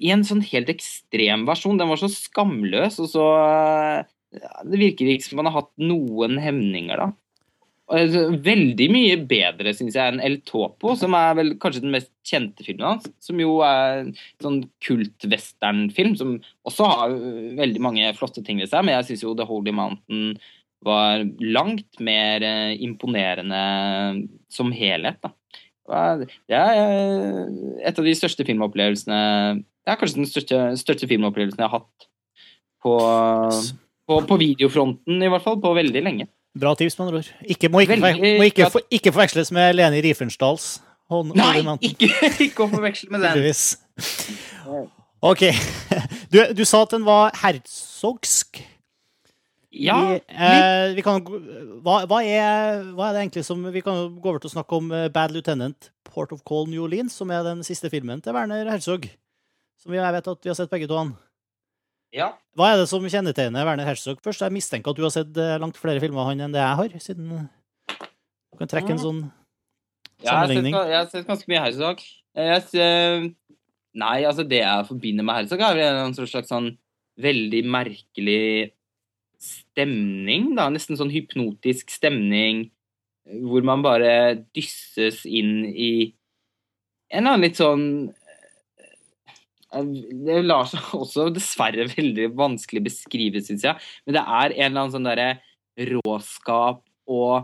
i, 0.00 0.10
en 0.14 0.24
sånn 0.26 0.42
helt 0.48 0.72
ekstrem 0.72 1.46
versjon. 1.48 1.78
Den 1.80 1.90
var 1.92 2.00
så 2.00 2.10
skamløs, 2.12 2.98
og 3.02 3.12
så 3.12 3.26
Det 4.30 4.78
virker 4.78 5.08
ikke 5.10 5.26
som 5.26 5.40
man 5.40 5.50
har 5.50 5.64
hatt 5.64 5.72
noen 5.82 6.38
hemninger, 6.38 7.00
da. 7.00 7.10
Altså, 7.90 8.28
veldig 8.38 8.86
mye 8.94 9.16
bedre, 9.26 9.72
syns 9.74 9.96
jeg, 9.98 10.12
enn 10.12 10.22
El 10.22 10.36
Topo, 10.46 10.92
som 10.98 11.16
er 11.18 11.32
vel 11.34 11.56
kanskje 11.58 11.82
den 11.82 11.94
mest 11.96 12.12
kjente 12.26 12.62
filmen 12.62 12.86
hans. 12.86 13.08
Som 13.18 13.40
jo 13.42 13.56
er 13.66 14.04
en 14.04 14.12
sånn 14.44 14.60
kult-westernfilm, 14.86 16.14
som 16.20 16.36
også 16.70 16.86
har 16.92 17.16
veldig 17.58 17.82
mange 17.82 18.12
flotte 18.14 18.44
ting 18.46 18.62
ved 18.62 18.70
seg. 18.70 18.86
Men 18.86 19.00
jeg 19.00 19.08
syns 19.08 19.26
jo 19.26 19.34
The 19.34 19.48
Holy 19.48 19.74
Mountain 19.74 20.38
var 20.86 21.26
langt 21.42 21.98
mer 22.00 22.46
eh, 22.46 22.78
imponerende 22.80 23.64
som 24.52 24.70
helhet, 24.72 25.18
da. 25.26 25.34
Det 25.90 26.54
er 26.54 26.76
eh, 26.78 27.40
et 27.88 27.98
av 27.98 28.06
de 28.06 28.14
største 28.14 28.46
filmopplevelsene 28.46 29.18
Det 29.90 29.96
er 29.96 29.98
kanskje 30.04 30.20
den 30.20 30.28
største, 30.30 30.58
største 30.78 31.06
filmopplevelsen 31.10 31.58
jeg 31.58 31.66
har 31.66 31.80
hatt 31.80 32.04
på, 32.84 32.92
på, 34.06 34.18
på, 34.28 34.36
videofronten, 34.38 35.16
i 35.18 35.30
hvert 35.32 35.42
fall, 35.42 35.56
på 35.58 35.72
veldig 35.74 36.02
lenge. 36.06 36.28
Bra 36.60 36.76
tips, 36.78 36.94
med 36.98 37.08
andre 37.08 37.18
ord. 37.18 37.32
Ikke, 37.42 37.68
må 37.68 37.82
ikke, 37.82 37.96
veldig, 37.98 38.30
må 38.38 38.46
ikke, 38.46 38.68
for, 38.70 38.86
ikke 38.90 39.10
forveksles 39.16 39.50
med 39.56 39.74
Leni 39.74 39.98
Riefenstahls 40.06 40.76
Nei, 41.10 41.64
ikke, 41.82 42.08
ikke 42.46 42.68
å 42.68 42.70
forveksle 42.70 43.10
med 43.10 43.24
den. 43.26 43.48
OK. 45.26 45.48
Du, 46.30 46.38
du, 46.54 46.62
sa 46.62 46.84
at 46.84 46.92
den 46.94 47.02
var 47.02 47.34
herzogsk. 47.40 48.60
Ja, 49.74 49.96
vi, 50.06 50.20
eh, 50.30 50.92
vi 50.94 51.02
kan, 51.02 51.18
hva, 51.82 52.04
hva, 52.06 52.20
er, 52.22 52.84
hva, 52.94 53.08
er, 53.08 53.16
det 53.16 53.24
egentlig 53.24 53.42
som 53.46 53.66
Vi 53.74 53.82
kan 53.82 54.14
gå 54.18 54.30
over 54.30 54.38
til 54.42 54.50
å 54.50 54.54
snakke 54.54 54.78
om 54.78 54.88
eh, 54.94 55.08
Bad 55.10 55.34
Lieutenant, 55.34 55.90
Port 56.06 56.30
of 56.34 56.44
Call 56.46 56.70
New 56.70 56.86
Orleans, 56.86 57.18
som 57.18 57.34
er 57.34 57.42
den 57.46 57.66
siste 57.66 57.90
filmen 57.90 58.22
til 58.22 58.38
Werner 58.38 58.70
Herzog. 58.70 59.10
Som 59.80 59.96
jeg 59.96 60.14
vet 60.16 60.30
at 60.32 60.44
vi 60.44 60.52
har 60.52 60.58
sett 60.58 60.72
begge 60.72 60.88
to. 60.90 60.98
Han. 61.00 61.14
Ja. 62.14 62.32
Hva 62.58 62.72
er 62.72 62.80
det 62.80 62.88
som 62.90 63.04
kjennetegner 63.06 63.66
Werner 63.66 63.86
Herzog 63.86 64.18
først? 64.24 64.42
Jeg 64.42 64.54
mistenker 64.54 64.92
at 64.92 64.98
du 64.98 65.04
har 65.06 65.14
sett 65.14 65.36
eh, 65.38 65.58
langt 65.62 65.78
flere 65.80 66.02
filmer 66.02 66.24
av 66.24 66.32
han 66.32 66.42
enn 66.44 66.56
det 66.56 66.60
jeg 66.60 66.78
har, 66.80 66.96
siden 67.04 67.30
du 67.30 68.58
kan 68.58 68.70
trekke 68.70 68.92
en 68.96 69.00
sånn 69.00 69.20
sammenligning. 70.20 70.74
Ja, 70.74 70.82
jeg 70.90 70.98
har 70.98 71.06
sett, 71.12 71.28
ganske 71.28 71.48
mye 71.48 71.62
Herzog. 71.64 72.02
Jeg, 72.36 73.30
nei, 74.02 74.18
altså 74.28 74.44
det 74.46 74.60
jeg 74.60 74.88
forbinder 74.90 75.26
med 75.26 75.38
Herzog, 75.38 75.64
er 75.64 76.02
en 76.02 76.16
slags 76.18 76.50
sånn 76.50 76.72
veldig 77.20 77.62
merkelig 77.70 78.74
stemning, 79.40 80.52
da. 80.58 80.68
Nesten 80.72 80.98
sånn 80.98 81.12
hypnotisk 81.14 81.92
stemning 81.94 82.66
hvor 83.46 83.64
man 83.64 83.84
bare 83.84 84.12
dysses 84.56 85.22
inn 85.28 85.62
i 85.70 85.92
en 87.10 87.24
eller 87.24 87.34
annen 87.34 87.44
litt 87.44 87.58
sånn 87.58 87.84
eh, 88.10 88.19
Det 89.70 90.40
lar 90.44 90.66
seg 90.70 90.94
også 91.02 91.28
dessverre 91.34 91.84
veldig 91.92 92.26
vanskelig 92.38 92.82
beskrive, 92.88 93.38
syns 93.44 93.66
jeg. 93.66 93.74
Men 94.06 94.18
det 94.18 94.24
er 94.24 94.56
en 94.56 94.70
eller 94.70 94.82
annen 94.82 94.96
sånn 94.96 95.10
derre 95.10 95.30
råskap 95.90 96.82
og 97.10 97.34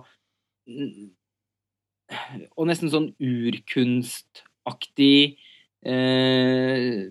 Og 2.55 2.67
nesten 2.69 2.91
sånn 2.91 3.09
urkunstaktig 3.19 5.39
eh, 5.87 7.07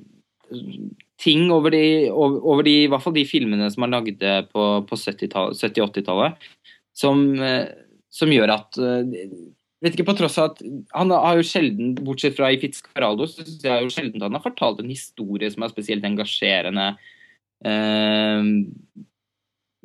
ting 1.19 1.51
over 1.51 1.73
de, 1.73 2.12
over 2.12 2.63
de, 2.63 2.84
i 2.84 2.88
hvert 2.91 3.04
fall 3.04 3.15
de 3.15 3.25
filmene 3.28 3.69
som 3.73 3.84
er 3.86 3.91
lagd 3.91 4.23
på, 4.51 4.63
på 4.88 4.99
70-80-tallet, 4.99 6.47
som, 6.95 7.26
eh, 7.43 7.68
som, 8.13 8.32
gjør 8.32 8.53
at 8.55 8.80
eh, 8.80 9.03
vet 9.84 9.97
ikke, 9.97 10.07
på 10.07 10.15
tross 10.17 10.38
av 10.41 10.53
at 10.53 10.61
Han 10.95 11.11
har 11.11 11.39
jo 11.39 11.47
sjelden, 11.47 11.93
bortsett 12.05 12.38
fra 12.38 12.51
i 12.53 12.59
Fitzcaraldo, 12.61 13.28
så 13.28 13.43
syns 13.43 13.65
jeg 13.65 13.86
jo 13.86 13.93
sjelden 13.93 14.23
han 14.26 14.38
har 14.38 14.43
fortalt 14.45 14.82
en 14.82 14.91
historie 14.91 15.49
som 15.51 15.65
er 15.65 15.73
spesielt 15.73 16.07
engasjerende. 16.07 16.91
Eh, 17.65 18.51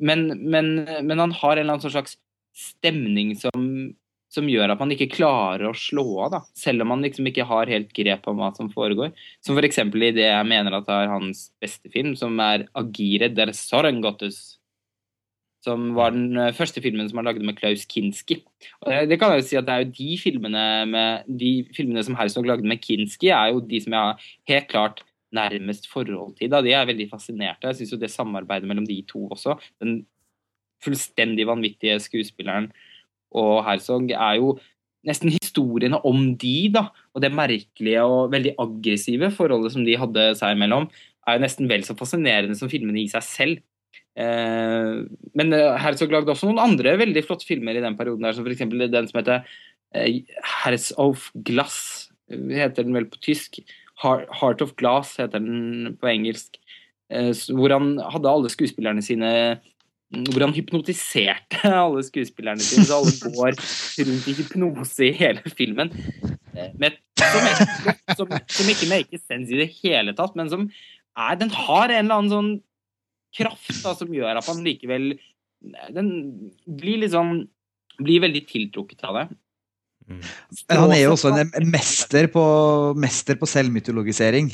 men, 0.01 0.27
men, 0.41 0.69
men, 0.85 1.17
han 1.19 1.35
har 1.35 1.55
en 1.55 1.65
eller 1.65 1.77
annen 1.77 1.93
slags 1.93 2.17
stemning 2.57 3.35
som 3.39 3.91
som 4.31 4.47
gjør 4.47 4.71
at 4.71 4.79
man 4.79 4.93
ikke 4.93 5.09
klarer 5.11 5.67
å 5.67 5.75
slå 5.77 6.05
av, 6.23 6.29
da. 6.31 6.39
Selv 6.55 6.85
om 6.85 6.91
man 6.93 7.03
liksom 7.03 7.27
ikke 7.27 7.45
har 7.49 7.71
helt 7.71 7.91
grep 7.95 8.27
om 8.31 8.39
hva 8.39 8.51
som 8.55 8.69
foregår. 8.71 9.11
Som 9.43 9.59
f.eks. 9.59 9.81
i 9.83 10.11
det 10.15 10.27
jeg 10.29 10.47
mener 10.47 10.77
at 10.77 10.87
er 10.91 11.11
hans 11.11 11.49
beste 11.61 11.91
film, 11.91 12.15
som 12.15 12.39
er 12.39 12.67
'Agire 12.71 13.27
der 13.33 13.51
Sorengottes'. 13.51 14.60
Som 15.61 15.91
var 15.97 16.15
den 16.15 16.37
eh, 16.39 16.53
første 16.57 16.81
filmen 16.81 17.09
som 17.09 17.21
han 17.21 17.29
lagde 17.29 17.45
med 17.45 17.57
Klaus 17.59 17.85
Kinski. 17.89 18.39
Og 18.81 18.89
det, 18.89 19.01
det, 19.11 19.19
kan 19.21 19.33
jeg 19.33 19.43
jo 19.43 19.47
si 19.49 19.59
at 19.59 19.67
det 19.67 19.75
er 19.75 19.85
jo 19.85 19.95
de 19.99 20.09
filmene, 20.21 20.65
med, 20.89 21.31
de 21.41 21.51
filmene 21.77 22.03
som 22.05 22.17
Herzog 22.17 22.49
lagde 22.49 22.67
med 22.67 22.81
Kinski, 22.81 23.29
er 23.29 23.53
jo 23.53 23.61
de 23.65 23.81
som 23.83 23.97
jeg 23.97 24.07
har 24.11 24.29
helt 24.49 24.71
klart 24.71 25.03
nærmest 25.31 25.85
forhold 25.87 26.35
til. 26.39 26.49
Da. 26.51 26.63
De 26.65 26.73
er 26.75 26.89
veldig 26.89 27.07
fascinerte. 27.11 27.69
Jeg 27.69 27.81
syns 27.81 27.93
jo 27.93 28.01
det 28.01 28.11
samarbeidet 28.11 28.67
mellom 28.67 28.89
de 28.89 28.99
to 29.07 29.27
også, 29.31 29.59
den 29.79 30.01
fullstendig 30.81 31.45
vanvittige 31.45 31.99
skuespilleren 32.01 32.71
og 33.37 33.63
Herzog 33.65 34.11
er 34.11 34.37
jo 34.39 34.55
nesten 35.07 35.31
historiene 35.33 35.97
om 36.05 36.33
de, 36.37 36.69
da, 36.73 36.87
og 37.15 37.23
det 37.23 37.31
merkelige 37.33 38.03
og 38.05 38.31
veldig 38.33 38.53
aggressive 38.61 39.31
forholdet 39.33 39.73
som 39.73 39.85
de 39.87 39.97
hadde 39.97 40.27
seg 40.37 40.55
imellom. 40.55 40.89
er 41.27 41.37
jo 41.37 41.43
nesten 41.45 41.69
vel 41.69 41.85
så 41.85 41.95
fascinerende 41.97 42.57
som 42.57 42.69
filmene 42.69 43.03
i 43.03 43.09
seg 43.09 43.25
selv. 43.25 43.61
Eh, 44.19 45.03
men 45.39 45.55
eh, 45.55 45.77
Herzog 45.79 46.11
lagde 46.11 46.33
også 46.33 46.49
noen 46.49 46.61
andre 46.63 46.97
veldig 46.99 47.23
flotte 47.27 47.47
filmer 47.47 47.77
i 47.77 47.83
den 47.83 47.97
perioden, 47.99 48.25
der, 48.27 48.35
som 48.35 48.47
f.eks. 48.47 48.65
den 48.67 49.09
som 49.09 49.21
heter 49.21 49.45
eh, 49.95 50.21
Herz 50.63 50.91
of 50.99 51.29
Glass, 51.47 52.09
heter 52.31 52.87
den 52.87 52.95
vel 52.97 53.09
på 53.11 53.21
tysk. 53.23 53.61
Heart 54.01 54.63
of 54.65 54.75
Glass 54.79 55.17
heter 55.21 55.43
den 55.43 55.97
på 56.01 56.09
engelsk. 56.09 56.55
Hvor 57.51 57.73
han 57.75 57.97
hadde 57.99 58.31
alle 58.31 58.49
skuespillerne 58.49 59.03
sine 59.03 59.29
hvor 60.11 60.43
han 60.43 60.55
hypnotiserte 60.55 61.69
alle 61.83 62.01
skuespillerne 62.03 62.63
sine, 62.63 62.85
så 62.87 62.97
alle 62.99 63.35
går 63.35 63.59
rundt 64.07 64.27
i 64.27 64.35
hypnose 64.39 65.05
i 65.07 65.11
hele 65.15 65.53
filmen. 65.55 65.91
Med, 66.79 66.97
som, 67.19 67.45
som, 68.17 68.33
som, 68.47 68.71
ikke 68.71 68.89
maker 68.91 69.21
sense 69.21 69.53
i 69.53 69.61
det 69.61 69.69
hele 69.83 70.15
tatt, 70.17 70.35
men 70.39 70.51
som 70.51 70.65
er 71.19 71.37
Den 71.39 71.51
har 71.51 71.91
en 71.91 72.05
eller 72.05 72.17
annen 72.17 72.31
sånn 72.31 72.51
kraft 73.37 73.83
da, 73.83 73.93
som 73.97 74.11
gjør 74.13 74.39
at 74.39 74.49
han 74.49 74.63
likevel 74.65 75.13
Den 75.93 76.09
blir 76.65 77.03
liksom 77.05 77.45
Blir 78.01 78.23
veldig 78.23 78.41
tiltrukket 78.49 79.03
av 79.05 79.17
det. 79.19 79.25
Mm. 80.09 80.21
Han 80.73 80.93
er 80.95 81.03
jo 81.03 81.11
også 81.13 81.31
en 81.37 81.69
mester 81.69 82.25
på, 82.31 82.43
mester 82.97 83.37
på 83.37 83.49
selvmytologisering. 83.49 84.49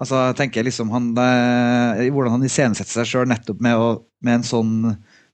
Altså, 0.00 0.20
jeg 0.30 0.38
tenker 0.38 0.66
liksom 0.66 0.92
han, 0.94 1.10
eh, 1.18 2.04
Hvordan 2.12 2.36
han 2.36 2.46
iscenesetter 2.46 3.00
seg 3.00 3.10
sjøl 3.10 3.28
nettopp 3.32 3.60
med, 3.64 3.76
å, 3.76 3.88
med, 4.24 4.38
en 4.38 4.46
sånn 4.46 4.72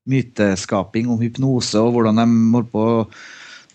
myteskaping 0.08 1.10
om 1.12 1.20
hypnose, 1.20 1.76
og 1.82 1.92
hvordan 1.94 2.22
de 2.22 2.26
holder 2.54 2.72
på 2.72 2.86
å 2.94 3.06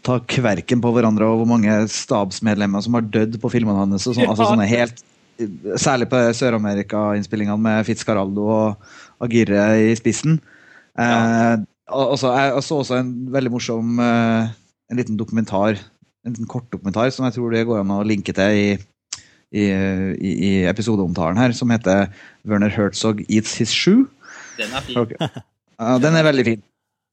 ta 0.04 0.18
kverken 0.28 0.82
på 0.84 0.92
hverandre, 0.96 1.30
og 1.30 1.44
hvor 1.44 1.52
mange 1.54 1.76
stabsmedlemmer 1.92 2.84
som 2.84 2.98
har 2.98 3.06
dødd 3.06 3.38
på 3.40 3.52
filmene 3.54 3.86
hans. 3.86 4.08
Og 4.10 4.18
sånn, 4.18 4.28
altså, 4.28 4.50
sånne 4.50 4.68
helt, 4.68 5.04
særlig 5.80 6.10
på 6.12 6.20
Sør-Amerika-innspillingene 6.38 7.62
med 7.62 7.86
Fitzcarraldo 7.88 8.50
og 8.50 8.92
Agirre 9.24 9.68
i 9.90 9.94
spissen. 10.00 10.40
Ja. 10.98 11.10
Eh, 11.10 11.64
altså, 11.90 12.34
jeg 12.38 12.64
så 12.66 12.80
også 12.82 13.00
en 13.00 13.14
veldig 13.34 13.54
morsom 13.54 14.00
eh, 14.04 14.52
en 14.92 15.00
liten 15.00 15.18
dokumentar, 15.20 15.80
en 16.24 16.36
liten 16.36 16.50
kortdokumentar 16.50 17.12
som 17.14 17.28
jeg 17.28 17.38
tror 17.38 17.54
det 17.54 17.66
går 17.68 17.82
an 17.82 17.96
å 17.96 18.04
linke 18.08 18.36
til 18.36 18.60
i, 18.60 18.68
i, 19.54 19.64
i, 19.64 20.34
i 20.34 20.52
episodeomtalen 20.70 21.40
her, 21.40 21.56
som 21.58 21.72
heter 21.74 22.12
'Werner 22.46 22.74
Herzog 22.74 23.24
Eats 23.30 23.58
His 23.58 23.74
Shoe'. 23.74 24.06
Den 24.60 24.70
er 24.76 24.86
fin. 24.86 25.00
Okay. 25.02 25.18
Ja, 25.80 25.98
den 25.98 26.16
er 26.16 26.28
veldig 26.28 26.46
fin. 26.46 26.62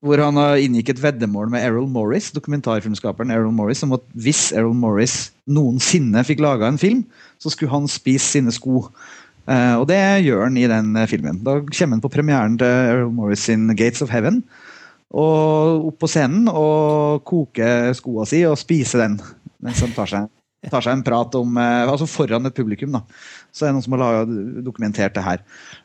Hvor 0.01 0.21
han 0.25 0.39
inngikk 0.57 0.95
et 0.95 1.03
veddemål 1.03 1.51
med 1.53 1.61
Errol 1.61 1.89
Morris, 1.89 2.31
dokumentarfilmskaperen 2.33 3.33
Errol 3.35 3.53
Morris, 3.53 3.83
om 3.85 3.93
at 3.93 4.05
hvis 4.17 4.47
Errol 4.57 4.77
Morris 4.77 5.33
noensinne 5.45 6.23
fikk 6.25 6.41
laga 6.41 6.71
en 6.71 6.81
film, 6.81 7.03
så 7.41 7.53
skulle 7.53 7.73
han 7.73 7.89
spise 7.89 8.39
sine 8.39 8.53
sko. 8.55 8.87
Uh, 9.49 9.81
og 9.81 9.87
det 9.91 10.01
gjør 10.27 10.45
han 10.47 10.59
i 10.61 10.67
den 10.71 10.91
uh, 10.97 11.07
filmen. 11.11 11.41
Da 11.47 11.59
kommer 11.65 11.97
han 11.97 12.03
på 12.05 12.13
premieren 12.13 12.59
til 12.61 12.69
Errol 12.69 13.15
Morris 13.15 13.47
sin 13.49 13.69
'Gates 13.73 14.03
of 14.05 14.13
Heaven'. 14.13 14.43
Og 15.11 15.89
opp 15.91 16.03
på 16.05 16.11
scenen 16.11 16.47
og 16.47 17.25
koke 17.27 17.91
skoa 17.99 18.27
si 18.31 18.45
og 18.47 18.61
spise 18.61 19.01
den 19.01 19.17
mens 19.61 19.81
han 19.83 19.91
tar 19.93 20.07
seg, 20.09 20.29
tar 20.71 20.85
seg 20.85 20.95
en 20.95 21.03
prat 21.05 21.35
om 21.37 21.59
uh, 21.59 21.91
Altså 21.91 22.07
foran 22.07 22.47
et 22.47 22.55
publikum, 22.55 22.95
da. 22.95 23.03
Så 23.51 23.65
det 23.65 23.71
er 23.71 23.75
noen 23.75 23.85
som 23.85 23.97
har 23.99 24.31
dokumentert 24.63 25.17
det 25.17 25.25
her. 25.27 25.41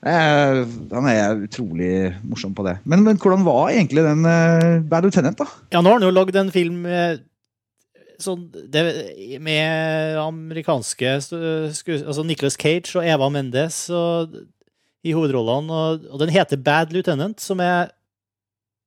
han 0.06 1.08
er 1.10 1.42
utrolig 1.48 2.14
morsom 2.22 2.54
på 2.54 2.64
det. 2.68 2.76
Men, 2.86 3.02
men 3.04 3.18
hvordan 3.18 3.42
var 3.48 3.72
egentlig 3.72 4.04
den 4.06 4.22
Bad 4.86 5.08
Lieutenant, 5.08 5.40
da? 5.40 5.48
Ja, 5.74 5.82
nå 5.82 5.90
har 5.90 5.98
han 5.98 6.06
jo 6.06 6.14
lagd 6.14 6.38
en 6.38 6.54
film 6.54 6.86
sånn 8.22 8.48
det, 8.72 8.82
Med 9.44 10.18
amerikanske 10.22 11.16
Altså 11.18 12.26
Nicholas 12.26 12.58
Cage 12.60 12.96
og 13.00 13.08
Eva 13.08 13.30
Mendes 13.34 13.86
og, 13.94 14.36
i 15.06 15.14
hovedrollene, 15.14 15.70
og, 15.70 16.08
og, 16.10 16.18
den 16.24 16.34
heter 16.34 16.58
Bad 16.58 16.94
Lieutenant, 16.96 17.38
som 17.42 17.62
er, 17.62 17.92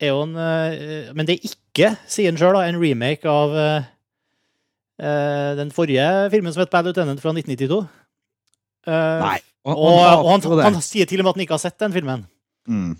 er 0.03 0.11
jo 0.11 0.25
en 0.25 0.35
uh, 0.35 1.13
Men 1.15 1.29
det 1.29 1.37
er 1.37 1.53
ikke, 1.53 1.93
sier 2.11 2.33
han 2.33 2.41
sjøl, 2.41 2.59
en 2.59 2.81
remake 2.83 3.29
av 3.31 3.55
uh, 3.55 3.91
uh, 4.99 5.53
den 5.61 5.71
forrige 5.75 6.09
filmen 6.35 6.55
som 6.55 6.65
het 6.65 6.73
Bad 6.75 6.91
Lieutenant 6.91 7.23
fra 7.23 7.35
1992. 7.37 7.85
Nei. 8.89 9.37
Og, 9.69 9.77
og, 9.77 9.99
og 10.25 10.29
han, 10.33 10.65
han, 10.65 10.81
sier 10.83 11.07
til 11.07 11.21
og 11.21 11.27
med 11.27 11.35
at 11.35 11.39
han 11.39 11.45
ikke 11.45 11.55
har 11.59 11.61
sett 11.61 11.83
den 11.83 11.93
filmen. 11.93 12.23
Mm. 12.67 12.95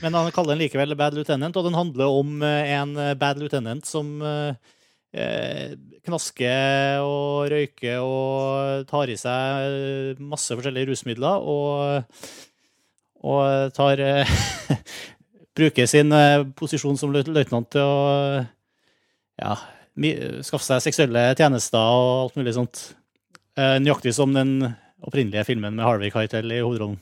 Men 0.00 0.16
han 0.16 0.30
kaller 0.34 0.54
den 0.54 0.64
likevel 0.64 0.96
Bad 0.98 1.14
Lieutenant, 1.14 1.58
og 1.60 1.66
den 1.68 1.76
handler 1.76 2.10
om 2.10 2.40
en 2.42 2.94
Bad 3.20 3.38
Lieutenant 3.42 3.86
som 3.86 4.16
Eh, 4.24 4.54
knaske 5.14 6.54
og 7.04 7.46
røyke 7.52 7.92
og 8.02 8.88
tar 8.90 9.12
i 9.12 9.16
seg 9.20 10.18
masse 10.18 10.50
forskjellige 10.50 10.90
rusmidler 10.90 11.46
og, 11.54 12.24
og 13.22 13.76
tar 13.76 14.02
Bruker 15.54 15.86
sin 15.86 16.10
eh, 16.10 16.42
posisjon 16.58 16.98
som 16.98 17.12
løytnant 17.14 17.68
til 17.70 17.86
å 17.86 17.98
ja, 19.38 19.54
skaffe 20.42 20.66
seg 20.66 20.82
seksuelle 20.82 21.28
tjenester 21.38 21.78
og 21.78 22.14
alt 22.24 22.38
mulig 22.40 22.56
sånt. 22.56 22.80
Eh, 23.54 23.76
nøyaktig 23.78 24.16
som 24.16 24.34
den 24.34 24.56
opprinnelige 25.04 25.46
filmen 25.46 25.76
med 25.76 25.86
Harvey 25.86 26.10
Keitel 26.10 26.50
i 26.50 26.58
hovedrollen. 26.58 26.98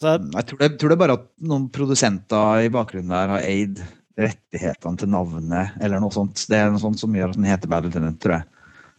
Jeg 0.00 0.44
tror 0.48 0.60
det, 0.60 0.70
tror 0.80 0.92
det 0.92 0.98
bare 1.00 1.16
at 1.16 1.28
noen 1.48 1.70
produsenter 1.72 2.66
i 2.66 2.72
bakgrunnen 2.72 3.12
der 3.12 3.30
har 3.32 3.44
eid 3.48 3.80
rettighetene 4.16 5.00
til 5.00 5.10
navnet 5.12 5.76
eller 5.82 6.00
noe 6.00 6.14
sånt. 6.14 6.40
Det 6.48 6.58
er 6.58 6.72
noe 6.72 6.82
sånt 6.82 7.00
som 7.00 7.14
gjør 7.14 7.34
at 7.34 7.38
den 7.38 7.48
heter 7.48 7.70
Bad 7.70 7.86
Lieutenant, 7.86 8.18
tror 8.22 8.38
jeg. 8.38 8.48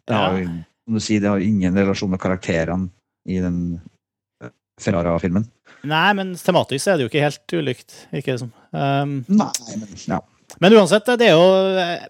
Det 0.07 0.17
har, 0.17 0.39
ja. 0.39 0.55
som 0.85 0.97
du 0.97 1.03
sier, 1.03 1.23
det 1.23 1.31
har 1.31 1.43
ingen 1.43 1.77
relasjon 1.77 2.13
med 2.13 2.21
karakterene 2.21 2.91
i 3.27 3.41
den 3.43 3.59
eh, 4.43 4.53
Ferrara-filmen. 4.81 5.47
Nei, 5.87 6.07
men 6.17 6.35
tematisk 6.39 6.89
er 6.89 6.97
det 6.97 7.05
jo 7.05 7.11
ikke 7.11 7.25
helt 7.25 7.57
ulikt, 7.57 7.97
ikke 8.11 8.33
det 8.35 8.39
som. 8.45 8.53
Um, 8.71 9.19
Nei, 9.27 9.51
men, 9.73 9.97
ja. 10.05 10.21
men 10.63 10.77
uansett, 10.77 11.11
det 11.19 11.29
er 11.29 11.35
jo 11.37 11.49
eh, 11.81 12.07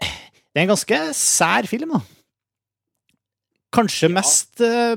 Det 0.00 0.58
er 0.58 0.64
en 0.64 0.72
ganske 0.72 1.02
sær 1.16 1.68
film, 1.70 1.94
da. 1.98 2.02
Kanskje 3.70 4.10
mest 4.10 4.62
uh, 4.66 4.96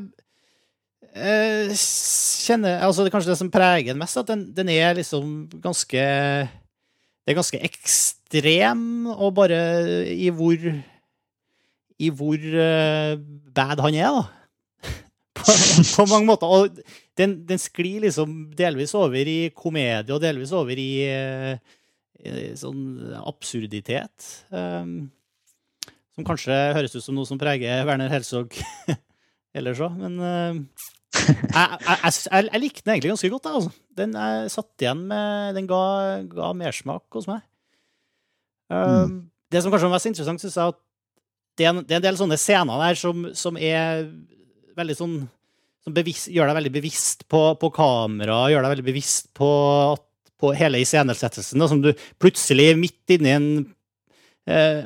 uh, 1.14 1.74
kjenner, 1.78 2.80
altså 2.82 3.04
det 3.04 3.12
er 3.12 3.14
kanskje 3.14 3.34
det 3.34 3.42
som 3.42 3.52
preger 3.54 3.92
den 3.92 4.02
mest, 4.02 4.18
at 4.18 4.32
den, 4.32 4.48
den 4.56 4.72
er 4.74 4.96
liksom 4.98 5.44
ganske 5.62 6.06
det 7.24 7.32
er 7.32 7.40
ganske 7.40 7.60
ekstrem, 7.64 9.08
og 9.08 9.36
bare 9.38 9.60
i 10.12 10.28
hvor 10.36 10.60
I 12.04 12.10
hvor 12.12 12.36
uh, 12.36 13.14
bad 13.56 13.80
han 13.86 13.96
er, 13.96 14.18
da. 14.18 14.24
på, 15.38 15.46
på, 15.46 16.06
mange 16.10 16.28
måter. 16.28 16.48
Og 16.52 16.82
den, 17.18 17.38
den, 17.48 17.62
sklir 17.62 18.04
liksom 18.04 18.52
delvis 18.58 18.96
over 18.98 19.30
i 19.30 19.54
komedie, 19.56 20.12
og 20.12 20.20
delvis 20.24 20.52
over 20.52 20.76
i, 20.76 20.92
uh, 21.08 21.56
i 22.20 22.50
sånn 22.60 23.14
absurditet. 23.24 24.34
Um, 24.52 25.14
som 26.14 26.28
kanskje 26.28 26.58
høres 26.76 26.98
ut 26.98 27.06
som 27.06 27.16
noe 27.16 27.30
som 27.30 27.40
preger 27.42 27.86
Werner 27.88 28.12
Herzog 28.12 28.58
ellers 29.58 29.80
òg, 29.82 29.96
men 30.02 30.20
uh, 30.20 30.90
jeg, 31.14 31.80
jeg, 31.86 31.98
jeg, 32.04 32.48
jeg, 32.50 32.62
likte 32.62 32.86
den 32.86 32.96
egentlig 32.96 33.14
ganske 33.14 33.32
godt. 33.34 33.50
Altså. 33.52 33.74
Den 33.98 34.16
jeg 34.18 34.54
satt 34.54 34.84
igjen 34.84 35.04
med 35.10 35.60
Den 35.60 35.70
ga, 35.70 35.84
ga 36.32 36.54
mersmak 36.58 37.06
hos 37.18 37.30
meg. 37.30 37.44
Um, 38.74 38.80
mm. 38.80 39.20
Det 39.54 39.62
som 39.62 39.74
kanskje 39.74 39.90
var 39.90 39.98
mest 39.98 40.10
interessant, 40.10 40.42
syns 40.42 40.58
jeg, 40.58 40.74
at 40.74 40.82
det 41.60 41.68
er, 41.68 41.70
en, 41.70 41.84
det 41.86 41.94
er, 41.94 42.00
en, 42.00 42.08
del 42.08 42.18
sånne 42.18 42.40
scener 42.42 42.80
der 42.82 42.98
som, 42.98 43.28
som 43.38 43.60
er 43.62 44.08
veldig 44.74 44.96
sånn 44.98 45.18
som 45.84 45.94
bevisst, 45.94 46.32
Gjør 46.34 46.50
deg 46.50 46.58
veldig 46.62 46.74
bevisst 46.74 47.26
på, 47.30 47.42
på 47.60 47.70
kamera, 47.76 48.48
gjør 48.50 48.66
deg 48.66 48.74
veldig 48.74 48.88
bevisst 48.88 49.30
på, 49.38 49.52
på 50.40 50.54
hele 50.58 50.80
iscenesettelsen. 50.82 51.66
Som 51.70 51.84
du 51.84 51.92
plutselig, 52.24 52.72
midt 52.80 53.14
inni 53.14 53.34
en 53.36 53.50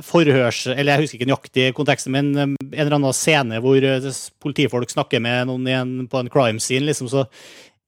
forhørs... 0.05 0.67
Eller 0.69 0.93
jeg 0.93 1.05
husker 1.05 1.17
ikke 1.17 1.29
nøyaktig 1.31 1.71
konteksten, 1.77 2.13
men 2.13 2.29
eh, 2.35 2.51
en 2.53 2.83
eller 2.83 2.97
annen 2.99 3.15
scene 3.15 3.61
hvor 3.63 3.81
eh, 3.81 4.11
politifolk 4.43 4.93
snakker 4.93 5.23
med 5.23 5.49
noen 5.49 5.67
en, 5.73 5.95
på 6.09 6.21
en 6.21 6.29
crime 6.33 6.61
scene, 6.61 6.85
liksom, 6.89 7.09
så 7.09 7.25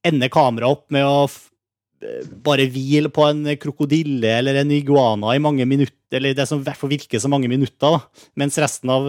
ender 0.06 0.32
kameraet 0.32 0.78
opp 0.78 0.86
med 0.94 1.06
å 1.06 1.28
eh, 1.28 2.26
bare 2.42 2.66
hvile 2.74 3.12
på 3.14 3.28
en 3.28 3.44
krokodille 3.60 4.34
eller 4.40 4.62
en 4.62 4.74
iguana 4.74 5.36
i 5.36 5.42
mange 5.42 5.66
minutter, 5.68 6.18
eller 6.18 6.34
det 6.34 6.48
som 6.50 6.62
i 6.62 6.66
hvert 6.66 6.80
fall 6.80 6.90
virker 6.90 7.22
som 7.22 7.30
mange 7.30 7.50
minutter, 7.50 7.98
da, 8.00 8.26
mens 8.40 8.58
resten 8.58 8.90
av, 8.90 9.06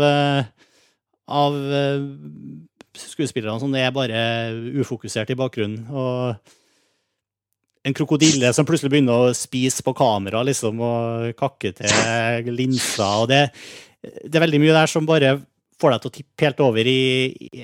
av 1.42 1.58
skuespillerne 2.94 3.58
sånn, 3.58 3.74
er 3.80 3.96
bare 3.96 4.22
ufokusert 4.84 5.34
i 5.34 5.40
bakgrunnen. 5.40 5.88
og 5.90 6.60
en 7.82 7.96
krokodille 7.98 8.52
som 8.54 8.68
plutselig 8.68 8.92
begynner 8.94 9.30
å 9.30 9.38
spise 9.38 9.84
på 9.86 9.94
kamera 9.98 10.44
liksom, 10.46 10.82
og 10.86 11.32
kakke 11.40 11.74
til 11.78 12.52
linser. 12.54 13.24
og 13.24 13.32
det, 13.32 13.42
det, 14.02 14.36
er 14.36 14.46
veldig 14.46 14.62
mye 14.62 14.76
der 14.76 14.92
som 14.92 15.08
bare 15.10 15.40
får 15.82 15.96
deg 15.96 16.04
til 16.04 16.12
å 16.12 16.16
tippe 16.20 16.46
helt 16.46 16.62
over 16.62 16.90
i, 16.90 17.02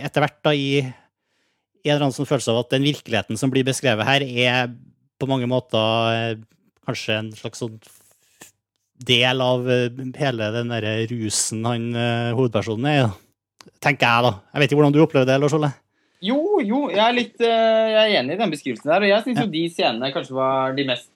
etter 0.01 0.23
hvert 0.23 0.39
da, 0.45 0.53
i, 0.57 0.81
i 0.81 1.89
en 1.89 1.95
eller 1.95 2.07
annen 2.07 2.17
sånn 2.17 2.29
følelse 2.29 2.53
av 2.53 2.63
at 2.63 2.73
den 2.73 2.87
virkeligheten 2.87 3.39
som 3.39 3.53
blir 3.53 3.67
beskrevet 3.67 4.09
her, 4.09 4.25
er 4.25 4.73
på 5.17 5.29
mange 5.29 5.49
måter 5.49 6.11
eh, 6.13 6.41
kanskje 6.87 7.21
en 7.21 7.31
slags 7.37 7.61
sånn 7.61 7.77
del 9.07 9.41
av 9.43 9.69
eh, 9.69 9.89
hele 10.17 10.49
den 10.55 10.73
derre 10.73 10.99
rusen 11.11 11.65
han 11.67 11.91
eh, 11.93 12.33
hovedpersonen 12.37 12.89
er 12.89 13.01
i. 13.03 13.09
Tenker 13.83 14.07
jeg, 14.07 14.25
da. 14.25 14.33
Jeg 14.53 14.63
vet 14.63 14.71
ikke 14.71 14.79
hvordan 14.81 14.95
du 14.95 15.03
opplever 15.03 15.29
det, 15.29 15.37
Lars 15.41 15.53
Ole? 15.57 15.69
Jo, 16.23 16.57
jo, 16.65 16.87
jeg 16.89 17.03
er 17.03 17.13
litt 17.13 17.43
eh, 17.45 17.91
jeg 17.93 17.99
er 18.01 18.15
enig 18.21 18.35
i 18.35 18.39
den 18.39 18.53
beskrivelsen 18.53 18.89
der. 18.89 19.05
Og 19.05 19.11
jeg 19.11 19.25
syns 19.25 19.43
jo 19.43 19.51
de 19.53 19.63
scenene 19.73 20.09
kanskje 20.15 20.37
var 20.37 20.73
de 20.77 20.87
mest 20.87 21.11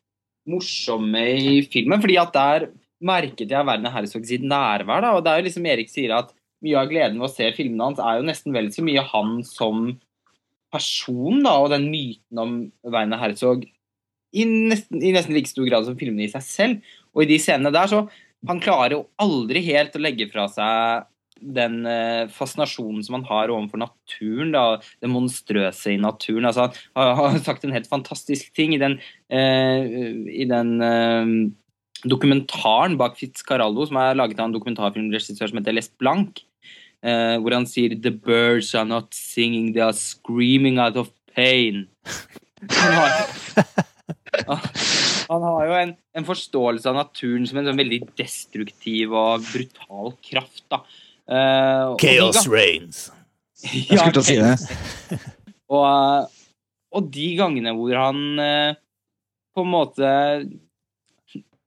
morsomme 0.50 1.24
i 1.38 1.58
filmen. 1.72 2.02
fordi 2.02 2.18
at 2.22 2.34
der 2.36 2.70
merket 3.02 3.50
jeg 3.50 3.66
Werner 3.66 3.94
Herzog 3.94 4.26
sitt 4.30 4.46
nærvær. 4.46 5.02
da, 5.02 5.16
Og 5.18 5.26
det 5.26 5.32
er 5.32 5.42
jo 5.42 5.48
liksom 5.50 5.66
Erik 5.66 5.90
sier 5.90 6.14
at 6.18 6.34
mye 6.62 6.78
av 6.78 6.90
gleden 6.92 7.18
ved 7.18 7.30
å 7.30 7.34
se 7.34 7.50
filmene 7.58 7.90
hans 7.90 8.02
er 8.02 8.20
jo 8.20 8.28
nesten 8.28 8.54
vel 8.54 8.70
så 8.74 8.86
mye 8.86 9.02
han 9.02 9.40
som 9.48 9.86
person, 10.72 11.42
da, 11.44 11.58
og 11.60 11.72
den 11.74 11.90
myten 11.92 12.40
om 12.40 12.58
Werner 12.86 13.20
Herzog 13.20 13.66
i 14.32 14.46
nesten, 14.48 15.02
i 15.04 15.12
nesten 15.12 15.36
like 15.36 15.50
stor 15.50 15.66
grad 15.68 15.88
som 15.88 15.98
filmene 16.00 16.28
i 16.28 16.32
seg 16.32 16.46
selv. 16.46 16.92
Og 17.12 17.26
i 17.26 17.32
de 17.34 17.40
scenene 17.42 17.74
der 17.74 17.90
så 17.92 18.06
Han 18.48 18.58
klarer 18.58 18.96
jo 18.96 19.04
aldri 19.22 19.62
helt 19.68 19.94
å 19.94 20.00
legge 20.02 20.26
fra 20.32 20.48
seg 20.50 21.04
den 21.42 21.86
eh, 21.90 22.28
fascinasjonen 22.32 23.04
som 23.06 23.18
han 23.18 23.26
har 23.30 23.54
overfor 23.54 23.82
naturen, 23.82 24.54
da, 24.54 24.66
det 25.02 25.10
monstrøse 25.12 25.96
i 25.96 26.02
naturen. 26.02 26.48
Altså, 26.50 26.70
han 26.98 27.16
har 27.20 27.42
sagt 27.46 27.66
en 27.66 27.76
helt 27.76 27.90
fantastisk 27.90 28.54
ting 28.58 28.76
i 28.76 28.82
den, 28.82 29.00
eh, 29.34 29.90
i 30.32 30.48
den 30.50 30.78
eh, 30.86 31.34
dokumentaren 32.08 32.98
bak 33.00 33.18
Fitzcarraldo, 33.20 33.86
som 33.90 34.00
er 34.02 34.18
laget 34.18 34.40
av 34.40 34.50
en 34.50 34.56
dokumentarfilmregissør 34.56 35.52
som 35.52 35.62
heter 35.62 35.76
Les 35.76 35.92
Blanc, 36.02 36.44
eh, 37.04 37.38
hvor 37.42 37.58
han 37.58 37.68
sier 37.70 37.98
The 37.98 38.14
birds 38.14 38.74
are 38.76 38.88
not 38.88 39.14
singing, 39.14 39.74
they 39.74 39.84
are 39.86 39.98
screaming 39.98 40.80
out 40.80 40.98
of 40.98 41.12
pain. 41.36 41.88
Han 42.70 42.94
har, 42.94 43.12
han 45.32 45.46
har 45.46 45.62
jo 45.66 45.78
en, 45.78 45.94
en, 46.18 46.26
forståelse 46.28 46.90
av 46.90 46.98
naturen 46.98 47.48
som 47.50 47.60
en 47.60 47.70
sånn 47.70 47.80
veldig 47.80 48.02
destruktiv 48.20 49.14
og 49.18 49.46
brutal 49.48 50.14
kraft. 50.26 50.66
da. 50.70 50.82
Uh, 51.30 51.96
Chaos 52.02 52.48
reigns. 52.50 53.10
Jeg 53.62 54.00
skulle 54.00 54.16
til 54.16 54.22
å 54.22 54.26
si 54.26 54.38
det. 54.40 55.20
og, 55.74 55.84
eh, 55.86 56.40
og, 56.98 57.08
de 57.14 57.28
gangene 57.38 57.76
hvor 57.78 57.94
han 58.00 58.24
uh, 58.42 58.80
på 59.54 59.66
en 59.66 59.72
måte 59.72 60.12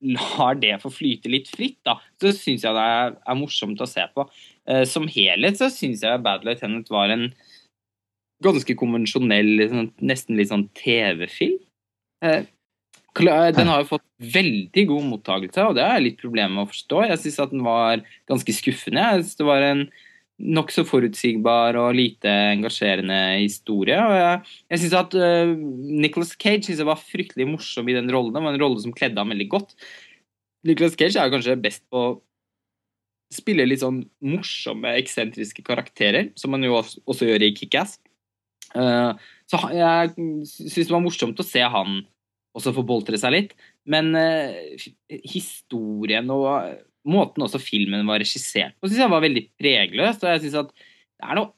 lar 0.05 0.59
det 0.61 0.75
få 0.83 0.91
flyte 0.93 1.31
litt 1.33 1.47
fritt, 1.49 1.79
da, 1.87 1.97
så 2.21 2.33
syns 2.35 2.67
jeg 2.67 2.77
det 2.77 2.83
er, 2.83 3.15
er, 3.23 3.39
morsomt 3.39 3.81
å 3.81 3.89
se 3.89 4.05
på. 4.13 4.27
Uh, 4.69 4.83
som 4.89 5.07
helhet 5.09 5.61
så 5.61 5.71
syns 5.73 6.03
jeg 6.05 6.25
Bad 6.25 6.45
Lieutenant 6.45 6.91
var 6.93 7.15
en 7.15 7.31
ganske 8.45 8.77
konvensjonell, 8.77 9.69
sånn, 9.71 9.89
nesten 10.05 10.37
litt 10.37 10.51
sånn 10.51 10.67
TV-film. 10.77 11.63
Den 13.15 13.71
har 13.71 13.83
jo 13.83 13.93
fått 13.93 14.07
veldig 14.35 14.87
god 14.91 15.05
mottakelse, 15.13 15.69
og 15.69 15.77
det 15.79 15.85
er 15.87 16.03
litt 16.03 16.19
problemer 16.19 16.51
med 16.51 16.65
å 16.65 16.73
forstå. 16.73 17.05
Jeg 17.11 17.21
syns 17.23 17.39
at 17.45 17.55
den 17.55 17.63
var 17.67 18.03
ganske 18.31 18.57
skuffende. 18.57 19.05
Jeg 19.15 19.23
synes 19.23 19.39
Det 19.39 19.47
var 19.47 19.67
en 19.69 19.85
nokså 20.35 20.83
forutsigbar 20.89 21.79
og 21.79 21.95
lite 21.95 22.31
engasjerende 22.57 23.19
historie. 23.39 23.99
Og 24.03 24.15
jeg, 24.19 24.55
jeg 24.73 24.83
syns 24.83 24.97
at 24.99 25.15
uh, 25.15 25.55
Nicholas 25.55 26.35
Cage 26.35 26.67
synes 26.67 26.83
jeg 26.83 26.91
var 26.91 26.99
fryktelig 26.99 27.47
morsom 27.53 27.89
i 27.89 27.95
den 27.95 28.11
rollen. 28.11 28.35
Det 28.35 28.43
var 28.43 28.57
en 28.57 28.63
rolle 28.65 28.83
som 28.83 28.95
kledde 28.97 29.21
ham 29.21 29.31
veldig 29.31 29.49
godt. 29.53 29.77
Nicholas 30.67 30.97
Cage 30.99 31.21
er 31.21 31.31
kanskje 31.31 31.61
best 31.61 31.85
på 31.93 32.01
å 32.01 32.17
spille 33.35 33.67
litt 33.67 33.83
sånn 33.83 34.03
morsomme, 34.27 34.91
eksentriske 34.99 35.63
karakterer, 35.67 36.33
som 36.39 36.55
han 36.55 36.67
jo 36.67 36.77
også, 36.81 37.03
også 37.11 37.31
gjør 37.31 37.47
i 37.47 37.55
Kickass. 37.55 37.97
Uh, 38.75 39.15
så 39.47 39.61
jeg 39.71 40.11
syns 40.51 40.89
det 40.89 40.91
var 40.91 41.05
morsomt 41.05 41.39
å 41.39 41.47
se 41.47 41.63
han 41.63 42.03
også 42.55 42.75
få 42.75 42.85
boltre 42.87 43.19
seg 43.21 43.35
litt. 43.35 43.55
Men 43.91 44.13
uh, 44.17 44.85
historien 45.27 46.31
og 46.33 46.47
uh, 46.51 46.75
måten 47.11 47.45
også 47.45 47.61
filmen 47.61 48.07
var 48.09 48.23
regissert 48.23 48.77
på, 48.79 48.89
syns 48.89 49.03
jeg 49.05 49.13
var 49.13 49.25
veldig 49.25 49.47
pregløst. 49.61 50.25
Og 50.25 50.35
jeg 50.35 50.45
synes 50.47 50.61
at 50.63 50.71
det 50.75 51.27
er, 51.31 51.41
noe, 51.41 51.51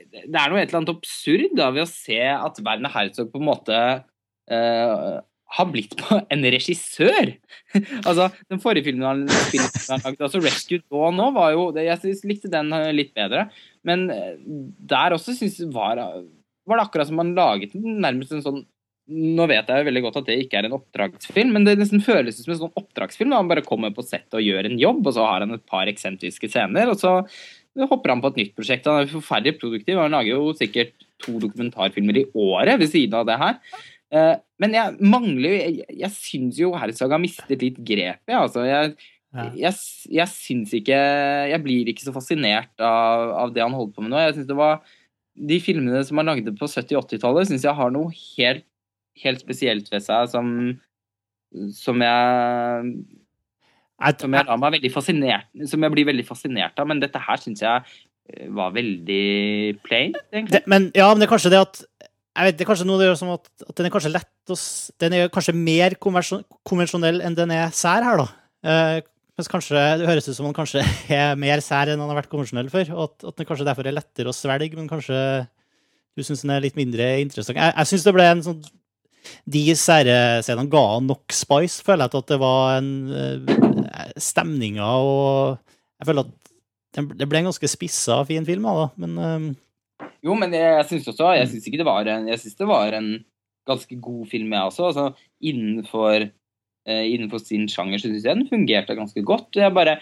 det 0.00 0.38
er 0.38 0.52
noe 0.52 0.62
et 0.62 0.70
eller 0.70 0.80
annet 0.82 0.96
absurd 0.96 1.52
da, 1.58 1.68
ved 1.74 1.84
å 1.84 1.90
se 1.90 2.22
at 2.32 2.64
Werner 2.64 2.92
Herzog 2.92 3.30
på 3.32 3.42
en 3.42 3.48
måte 3.48 3.76
uh, 3.76 5.20
har 5.52 5.68
blitt 5.68 5.94
på 6.00 6.16
en 6.32 6.44
regissør. 6.54 7.34
altså, 8.08 8.30
Den 8.48 8.60
forrige 8.62 8.88
filmen 8.88 9.04
han 9.04 9.24
lagde, 9.28 10.16
altså 10.16 10.40
'Rescue 10.40 10.80
Dawn' 10.80 11.18
nå, 11.20 11.28
var 11.36 11.52
jo 11.52 11.66
Jeg 11.76 12.16
likte 12.24 12.48
den 12.52 12.72
litt 12.96 13.12
bedre. 13.12 13.50
Men 13.84 14.08
der 14.08 15.12
også 15.12 15.36
syns 15.36 15.60
var, 15.74 16.00
var 16.64 16.80
det 16.80 16.86
akkurat 16.86 17.10
som 17.10 17.20
man 17.20 17.34
laget 17.36 17.76
nærmest 17.76 18.32
en 18.32 18.46
sånn 18.46 18.62
nå 19.10 19.46
vet 19.50 19.66
jeg 19.66 19.82
jo 19.82 19.86
veldig 19.88 20.02
godt 20.04 20.18
at 20.20 20.28
det 20.28 20.36
ikke 20.44 20.60
er 20.60 20.68
en 20.68 20.76
oppdragsfilm, 20.76 21.50
men 21.56 21.64
det 21.66 21.74
nesten 21.80 22.02
føles 22.04 22.38
som 22.38 22.52
en 22.54 22.60
sånn 22.60 22.76
oppdragsfilm. 22.78 23.32
Da 23.32 23.40
han 23.40 23.50
bare 23.50 23.64
kommer 23.66 23.90
på 23.94 24.04
settet 24.06 24.38
og 24.38 24.44
gjør 24.44 24.68
en 24.68 24.78
jobb, 24.80 25.02
og 25.02 25.16
så 25.16 25.26
har 25.26 25.42
han 25.44 25.56
et 25.56 25.64
par 25.68 25.90
eksentriske 25.90 26.50
scener. 26.52 26.92
Og 26.92 27.00
så 27.00 27.16
hopper 27.90 28.14
han 28.14 28.22
på 28.22 28.32
et 28.32 28.42
nytt 28.42 28.54
prosjekt. 28.58 28.86
Han 28.86 29.02
er 29.02 29.10
forferdelig 29.10 29.58
produktiv. 29.58 29.98
Han 29.98 30.14
lager 30.14 30.36
jo 30.36 30.54
sikkert 30.56 30.94
to 31.22 31.38
dokumentarfilmer 31.42 32.22
i 32.22 32.28
året 32.38 32.78
ved 32.80 32.92
siden 32.92 33.18
av 33.18 33.26
det 33.28 33.40
her. 33.42 33.58
Eh, 34.12 34.34
men 34.62 34.76
jeg 34.76 35.08
mangler 35.08 35.54
Jeg, 35.56 35.86
jeg 35.88 36.12
syns 36.12 36.58
jo 36.60 36.74
Herzog 36.76 37.14
har 37.14 37.22
mistet 37.22 37.62
litt 37.64 37.78
grepet. 37.80 38.34
Altså, 38.36 38.66
jeg, 38.68 38.94
jeg, 39.56 39.78
jeg 40.12 40.28
syns 40.28 40.74
ikke 40.76 40.98
Jeg 41.48 41.62
blir 41.64 41.88
ikke 41.88 42.04
så 42.04 42.12
fascinert 42.12 42.84
av, 42.84 43.32
av 43.46 43.54
det 43.54 43.64
han 43.64 43.74
holder 43.74 43.96
på 43.96 44.04
med 44.04 44.12
nå. 44.12 44.20
Jeg 44.26 44.36
synes 44.36 44.50
det 44.50 44.58
var 44.58 44.82
De 45.32 45.58
filmene 45.64 46.04
som 46.04 46.20
han 46.20 46.28
lagde 46.28 46.52
på 46.58 46.68
70-80-tallet, 46.68 47.48
syns 47.48 47.64
jeg 47.64 47.78
har 47.78 47.94
noe 47.94 48.12
helt 48.12 48.68
helt 49.22 49.42
spesielt 49.42 49.90
ved 49.92 50.04
seg 50.04 50.30
som, 50.32 50.54
som 51.76 52.04
jeg 52.04 52.94
som 54.18 54.34
jeg, 54.34 55.68
som 55.70 55.84
jeg 55.84 55.94
blir 55.94 56.08
veldig 56.08 56.24
fascinert 56.26 56.80
av, 56.80 56.88
men 56.90 57.02
dette 57.02 57.20
her 57.22 57.38
syns 57.38 57.62
jeg 57.62 57.84
eh, 58.32 58.48
var 58.50 58.72
veldig 58.74 59.78
plain, 59.84 60.16
egentlig. 60.32 60.56
Det, 60.56 60.62
men, 60.66 60.88
ja, 60.96 61.06
men 61.12 61.22
det 61.22 61.28
er 61.28 61.34
kanskje 61.34 61.52
det 61.54 61.62
at 61.62 61.84
jeg 62.32 62.48
vet, 62.48 62.56
det 62.56 62.64
er 62.64 62.70
kanskje 62.70 62.88
noe 62.88 62.98
det 62.98 63.06
gjør 63.10 63.18
som 63.20 63.30
at, 63.34 63.48
at 63.68 63.74
den 63.76 63.86
er 63.86 63.92
kanskje 63.92 64.10
lett 64.14 64.52
å, 64.52 64.56
Den 65.04 65.14
er 65.16 65.32
kanskje 65.32 65.52
mer 65.52 65.96
konvensjonell 66.00 67.20
enn 67.20 67.36
den 67.36 67.52
er 67.52 67.74
sær 67.76 68.06
her, 68.06 68.22
da. 68.22 68.28
Eh, 68.64 69.00
mens 69.36 69.50
kanskje 69.52 69.82
det 70.00 70.08
høres 70.08 70.28
ut 70.30 70.36
som 70.38 70.48
den 70.48 70.56
kanskje 70.56 70.84
er 71.12 71.36
mer 71.40 71.60
sær 71.64 71.92
enn 71.92 72.00
den 72.00 72.08
har 72.08 72.18
vært 72.22 72.32
konvensjonell 72.32 72.70
før. 72.72 72.94
Og 72.96 73.02
at, 73.10 73.28
at 73.28 73.36
den 73.36 73.48
kanskje 73.48 73.68
derfor 73.68 73.88
er 73.88 73.98
lettere 73.98 74.32
å 74.32 74.36
svelge, 74.36 74.78
men 74.78 74.88
kanskje 74.90 75.18
du 76.16 76.24
syns 76.24 76.44
den 76.44 76.54
er 76.56 76.64
litt 76.64 76.78
mindre 76.78 77.08
interessant. 77.20 77.60
Jeg, 77.60 77.76
jeg 77.76 77.90
syns 77.92 78.08
det 78.08 78.16
ble 78.16 78.28
en 78.28 78.44
sånn 78.48 78.64
de 79.44 79.62
scenene 79.78 80.68
ga 80.70 80.84
nok 81.04 81.34
spice, 81.34 81.82
føler 81.84 82.06
jeg, 82.06 82.12
til 82.14 82.22
at 82.22 82.32
det 82.32 82.38
var 82.42 82.78
en 82.78 82.92
uh, 83.10 84.14
stemninga 84.20 84.88
og 85.02 85.58
Jeg 86.02 86.08
føler 86.08 86.26
at 86.26 86.38
det 87.16 87.28
ble 87.30 87.40
en 87.40 87.48
ganske 87.48 87.68
spissa, 87.70 88.18
fin 88.28 88.44
film, 88.44 88.66
da, 88.68 88.88
men 89.00 89.18
uh, 89.18 90.08
Jo, 90.24 90.36
men 90.38 90.54
jeg, 90.54 90.66
jeg 90.78 90.88
syns 90.90 91.12
også 91.14 91.34
Jeg 91.38 91.52
syns 91.52 91.70
det 91.70 91.88
var 91.88 92.10
en 92.10 92.28
det 92.28 92.68
var 92.68 92.98
en 92.98 93.12
ganske 93.68 93.96
god 94.02 94.26
film, 94.26 94.52
jeg 94.52 94.68
også. 94.68 94.88
Altså, 94.90 95.26
innenfor, 95.40 96.26
uh, 96.88 97.04
innenfor 97.06 97.42
sin 97.42 97.68
sjanger 97.70 98.02
så 98.02 98.10
syns 98.10 98.26
jeg 98.26 98.40
den 98.40 98.48
fungerte 98.50 98.98
ganske 98.98 99.22
godt. 99.22 99.54
Jeg 99.56 99.74
bare 99.74 100.00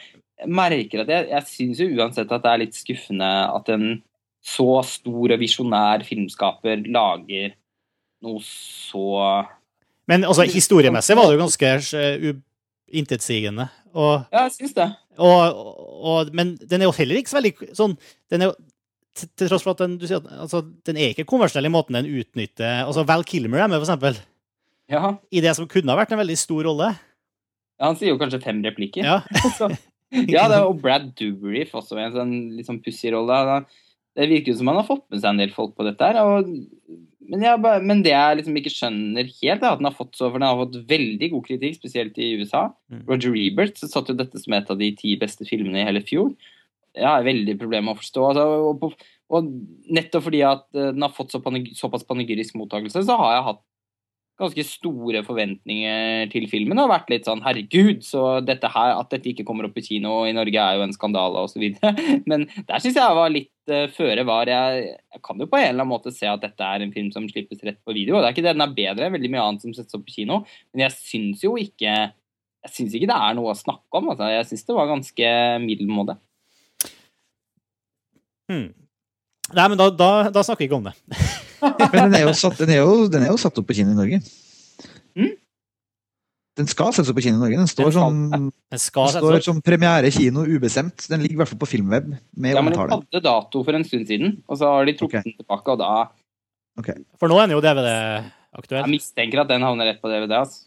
merker 0.48 1.02
at 1.02 1.12
jeg, 1.12 1.28
jeg 1.28 1.48
syns 1.48 1.82
jo 1.82 1.90
uansett 1.98 2.32
at 2.32 2.44
det 2.44 2.52
er 2.52 2.62
litt 2.62 2.78
skuffende 2.78 3.28
at 3.28 3.68
en 3.74 4.00
så 4.40 4.80
stor 4.88 5.34
og 5.34 5.40
visjonær 5.40 6.04
filmskaper 6.08 6.86
lager 6.88 7.52
noe 8.24 8.40
så 8.44 9.04
Men 10.10 10.24
altså, 10.26 10.46
historiemessig 10.48 11.16
var 11.16 11.28
det 11.28 11.36
jo 11.36 11.42
ganske 11.44 11.70
uh, 11.96 12.40
intetsigende. 12.90 13.68
Og, 13.94 14.26
ja, 14.32 14.46
jeg 14.48 14.56
syns 14.58 14.74
det. 14.76 14.88
Og, 15.20 15.60
og, 16.00 16.32
men 16.36 16.54
den 16.62 16.82
er 16.82 16.88
jo 16.88 16.96
heller 16.96 17.20
ikke 17.20 17.32
så 17.32 17.38
veldig 17.40 17.70
sånn 17.76 17.94
den 18.32 18.44
er 18.44 18.50
jo, 18.50 18.54
til, 19.18 19.30
til 19.36 19.50
tross 19.50 19.64
for 19.66 19.74
at 19.74 19.82
den, 19.82 19.98
du 20.00 20.06
sier, 20.08 20.22
altså, 20.38 20.62
den 20.86 20.98
er 20.98 21.12
ikke 21.12 21.26
konvensjonell 21.28 21.68
i 21.68 21.72
måten 21.74 21.98
den 21.98 22.08
utnytter 22.20 22.84
altså 22.86 23.04
Val 23.08 23.26
Kilmer 23.26 23.64
er 23.64 23.70
med, 23.70 23.80
for 23.80 23.88
eksempel. 23.88 24.18
Ja. 24.90 25.14
I 25.30 25.42
det 25.44 25.54
som 25.58 25.68
kunne 25.70 25.92
ha 25.92 25.98
vært 25.98 26.14
en 26.14 26.20
veldig 26.22 26.38
stor 26.38 26.66
rolle. 26.66 26.92
Ja, 27.80 27.88
han 27.88 27.98
sier 27.98 28.12
jo 28.12 28.18
kanskje 28.20 28.42
fem 28.42 28.62
replikker. 28.64 29.06
Ja, 29.06 29.20
ja 30.34 30.48
det, 30.50 30.62
og 30.62 30.80
Brad 30.82 31.12
Dourif 31.18 31.76
også 31.78 31.98
i 31.98 32.04
en 32.04 32.16
sånn 32.16 32.34
litt 32.56 32.68
sånn 32.68 32.82
pussig 32.84 33.14
rolle. 33.14 33.60
Det 34.18 34.26
virker 34.30 34.52
jo 34.52 34.58
som 34.60 34.72
han 34.72 34.80
har 34.80 34.88
fått 34.88 35.06
med 35.08 35.22
seg 35.22 35.30
en 35.32 35.40
del 35.42 35.54
folk 35.54 35.76
på 35.78 35.86
dette 35.86 36.10
her. 36.10 36.18
og 36.22 36.50
men, 37.30 37.44
bare, 37.62 37.80
men, 37.86 38.02
det 38.02 38.12
jeg 38.12 38.38
liksom 38.40 38.56
ikke 38.58 38.72
skjønner 38.74 39.28
helt, 39.28 39.62
er 39.62 39.68
at 39.70 39.78
den 39.78 39.86
har 39.86 39.94
fått 39.96 40.16
så, 40.18 40.26
for 40.26 40.40
den 40.40 40.48
har 40.48 40.58
fått 40.58 40.80
veldig 40.90 41.28
god 41.34 41.44
kritikk, 41.46 41.76
spesielt 41.78 42.18
i 42.18 42.32
USA. 42.40 42.64
Mm. 42.90 43.04
Roger 43.06 43.36
Ebert 43.38 43.78
satt 43.82 44.10
jo 44.10 44.16
dette 44.18 44.40
som 44.42 44.56
et 44.56 44.72
av 44.72 44.80
de 44.80 44.90
ti 44.98 45.14
beste 45.20 45.46
filmene 45.48 45.82
i 45.82 45.86
hele 45.86 46.02
fjor. 46.06 46.32
Jeg 46.98 47.06
har 47.06 47.26
veldig 47.26 47.54
problemer 47.60 47.86
med 47.86 47.94
å 47.94 48.00
forstå. 48.00 48.26
Altså, 48.32 48.46
og, 48.72 49.06
og, 49.30 49.50
nettopp 49.94 50.26
fordi 50.26 50.42
at 50.46 50.66
eh, 50.74 50.90
den 50.90 51.06
har 51.06 51.14
fått 51.14 51.36
så 51.36 51.42
panegy, 51.44 51.76
såpass 51.78 52.06
panegyrisk 52.08 52.58
mottakelse, 52.58 53.04
så 53.06 53.18
har 53.20 53.36
jeg 53.36 53.46
hatt 53.52 53.62
ganske 54.40 54.64
store 54.66 55.20
forventninger 55.26 56.30
til 56.32 56.46
filmen 56.50 56.80
og 56.80 56.90
vært 56.90 57.10
litt 57.12 57.28
sånn 57.28 57.42
herregud, 57.44 58.00
så 58.06 58.40
dette 58.44 58.70
her, 58.72 58.94
at 58.96 59.10
dette 59.12 59.30
ikke 59.32 59.44
kommer 59.48 59.68
opp 59.68 59.76
i 59.78 59.84
kino 59.84 60.22
i 60.28 60.34
Norge 60.36 60.62
er 60.62 60.78
jo 60.78 60.86
en 60.86 60.94
skandale 60.96 61.42
osv. 61.44 61.66
Men 62.30 62.46
der 62.48 62.82
syns 62.82 62.98
jeg 62.98 63.18
var 63.18 63.32
litt 63.32 63.52
uh, 63.72 63.86
føre 63.92 64.24
var. 64.28 64.50
Jeg, 64.50 64.86
jeg, 64.96 65.22
kan 65.26 65.42
jo 65.42 65.48
på 65.50 65.60
en 65.60 65.66
eller 65.68 65.84
annen 65.84 65.92
måte 65.92 66.14
se 66.14 66.28
at 66.30 66.42
dette 66.44 66.66
er 66.66 66.84
en 66.84 66.94
film 66.94 67.12
som 67.14 67.28
slippes 67.30 67.60
rett 67.66 67.80
på 67.84 67.96
video. 67.96 68.18
Det 68.18 68.30
er 68.30 68.36
ikke 68.36 68.46
det, 68.48 68.56
den 68.56 68.66
er 68.66 68.78
bedre, 68.80 69.12
veldig 69.16 69.32
mye 69.34 69.44
annet 69.44 69.66
som 69.66 69.76
settes 69.76 69.98
opp 69.98 70.08
på 70.08 70.16
kino, 70.22 70.42
men 70.72 70.86
jeg 70.86 70.96
syns 70.96 71.44
jo 71.46 71.54
ikke 71.60 71.94
jeg 72.60 72.74
syns 72.74 72.96
ikke 72.96 73.08
det 73.08 73.16
er 73.16 73.36
noe 73.38 73.54
å 73.54 73.56
snakke 73.56 74.00
om. 74.00 74.10
Altså. 74.12 74.28
Jeg 74.28 74.48
syns 74.50 74.66
det 74.68 74.76
var 74.76 74.90
ganske 74.90 75.32
middelmådig. 75.64 76.18
Hmm. 78.50 78.68
Nei, 79.50 79.66
men 79.66 79.78
da, 79.78 79.88
da, 79.94 80.10
da 80.34 80.42
snakker 80.46 80.64
vi 80.64 80.68
ikke 80.68 80.80
om 80.82 80.90
det. 80.90 80.96
Men 81.92 82.10
den 82.10 82.14
er, 82.20 82.24
jo 82.28 82.32
satt, 82.36 82.58
den, 82.60 82.72
er 82.74 82.80
jo, 82.82 83.06
den 83.12 83.22
er 83.26 83.32
jo 83.32 83.38
satt 83.40 83.58
opp 83.60 83.66
på 83.68 83.76
kino 83.76 83.92
i 83.94 83.98
Norge. 83.98 84.20
Mm. 85.18 85.32
Den 86.60 86.68
skal 86.68 86.92
settes 86.92 87.10
opp 87.12 87.16
på 87.20 87.24
kino 87.24 87.38
i 87.38 87.42
Norge. 87.44 87.58
Den 87.62 87.70
står 87.70 87.88
Den 87.88 87.94
skal- 87.94 88.02
som, 88.10 88.46
Det 88.74 88.80
skal 88.82 89.12
den 89.14 89.22
står 89.24 89.44
som 89.46 89.60
premiere 89.64 90.10
kino 90.14 90.44
ubestemt. 90.44 91.06
Den 91.08 91.22
ligger 91.24 91.38
i 91.38 91.40
hvert 91.42 91.52
fall 91.52 91.62
på 91.62 91.68
Filmweb 91.70 92.10
med 92.36 92.54
Ja, 92.56 92.62
men 92.62 92.72
Den 92.74 92.90
hadde 92.96 93.22
dato 93.24 93.62
for 93.64 93.76
en 93.78 93.84
stund 93.86 94.06
siden, 94.10 94.38
og 94.48 94.58
så 94.60 94.68
har 94.74 94.84
de 94.88 94.96
trukket 94.98 95.20
okay. 95.22 95.30
den 95.30 95.38
tilbake. 95.40 95.72
Og 95.76 95.78
da 95.80 95.92
For 97.20 97.28
nå 97.30 97.38
er 97.40 97.46
den 97.48 97.56
jo 97.56 97.60
jeg 97.62 97.76
DVD-aktuell. 97.76 98.88
mistenker 98.90 99.42
at 99.44 99.48
den 99.48 99.62
havner 99.62 99.92
rett 99.92 100.00
på 100.02 100.08
DVD. 100.10 100.32
Altså. 100.42 100.66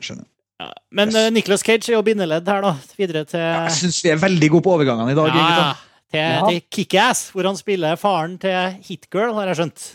Skjønner. 0.00 0.26
Ja. 0.60 0.70
Men 0.94 1.08
Yes. 1.10 1.16
uh, 1.16 1.30
Nicholas 1.34 1.62
Cage 1.66 1.88
er 1.90 1.96
jo 1.96 2.02
bindeledd 2.06 2.46
her, 2.46 2.60
da. 2.62 2.74
Videre 2.96 3.24
til 3.26 3.40
Ja, 3.40 3.64
jeg 3.66 3.72
syns 3.80 4.02
vi 4.04 4.10
er 4.12 4.16
veldig 4.22 4.50
gode 4.50 4.62
på 4.62 4.74
overgangene 4.76 5.10
i 5.10 5.16
dag. 5.18 5.26
Ja, 5.26 5.34
gutta. 5.34 5.93
Til, 6.14 6.22
Ja. 6.22 6.46
til 6.46 6.62
Kickass, 6.70 7.26
hvor 7.34 7.48
han 7.48 7.58
spiller 7.58 7.98
faren 8.00 8.38
til 8.40 8.78
Hitgirl, 8.86 9.34
har 9.36 9.50
jeg 9.50 9.60
skjønt. 9.60 9.86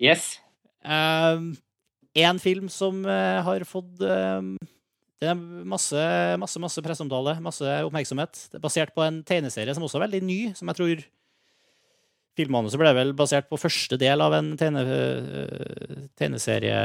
Yes. 0.00 0.34
Um, 0.84 1.56
en 2.16 2.38
film 2.40 2.68
som 2.72 3.02
uh, 3.04 3.40
har 3.44 3.64
fått 3.68 4.00
um, 4.00 4.54
det 5.20 5.28
er 5.28 5.36
masse, 5.68 6.00
masse, 6.40 6.60
masse 6.62 6.80
presseomtale, 6.80 7.34
masse 7.44 7.72
oppmerksomhet. 7.84 8.46
Det 8.48 8.56
er 8.56 8.64
basert 8.64 8.94
på 8.96 9.04
en 9.04 9.20
tegneserie 9.28 9.74
som 9.76 9.84
også 9.84 9.98
er 10.00 10.06
veldig 10.06 10.20
ny, 10.24 10.38
som 10.56 10.70
jeg 10.72 10.80
tror 10.80 11.08
Filmmanuset 12.38 12.78
ble 12.78 12.92
vel 12.94 13.10
basert 13.18 13.48
på 13.50 13.58
første 13.58 13.98
del 14.00 14.22
av 14.22 14.32
en 14.38 14.52
tegne, 14.56 14.84
uh, 14.86 16.04
tegneserie 16.16 16.78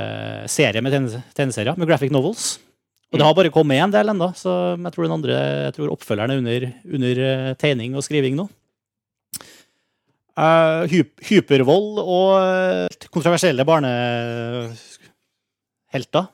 serie 0.51 0.81
med 0.83 0.91
tegne, 0.91 1.21
tegneserier, 1.37 1.77
med 1.79 1.87
graphic 1.87 2.11
novels. 2.11 2.55
Og 3.15 3.21
det 3.21 3.27
har 3.29 3.35
bare 3.37 3.51
kommet 3.53 3.79
en 3.79 3.93
del 3.93 4.09
ennå, 4.11 4.27
så 4.35 4.75
jeg 4.75 4.91
tror 4.91 5.05
den 5.05 5.13
andre, 5.15 5.35
jeg 5.69 5.73
tror 5.77 5.91
oppfølgeren 5.93 6.33
er 6.33 6.39
under, 6.41 6.65
under 6.97 7.19
eh, 7.23 7.53
tegning 7.61 7.93
og 7.95 8.03
skriving 8.03 8.35
nå. 8.35 8.43
Uh, 10.35 10.83
hyp 10.91 11.23
hypervold 11.23 12.01
og 12.03 12.35
eh, 12.41 12.91
kontroversielle 13.07 13.63
barnehelter. 13.63 16.27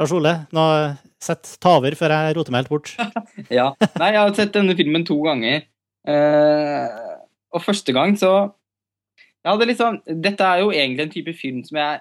Lars 0.00 0.14
Ole, 0.16 0.48
nå 0.56 0.64
sett 1.20 1.44
ta 1.60 1.76
over 1.76 1.92
før 1.98 2.14
jeg 2.14 2.36
roter 2.38 2.52
meg 2.54 2.64
helt 2.64 2.72
bort. 2.72 2.88
Ja. 3.52 3.76
Nei, 4.00 4.14
jeg 4.14 4.22
har 4.22 4.32
sett 4.38 4.56
denne 4.56 4.72
filmen 4.80 5.04
to 5.04 5.20
ganger. 5.28 5.68
Uh, 6.08 6.88
og 7.52 7.60
første 7.66 7.92
gang 7.92 8.16
så 8.16 8.56
Ja, 9.42 9.56
det 9.58 9.66
liksom 9.72 9.98
Dette 10.06 10.46
er 10.46 10.60
jo 10.62 10.70
egentlig 10.70 11.02
en 11.02 11.10
type 11.10 11.32
film 11.34 11.64
som 11.66 11.74
jeg 11.80 11.98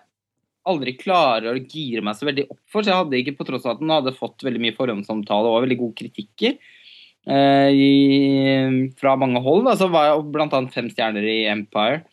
aldri 0.70 0.96
klarer 0.98 1.52
å 1.54 1.60
gire 1.62 2.04
meg 2.06 2.18
så 2.18 2.28
veldig 2.28 2.48
opp 2.50 2.62
for, 2.72 2.82
så 2.82 2.92
jeg 2.92 3.02
hadde 3.04 3.20
ikke, 3.20 3.36
på 3.40 3.48
tross 3.48 3.68
av 3.68 3.76
at 3.76 3.84
den 3.84 3.94
hadde 3.94 4.16
fått 4.18 4.46
veldig 4.46 4.64
mye 4.64 4.78
forhåndsomtale 4.78 5.52
og 5.52 5.66
veldig 5.66 5.78
gode 5.82 5.98
kritikker 6.02 6.56
eh, 6.56 7.70
i, 7.72 7.92
fra 9.00 9.16
mange 9.22 9.42
hold, 9.46 9.66
da, 9.70 9.76
så 9.80 9.90
var 9.94 10.10
jeg 10.10 10.48
annet 10.48 10.76
fem 10.76 10.90
stjerner 10.94 11.28
i 11.30 11.40
Empire, 11.52 12.04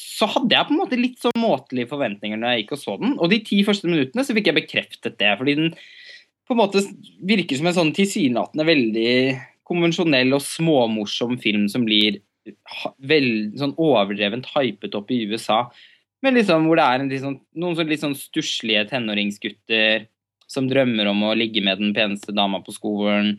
så 0.00 0.28
hadde 0.30 0.56
jeg 0.56 0.68
på 0.68 0.74
en 0.74 0.80
måte 0.80 0.98
litt 0.98 1.20
så 1.20 1.32
måtelige 1.36 1.90
forventninger 1.90 2.40
når 2.40 2.54
jeg 2.54 2.62
gikk 2.62 2.74
og 2.76 2.80
så 2.80 2.96
den. 3.00 3.14
Og 3.20 3.32
de 3.32 3.40
ti 3.44 3.58
første 3.66 3.88
minuttene 3.90 4.24
så 4.24 4.36
fikk 4.36 4.48
jeg 4.48 4.56
bekreftet 4.56 5.18
det, 5.20 5.34
fordi 5.36 5.56
den 5.58 5.74
på 6.48 6.56
en 6.56 6.60
måte 6.62 6.82
virker 7.26 7.58
som 7.58 7.68
en 7.70 7.76
sånn 7.76 7.92
tilsynelatende 7.94 8.66
veldig 8.66 9.12
konvensjonell 9.70 10.34
og 10.34 10.42
småmorsom 10.42 11.36
film 11.42 11.68
som 11.70 11.84
blir 11.86 12.18
veld, 12.98 13.58
sånn 13.60 13.76
overdrevent 13.78 14.48
hypet 14.54 14.96
opp 14.98 15.12
i 15.14 15.22
USA. 15.30 15.66
Men 16.22 16.36
liksom 16.36 16.66
hvor 16.68 16.76
det 16.76 16.86
er 16.86 17.22
sånn, 17.22 17.38
noen 17.56 17.76
sånn 17.78 17.88
litt 17.88 18.02
sånn 18.02 18.16
stusslige 18.18 18.84
tenåringsgutter 18.90 20.08
som 20.50 20.66
drømmer 20.68 21.08
om 21.12 21.22
å 21.28 21.36
ligge 21.38 21.62
med 21.64 21.78
den 21.80 21.94
peneste 21.96 22.34
dama 22.34 22.60
på 22.64 22.74
skolen, 22.74 23.38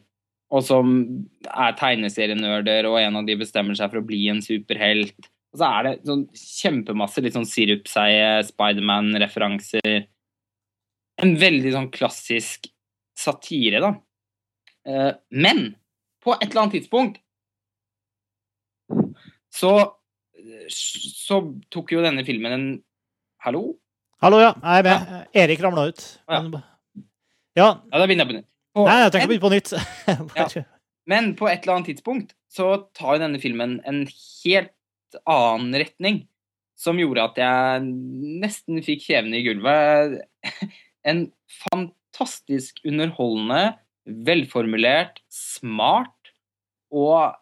og 0.52 0.64
som 0.68 0.94
er 1.48 1.76
tegneserienerder, 1.80 2.88
og 2.90 3.00
en 3.00 3.20
av 3.22 3.28
de 3.28 3.38
bestemmer 3.40 3.78
seg 3.78 3.92
for 3.92 4.02
å 4.02 4.08
bli 4.08 4.26
en 4.32 4.42
superhelt. 4.44 5.30
Og 5.52 5.60
så 5.60 5.68
er 5.68 5.86
det 5.86 5.94
sånn 6.08 6.26
kjempemasse 6.36 7.24
litt 7.24 7.36
sånn 7.36 7.48
sirupseie 7.48 8.42
Spiderman-referanser. 8.48 10.06
En 11.24 11.34
veldig 11.40 11.74
sånn 11.76 11.90
klassisk 11.94 12.68
satire, 13.20 13.84
da. 13.84 13.94
Eh, 14.88 15.12
Men 15.30 15.76
på 16.24 16.36
et 16.36 16.50
eller 16.50 16.64
annet 16.66 16.80
tidspunkt 16.80 17.20
så 19.52 19.72
så 20.72 21.40
tok 21.74 21.94
jo 21.96 22.04
denne 22.04 22.26
filmen 22.28 22.56
en 22.56 22.68
Hallo? 23.42 23.72
Hallo, 24.22 24.38
ja. 24.38 24.52
Jeg 24.62 24.84
er 24.84 24.86
med. 24.86 25.14
Erik 25.42 25.64
ramla 25.64 25.88
ut. 25.90 26.04
Ja. 26.30 26.42
Ja. 27.58 27.70
Ja, 27.90 27.98
da 27.98 28.06
begynner 28.06 28.28
jeg 28.28 28.30
på 28.30 28.36
nytt. 28.38 28.48
På 28.72 28.84
Nei, 28.86 29.00
jeg 29.02 29.14
trenger 29.14 29.26
ikke 29.26 29.32
begynne 29.32 29.48
på 29.48 29.54
nytt. 29.56 29.72
ja. 30.60 30.66
Men 31.10 31.32
på 31.40 31.50
et 31.50 31.64
eller 31.64 31.80
annet 31.80 31.90
tidspunkt 31.90 32.36
så 32.52 32.68
tar 32.94 33.18
jo 33.18 33.24
denne 33.24 33.42
filmen 33.42 33.80
en 33.90 34.04
helt 34.12 35.18
annen 35.26 35.74
retning. 35.82 36.22
Som 36.78 37.02
gjorde 37.02 37.26
at 37.32 37.42
jeg 37.42 37.90
nesten 38.42 38.80
fikk 38.86 39.08
kjevene 39.10 39.42
i 39.42 39.46
gulvet. 39.50 40.22
En 41.02 41.24
fantastisk 41.50 42.78
underholdende, 42.86 43.72
velformulert, 44.06 45.16
smart 45.34 46.30
og 46.94 47.34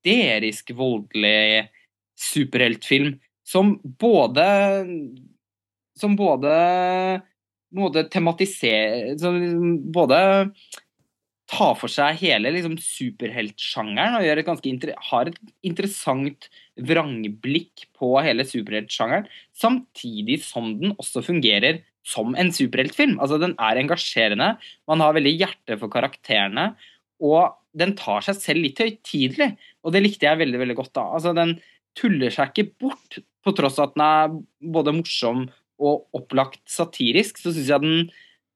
hysterisk 0.00 0.70
voldelig 0.76 1.68
superheltfilm 2.16 3.18
som 3.44 3.80
både 3.82 4.86
Som 5.98 6.16
både 6.16 7.22
både 7.70 8.04
tematiserer 8.08 9.18
som 9.18 9.40
liksom 9.40 9.92
Både 9.92 10.50
tar 11.50 11.74
for 11.74 11.90
seg 11.90 12.14
hele 12.20 12.52
liksom, 12.54 12.76
superheltsjangeren 12.78 14.20
og 14.20 14.22
gjør 14.22 14.38
et 14.38 14.46
ganske 14.46 14.92
har 15.10 15.26
et 15.26 15.38
interessant 15.66 16.46
vrangblikk 16.78 17.88
på 17.98 18.12
hele 18.22 18.44
superheltsjangeren, 18.46 19.26
samtidig 19.50 20.44
som 20.44 20.76
den 20.78 20.94
også 20.94 21.24
fungerer 21.26 21.82
som 22.06 22.36
en 22.38 22.52
superheltfilm. 22.54 23.18
Altså, 23.18 23.40
den 23.42 23.56
er 23.58 23.80
engasjerende, 23.82 24.52
man 24.86 25.02
har 25.02 25.16
veldig 25.18 25.34
hjerte 25.40 25.80
for 25.80 25.90
karakterene, 25.90 26.76
og 27.18 27.59
den 27.76 27.94
tar 27.98 28.24
seg 28.26 28.38
selv 28.40 28.64
litt 28.64 28.80
høytidelig, 28.82 29.52
og 29.84 29.94
det 29.94 30.02
likte 30.04 30.26
jeg 30.26 30.40
veldig, 30.40 30.60
veldig 30.64 30.76
godt 30.78 30.94
da. 30.98 31.06
Altså, 31.18 31.34
den 31.36 31.56
tuller 31.98 32.34
seg 32.34 32.52
ikke 32.52 32.86
bort, 32.86 33.20
på 33.40 33.54
tross 33.56 33.78
av 33.80 33.90
at 33.90 33.96
den 33.96 34.04
er 34.04 34.34
både 34.74 34.94
morsom 34.94 35.46
og 35.80 36.16
opplagt 36.16 36.60
satirisk, 36.68 37.40
så 37.40 37.54
syns 37.54 37.70
jeg 37.72 37.84
den 37.84 38.00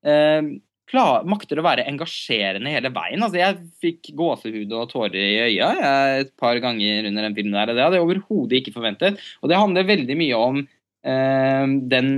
eh, 0.05 0.51
klar, 0.91 1.25
makter 1.29 1.59
å 1.59 1.65
være 1.65 1.87
engasjerende 1.89 2.73
hele 2.73 2.93
veien. 2.95 3.23
Altså, 3.25 3.41
jeg 3.41 3.63
fikk 3.83 4.13
gåsehud 4.19 4.75
og 4.77 4.91
tårer 4.93 5.19
i 5.21 5.41
øya 5.47 5.71
jeg, 5.79 6.27
et 6.27 6.35
par 6.41 6.61
ganger 6.63 7.09
under 7.09 7.29
den 7.29 7.39
filmen. 7.39 7.57
der, 7.57 7.73
og 7.73 7.79
Det 7.79 7.87
hadde 7.87 8.01
jeg 8.01 8.07
overhodet 8.09 8.61
ikke 8.61 8.77
forventet. 8.77 9.25
Og 9.43 9.51
det 9.51 9.61
handler 9.61 9.89
veldig 9.89 10.19
mye 10.21 10.43
om 10.51 10.61
eh, 10.61 11.67
den 11.95 12.15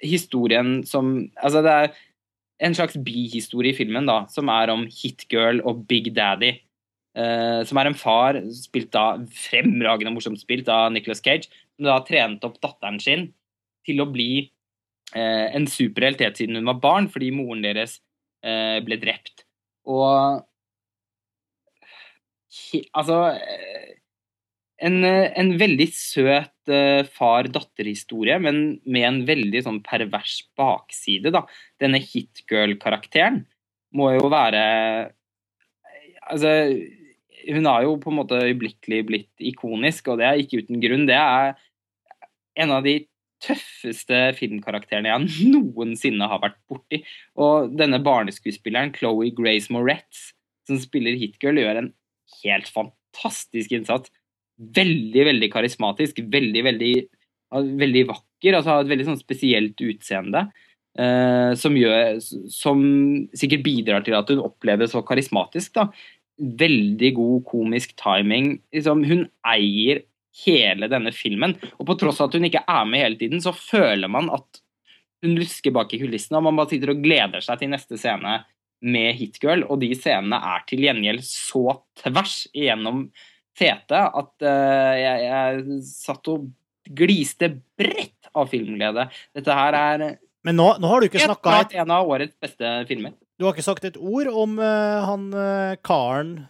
historien 0.00 0.80
som 0.88 1.30
Altså, 1.36 1.64
det 1.64 1.72
er 1.72 1.90
en 2.60 2.76
slags 2.76 2.98
bihistorie 3.04 3.72
i 3.72 3.76
filmen, 3.76 4.08
da, 4.08 4.24
som 4.32 4.50
er 4.52 4.72
om 4.72 4.86
Hitgirl 4.92 5.62
og 5.68 5.86
Big 5.90 6.12
Daddy. 6.16 6.54
Uh, 7.18 7.66
som 7.66 7.80
er 7.80 7.88
en 7.90 7.98
far, 7.98 8.38
spilt 8.54 8.92
da, 8.94 9.18
fremragende 9.34 10.12
morsomt 10.14 10.38
spilt 10.38 10.68
av 10.70 10.92
Nicholas 10.94 11.22
Cage, 11.24 11.50
som 11.74 11.88
da 11.88 11.98
trente 12.06 12.46
opp 12.46 12.60
datteren 12.62 13.00
sin 13.02 13.26
til 13.88 14.02
å 14.02 14.06
bli 14.06 14.44
uh, 15.16 15.48
en 15.50 15.66
superhelt 15.66 16.22
helt 16.22 16.38
siden 16.38 16.60
hun 16.60 16.70
var 16.70 16.78
barn, 16.84 17.10
fordi 17.10 17.32
moren 17.34 17.64
deres 17.66 17.98
uh, 18.46 18.78
ble 18.86 19.00
drept. 19.02 19.44
Og 19.90 20.44
he, 22.50 22.84
Altså 22.94 23.18
en, 24.80 25.04
eh, 25.04 25.30
en 25.38 25.52
veldig 25.60 25.86
søt 25.92 26.72
eh, 26.72 27.02
far-datter-historie, 27.16 28.38
men 28.42 28.80
med 28.84 29.06
en 29.06 29.20
veldig 29.28 29.64
sånn 29.66 29.80
pervers 29.86 30.40
bakside, 30.58 31.32
da. 31.34 31.44
Denne 31.82 32.00
hitgirl-karakteren 32.02 33.44
må 33.96 34.12
jo 34.14 34.30
være 34.30 34.64
Altså 36.30 36.50
hun 37.48 37.66
har 37.66 37.82
jo 37.82 37.96
på 37.98 38.10
en 38.12 38.18
måte 38.20 38.38
øyeblikkelig 38.38 38.98
blitt 39.08 39.42
ikonisk, 39.42 40.12
og 40.12 40.20
det 40.20 40.26
er 40.28 40.42
ikke 40.42 40.60
uten 40.62 40.82
grunn. 40.82 41.06
Det 41.08 41.16
er 41.16 41.54
en 42.60 42.74
av 42.76 42.84
de 42.84 43.00
tøffeste 43.40 44.18
filmkarakterene 44.36 45.10
jeg 45.10 45.48
noensinne 45.54 46.28
har 46.30 46.42
vært 46.42 46.60
borti. 46.70 47.02
Og 47.40 47.72
denne 47.76 48.02
barneskuespilleren, 48.04 48.92
Chloé 48.96 49.32
Grace 49.36 49.72
Moretz, 49.72 50.30
som 50.68 50.78
spiller 50.80 51.18
Hitgirl, 51.18 51.60
gjør 51.62 51.82
en 51.82 51.92
helt 52.42 52.70
fantastisk 52.70 53.72
innsats. 53.74 54.12
Veldig, 54.60 55.24
veldig 55.30 55.50
karismatisk. 55.52 56.22
Veldig, 56.32 56.64
veldig, 56.68 56.94
veldig 57.84 58.06
vakker. 58.12 58.54
Altså 58.54 58.74
har 58.74 58.84
et 58.84 58.92
veldig 58.92 59.08
sånn 59.10 59.20
spesielt 59.20 59.80
utseende. 59.86 60.48
Uh, 60.98 61.54
som, 61.54 61.76
gjør, 61.78 62.16
som 62.50 62.80
sikkert 63.38 63.62
bidrar 63.62 64.02
til 64.04 64.16
at 64.18 64.30
hun 64.32 64.42
oppleves 64.42 64.90
så 64.92 65.04
karismatisk. 65.06 65.76
da 65.78 65.90
veldig 66.40 67.12
god 67.16 67.44
komisk 67.48 67.94
timing. 68.00 68.54
Liksom, 68.74 69.04
hun 69.04 69.26
eier 69.46 70.02
hele 70.44 70.88
denne 70.90 71.12
filmen. 71.14 71.56
Og 71.78 71.86
på 71.88 71.96
tross 72.00 72.20
av 72.20 72.30
at 72.30 72.38
hun 72.38 72.48
ikke 72.48 72.64
er 72.64 72.88
med 72.88 73.04
hele 73.04 73.20
tiden, 73.20 73.42
så 73.44 73.52
føler 73.56 74.10
man 74.10 74.30
at 74.32 74.62
hun 75.24 75.36
lusker 75.36 75.74
bak 75.76 75.92
i 75.92 76.00
kulissene, 76.00 76.38
og 76.38 76.46
man 76.48 76.56
bare 76.56 76.72
sitter 76.72 76.94
og 76.94 77.02
gleder 77.04 77.44
seg 77.44 77.60
til 77.60 77.72
neste 77.74 77.98
scene 78.00 78.38
med 78.80 79.18
Hitgirl, 79.18 79.66
og 79.68 79.82
de 79.82 79.90
scenene 79.92 80.38
er 80.54 80.62
til 80.68 80.80
gjengjeld 80.86 81.20
så 81.26 81.76
tvers 82.00 82.46
igjennom 82.56 83.10
fete 83.60 84.00
at 84.00 84.46
uh, 84.46 84.92
jeg, 84.96 85.26
jeg, 85.26 85.80
satt 85.86 86.30
og 86.32 86.48
gliste 86.96 87.52
bredt 87.78 88.30
av 88.34 88.50
filmglede. 88.50 89.06
Dette 89.36 89.56
her 89.56 89.76
er 89.78 90.06
Men 90.46 90.56
nå, 90.58 90.72
nå 90.80 90.90
har 90.90 91.02
du 91.02 91.10
ikke 91.10 91.22
snakka 91.22 91.58
et... 91.64 91.76
en 91.82 91.92
av 91.94 92.08
årets 92.08 92.36
beste 92.40 92.72
filmer. 92.88 93.14
Du 93.40 93.46
har 93.46 93.54
ikke 93.54 93.66
sagt 93.66 93.86
et 93.88 93.98
ord 94.00 94.30
om 94.32 94.58
uh, 94.60 95.04
han 95.08 95.28
uh, 95.34 95.76
karen 95.86 96.40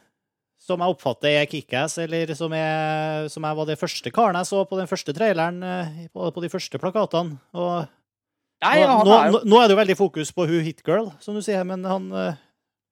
som 0.61 0.83
jeg 0.85 0.93
oppfatter 0.93 1.41
er 1.41 1.49
Kickass, 1.51 1.97
eller 1.99 2.31
som, 2.37 2.53
jeg, 2.55 3.31
som 3.33 3.47
jeg 3.49 3.57
var 3.59 3.67
det 3.67 3.79
første 3.81 4.11
karen 4.15 4.37
jeg 4.39 4.47
så 4.47 4.61
på 4.69 4.77
den 4.79 4.91
første 4.91 5.15
traileren, 5.17 5.57
på, 6.13 6.29
på 6.31 6.43
de 6.45 6.51
første 6.53 6.79
plakatene. 6.79 7.41
Og 7.57 7.89
Nei, 8.61 8.75
ja, 8.83 8.93
nå, 8.93 9.17
nå, 9.33 9.41
nå, 9.49 9.57
er 9.57 9.67
det 9.67 9.73
jo 9.73 9.79
veldig 9.81 9.97
fokus 9.97 10.31
på 10.37 10.45
hun 10.47 10.61
hitgirl, 10.63 11.09
som 11.25 11.35
du 11.35 11.41
sier, 11.43 11.65
men 11.67 11.81
han 11.89 12.11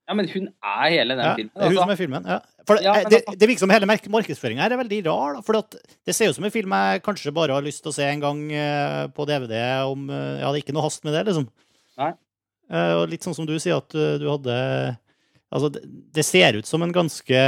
ja, 0.09 0.15
men 0.17 0.29
hun 0.33 0.47
er 0.49 0.87
hele 0.89 1.17
den 1.19 1.27
ja, 1.27 1.35
filmen. 1.37 1.53
Er 1.53 1.67
hun 1.67 1.75
altså. 1.75 1.83
som 1.83 1.93
er 1.93 1.99
filmen, 2.01 2.29
ja. 2.33 2.39
For 2.69 2.81
ja, 2.81 2.95
det, 3.05 3.19
altså- 3.19 3.35
det, 3.41 3.49
virker 3.49 3.61
som 3.61 3.73
hele 3.73 3.89
markedsføringa 3.89 4.63
her 4.65 4.73
er 4.73 4.81
veldig 4.81 5.01
rar. 5.05 5.35
Da, 5.37 5.43
for 5.45 5.61
det 6.09 6.15
ser 6.17 6.33
ut 6.33 6.39
som 6.39 6.47
en 6.49 6.55
film 6.55 6.73
jeg 6.73 7.03
kanskje 7.05 7.35
bare 7.37 7.57
har 7.57 7.65
lyst 7.65 7.83
til 7.85 7.93
å 7.93 7.97
se 7.97 8.07
en 8.09 8.23
gang 8.23 8.41
uh, 8.49 9.05
på 9.13 9.27
DVD. 9.29 9.59
Om, 9.89 10.09
uh, 10.09 10.17
jeg 10.41 10.47
det 10.47 10.49
er 10.49 10.63
ikke 10.63 10.77
noe 10.77 10.87
hast 10.87 11.05
med 11.05 11.17
det, 11.17 11.27
liksom. 11.29 11.45
Nei. 12.01 12.15
Uh, 12.73 12.95
og 13.03 13.05
litt 13.13 13.25
sånn 13.25 13.37
som 13.37 13.49
du 13.49 13.55
sier, 13.61 13.81
at 13.81 13.93
du 13.93 14.27
hadde 14.29 14.57
Altså, 15.49 15.71
det, 15.73 15.81
det, 16.13 16.27
ser 16.29 16.59
ut 16.59 16.69
som 16.69 16.83
en 16.85 16.91
ganske 16.93 17.39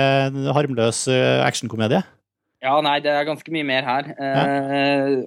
harmløs 0.56 1.02
actionkomedie. 1.44 1.98
Ja, 2.64 2.78
nei, 2.80 2.94
det 3.04 3.12
er 3.12 3.26
ganske 3.28 3.52
mye 3.52 3.66
mer 3.68 3.84
her. 3.84 4.06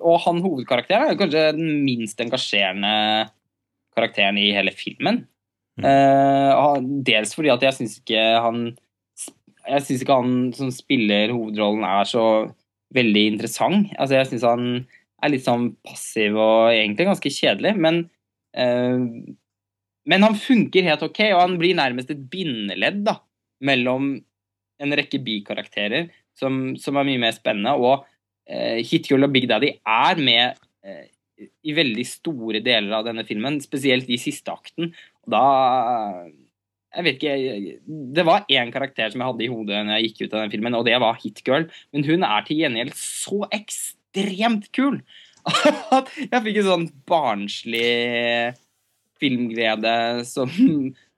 Og 0.02 0.18
han 0.24 0.42
hovedkarakteren 0.42 1.12
er 1.12 1.20
kanskje 1.20 1.44
den 1.54 1.84
minst 1.86 2.18
engasjerende 2.26 2.96
karakteren 3.94 4.42
i 4.42 4.48
hele 4.58 4.74
filmen. 4.74 5.22
Uh, 5.82 6.78
dels 7.06 7.32
fordi 7.34 7.50
at 7.50 7.64
jeg 7.66 7.74
syns 7.74 7.96
ikke 7.98 8.22
han 8.44 8.58
Jeg 9.66 9.82
syns 9.82 10.04
ikke 10.04 10.18
han 10.20 10.34
som 10.54 10.68
spiller 10.70 11.32
hovedrollen 11.34 11.82
er 11.88 12.06
så 12.06 12.26
veldig 12.94 13.24
interessant. 13.32 13.88
Altså 13.98 14.20
Jeg 14.20 14.30
syns 14.30 14.46
han 14.46 14.68
er 15.24 15.32
litt 15.34 15.48
sånn 15.48 15.72
passiv 15.88 16.36
og 16.38 16.76
egentlig 16.76 17.08
ganske 17.08 17.32
kjedelig, 17.34 17.74
men 17.80 18.04
uh, 18.58 19.02
Men 20.04 20.28
han 20.28 20.36
funker 20.36 20.84
helt 20.86 21.06
OK, 21.06 21.22
og 21.32 21.42
han 21.42 21.58
blir 21.58 21.78
nærmest 21.80 22.12
et 22.12 22.26
bindeledd 22.30 23.06
da 23.08 23.18
mellom 23.64 24.18
en 24.84 24.96
rekke 25.00 25.22
bikarakterer 25.24 26.10
som, 26.36 26.74
som 26.76 26.98
er 27.00 27.08
mye 27.08 27.22
mer 27.22 27.32
spennende, 27.32 27.72
og 27.80 28.04
uh, 28.04 28.78
Hitgirl 28.84 29.24
og 29.24 29.32
Big 29.32 29.48
Daddy 29.48 29.72
er 29.80 30.20
med 30.20 30.60
i 31.64 31.76
veldig 31.76 32.06
store 32.08 32.62
deler 32.64 32.96
av 33.00 33.08
denne 33.08 33.26
filmen, 33.28 33.60
spesielt 33.64 34.10
i 34.12 34.20
siste 34.22 34.54
akten. 34.54 34.94
Da 35.30 35.44
Jeg 36.94 37.04
vet 37.08 37.16
ikke 37.16 37.36
Det 38.14 38.26
var 38.28 38.44
én 38.52 38.72
karakter 38.74 39.10
som 39.10 39.22
jeg 39.22 39.30
hadde 39.32 39.46
i 39.46 39.50
hodet 39.50 39.80
når 39.86 39.98
jeg 39.98 40.10
gikk 40.10 40.26
ut 40.26 40.34
av 40.34 40.42
den 40.44 40.52
filmen, 40.54 40.76
og 40.78 40.86
det 40.86 40.98
var 41.02 41.20
Hitgirl. 41.22 41.70
Men 41.94 42.08
hun 42.08 42.26
er 42.28 42.48
til 42.48 42.60
gjengjeld 42.62 42.98
så 42.98 43.44
ekstremt 43.56 44.70
kul 44.76 45.00
at 45.98 46.12
jeg 46.16 46.44
fikk 46.46 46.60
en 46.62 46.70
sånn 46.70 46.86
barnslig 47.10 48.54
filmglede 49.24 49.96
som, 50.28 50.52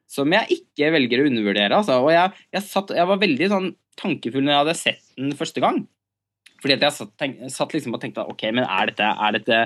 som 0.10 0.38
jeg 0.38 0.60
ikke 0.60 0.94
velger 0.96 1.22
å 1.22 1.28
undervurdere. 1.30 1.82
Altså. 1.82 2.00
Og 2.04 2.14
jeg, 2.14 2.46
jeg, 2.56 2.66
satt, 2.66 2.94
jeg, 2.96 3.10
var 3.10 3.22
veldig 3.22 3.52
sånn 3.52 3.70
tankefull 4.00 4.46
når 4.46 4.54
jeg 4.54 4.64
hadde 4.64 4.80
sett 4.80 5.12
den 5.18 5.36
første 5.38 5.64
gang. 5.64 5.84
Fordi 6.62 6.78
at 6.78 6.86
jeg 6.88 6.98
satt, 6.98 7.12
tenk, 7.22 7.42
satt 7.54 7.76
liksom 7.76 7.94
og 7.94 8.02
tenkte 8.02 8.26
OK, 8.26 8.48
men 8.56 8.66
er 8.66 8.90
dette, 8.90 9.06
er 9.06 9.36
dette 9.38 9.60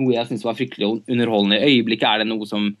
noe 0.00 0.14
jeg 0.14 0.28
syns 0.30 0.44
var 0.46 0.58
fryktelig 0.58 0.88
underholdende 1.04 1.60
i 1.60 1.76
øyeblikket? 1.76 2.08
Er 2.08 2.24
det 2.24 2.30
noe 2.30 2.48
som 2.48 2.72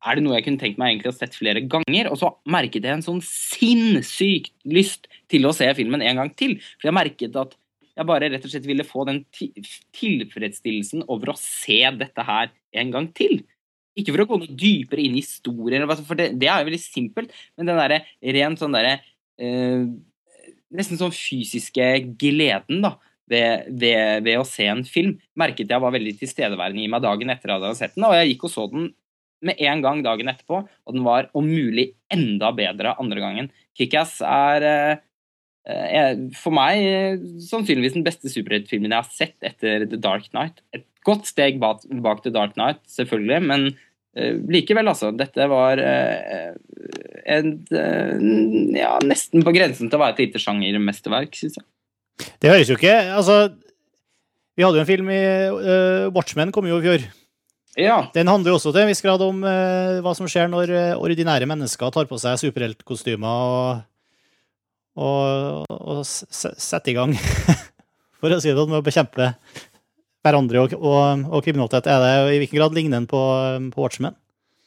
er 0.00 0.16
det 0.16 0.24
noe 0.24 0.38
jeg 0.38 0.46
kunne 0.46 0.60
tenkt 0.62 0.78
meg 0.80 0.94
egentlig 0.94 1.10
å 1.10 1.16
sett 1.16 1.34
flere 1.36 1.60
ganger? 1.68 2.08
Og 2.08 2.16
så 2.20 2.30
merket 2.48 2.86
jeg 2.86 2.96
en 2.96 3.04
sånn 3.04 3.20
sinnssyk 3.24 4.48
lyst 4.72 5.10
til 5.28 5.44
å 5.44 5.52
se 5.56 5.68
filmen 5.76 6.00
en 6.00 6.22
gang 6.22 6.30
til. 6.32 6.56
For 6.80 6.88
jeg 6.88 6.96
merket 6.96 7.36
at 7.36 7.52
jeg 7.90 8.08
bare 8.08 8.30
rett 8.32 8.46
og 8.46 8.52
slett 8.52 8.68
ville 8.68 8.86
få 8.86 9.04
den 9.08 9.20
tilfredsstillelsen 9.36 11.04
over 11.12 11.34
å 11.34 11.40
se 11.40 11.82
dette 12.00 12.24
her 12.24 12.52
en 12.80 12.92
gang 12.94 13.10
til. 13.16 13.42
Ikke 13.98 14.14
for 14.14 14.24
å 14.24 14.28
gå 14.30 14.38
noe 14.40 14.56
dypere 14.56 15.04
inn 15.04 15.18
i 15.18 15.24
historien, 15.24 15.84
for 15.98 16.16
det, 16.16 16.30
det 16.40 16.48
er 16.48 16.62
jo 16.62 16.70
veldig 16.70 16.80
simpelt, 16.80 17.34
men 17.58 17.68
den 17.68 17.80
derre 17.80 18.00
rent 18.38 18.62
sånn 18.62 18.76
derre 18.76 19.00
eh, 19.40 19.90
Nesten 20.70 21.00
sånn 21.00 21.10
fysiske 21.10 21.82
gleden, 22.14 22.84
da. 22.84 22.92
Ved, 23.30 23.68
ved, 23.78 24.24
ved, 24.26 24.40
å 24.40 24.46
se 24.48 24.64
en 24.66 24.80
film 24.82 25.12
merket 25.38 25.70
jeg 25.70 25.82
var 25.82 25.92
veldig 25.94 26.16
tilstedeværende 26.18 26.82
i 26.82 26.88
meg 26.90 27.04
dagen 27.04 27.30
etter 27.30 27.52
at 27.52 27.60
jeg 27.60 27.68
hadde 27.68 27.78
sett 27.78 27.94
den. 27.94 28.08
Og 28.08 28.16
jeg 28.18 28.32
gikk 28.32 28.48
og 28.48 28.54
så 28.54 28.64
den 28.72 28.88
med 29.46 29.60
en 29.64 29.84
gang 29.84 30.02
dagen 30.04 30.28
etterpå, 30.28 30.64
og 30.66 30.96
den 30.96 31.06
var 31.06 31.30
om 31.36 31.46
mulig 31.48 31.92
enda 32.12 32.50
bedre 32.56 32.96
andre 33.00 33.22
gangen. 33.22 33.48
Kickass 33.78 34.18
er 34.26 34.66
eh, 34.66 36.26
for 36.36 36.54
meg 36.56 36.82
eh, 36.84 37.22
sannsynligvis 37.46 37.96
den 37.96 38.06
beste 38.06 38.32
superheltfilmen 38.32 38.92
jeg 38.92 39.00
har 39.00 39.14
sett 39.14 39.46
etter 39.46 39.86
The 39.88 40.00
Dark 40.00 40.28
Night. 40.36 40.60
Et 40.76 40.84
godt 41.06 41.30
steg 41.30 41.60
bak, 41.62 41.86
bak 42.04 42.24
The 42.24 42.34
Dark 42.34 42.58
Night, 42.60 42.82
selvfølgelig, 42.92 43.40
men 43.48 43.66
eh, 44.18 44.36
likevel, 44.52 44.92
altså. 44.92 45.12
Dette 45.16 45.48
var 45.50 45.80
eh, 45.80 46.52
en 47.30 47.52
eh, 47.72 48.30
ja, 48.80 48.94
nesten 49.06 49.46
på 49.46 49.54
grensen 49.56 49.88
til 49.88 50.00
å 50.00 50.04
være 50.04 50.18
et 50.18 50.24
lite 50.26 50.42
sjangermesterverk, 50.42 51.36
syns 51.38 51.60
jeg. 51.60 51.68
Det 52.40 52.50
høres 52.52 52.70
jo 52.70 52.76
ikke 52.78 52.94
Altså, 53.16 53.36
vi 54.58 54.66
hadde 54.66 54.80
jo 54.80 54.84
en 54.84 54.88
film 54.88 55.10
i 55.14 55.22
uh, 55.54 56.10
Watchmen 56.14 56.52
kom 56.54 56.68
jo 56.68 56.80
i 56.80 56.84
fjor. 56.84 57.06
Ja. 57.78 58.00
Den 58.12 58.28
handler 58.28 58.52
jo 58.52 58.58
også 58.58 58.72
til 58.74 58.82
en 58.82 58.90
viss 58.90 59.02
grad 59.04 59.22
om 59.24 59.44
uh, 59.46 60.00
hva 60.04 60.12
som 60.18 60.28
skjer 60.28 60.50
når 60.52 60.72
uh, 60.74 61.00
ordinære 61.00 61.48
mennesker 61.48 61.94
tar 61.94 62.10
på 62.10 62.18
seg 62.20 62.40
superheltkostymer 62.42 63.46
og, 63.46 63.82
og, 65.00 65.70
og 65.70 66.02
setter 66.04 66.92
i 66.92 66.96
gang, 66.98 67.14
for 68.20 68.34
å 68.34 68.40
si 68.42 68.52
det 68.52 68.66
med 68.66 68.82
å 68.82 68.84
bekjempe 68.84 69.32
hverandre 70.20 70.66
og, 70.66 70.76
og, 70.76 71.24
og 71.30 71.46
kriminalitet. 71.46 71.88
Er 71.88 72.04
det 72.04 72.34
i 72.34 72.42
hvilken 72.42 72.60
grad 72.60 72.76
ligner 72.76 73.00
den 73.00 73.08
på, 73.08 73.22
på 73.72 73.86
Watchmen? 73.86 74.18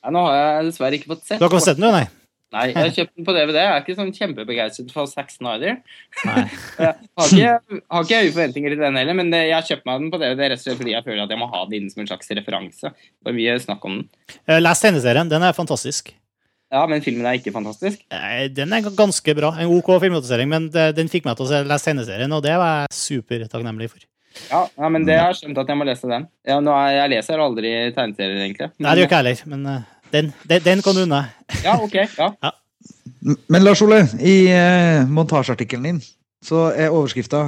Ja, 0.03 0.11
nå 0.11 0.25
har 0.25 0.39
jeg 0.39 0.71
dessverre 0.71 0.97
ikke 0.97 1.13
fått 1.13 1.27
sett 1.27 1.37
Du 1.37 1.45
har 1.45 1.51
ikke 1.51 1.59
fått 1.61 1.69
sett 1.69 1.79
den, 1.79 1.93
nei? 1.93 2.07
Nei, 2.53 2.67
jeg 2.69 2.77
har 2.77 2.91
kjøpt 2.93 3.13
den 3.17 3.25
på 3.25 3.33
DVD. 3.33 3.57
Jeg 3.57 3.71
er 3.73 3.83
ikke 3.83 3.95
sånn 3.97 4.11
kjempebegeistret 4.13 4.91
for 4.93 5.09
Zack 5.09 5.31
Snyder. 5.33 5.79
Nei. 6.29 6.43
jeg 6.83 6.91
har 6.93 7.31
ikke, 7.33 7.79
har 7.81 8.05
ikke 8.05 8.19
høye 8.21 8.33
forventninger 8.35 8.75
til 8.75 8.83
den 8.83 8.99
heller, 9.01 9.17
men 9.17 9.33
jeg 9.33 9.53
har 9.55 9.65
kjøpt 9.65 9.87
meg 9.89 10.03
den 10.03 10.11
på 10.13 10.19
DVD 10.21 10.51
rett 10.51 10.61
og 10.61 10.65
slett 10.67 10.81
fordi 10.81 10.93
jeg 10.93 11.07
føler 11.07 11.23
at 11.25 11.33
jeg 11.33 11.41
må 11.41 11.49
ha 11.49 11.63
den 11.69 11.79
inn 11.79 11.93
som 11.93 12.03
en 12.03 12.11
slags 12.11 12.29
referanse. 12.37 12.93
Det 12.93 13.33
er 13.33 13.39
mye 13.39 13.55
snakk 13.63 13.87
om 13.89 13.97
den. 13.97 14.05
Eh, 14.45 14.61
les 14.61 14.85
tegneserien. 14.85 15.31
Den 15.33 15.47
er 15.47 15.57
fantastisk. 15.57 16.13
Ja, 16.73 16.85
men 16.89 17.03
filmen 17.05 17.25
er 17.29 17.37
ikke 17.37 17.53
fantastisk? 17.53 18.01
Den 18.57 18.73
er 18.73 18.93
ganske 18.97 19.35
bra. 19.37 19.51
En 19.61 19.73
OK 19.75 19.91
filmatisering, 20.01 20.49
men 20.49 20.71
den 20.73 21.11
fikk 21.11 21.27
meg 21.27 21.37
til 21.37 21.45
å 21.45 21.61
lese 21.69 21.89
tegneserien, 21.89 22.33
og 22.33 22.41
det 22.45 22.55
var 22.57 22.85
jeg 22.85 22.97
supertakknemlig 22.97 23.91
for. 23.91 24.05
Ja, 24.49 24.63
ja, 24.65 24.89
men 24.89 25.05
det 25.05 25.19
har 25.19 25.29
jeg 25.29 25.43
skjønt 25.43 25.59
at 25.61 25.69
jeg 25.69 25.77
må 25.77 25.85
lese 25.85 26.09
den. 26.09 26.25
Ja, 26.49 26.57
nå 26.65 26.73
er, 26.73 26.95
jeg 26.97 27.11
leser 27.13 27.43
aldri 27.43 27.73
tegneserier, 27.93 28.39
egentlig. 28.47 28.71
Men, 28.73 28.87
Nei, 28.87 28.95
det 28.95 29.03
gjør 29.03 29.11
ikke 29.11 29.19
jeg 29.19 29.37
heller, 29.37 29.51
men 29.53 29.67
den, 30.14 30.32
den, 30.49 30.64
den 30.64 30.84
kan 30.86 30.95
du 30.95 31.03
unna. 31.07 31.26
Ja, 31.64 31.78
ok. 31.82 31.95
Ja. 32.18 32.32
ja. 32.43 32.51
Men 33.49 33.64
Lars 33.64 33.82
Ole, 33.82 34.03
i 34.20 34.47
eh, 34.51 35.03
montasjeartikkelen 35.09 35.88
din 35.88 36.01
så 36.43 36.68
er 36.76 36.91
overskrifta 36.91 37.45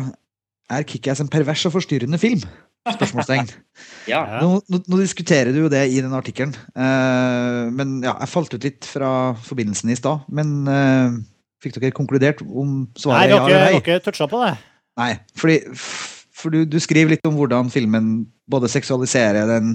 'Er 0.72 0.86
Kickass 0.88 1.20
en 1.22 1.30
pervers 1.30 1.66
og 1.66 1.76
forstyrrende 1.76 2.18
film?' 2.18 2.45
Spørsmålstegn. 2.86 3.49
ja. 4.13 4.22
nå, 4.43 4.59
nå, 4.70 4.80
nå, 4.86 4.99
diskuterer 5.01 5.49
du 5.53 5.63
jo 5.63 5.70
det 5.74 5.88
i 5.89 6.01
den 6.01 6.13
artikkelen, 6.13 6.53
Eh, 6.76 7.72
men 7.74 7.97
ja, 8.03 8.13
jeg 8.20 8.30
falt 8.30 8.53
ut 8.53 8.68
litt 8.68 8.86
fra 8.86 9.09
forbindelsen 9.41 9.89
i 9.89 9.97
stad. 9.97 10.28
Men 10.30 10.68
eh, 10.70 11.16
fikk 11.63 11.80
dere 11.80 11.95
konkludert 11.95 12.43
om 12.45 12.86
svaret 12.93 13.32
ja 13.32 13.39
eller 13.39 13.41
nei? 13.41 13.47
Nei, 13.47 13.53
dere 13.55 13.66
har 13.66 13.80
ikke 13.80 14.03
toucha 14.05 14.30
på 14.30 14.41
det. 14.43 14.53
Nei, 15.01 15.11
fordi, 15.36 15.57
for 15.76 16.53
du, 16.53 16.61
du, 16.70 16.78
skriver 16.84 17.16
litt 17.16 17.26
om 17.28 17.39
hvordan 17.39 17.72
filmen 17.74 18.13
både 18.51 18.70
seksualiserer 18.72 19.49
den 19.49 19.74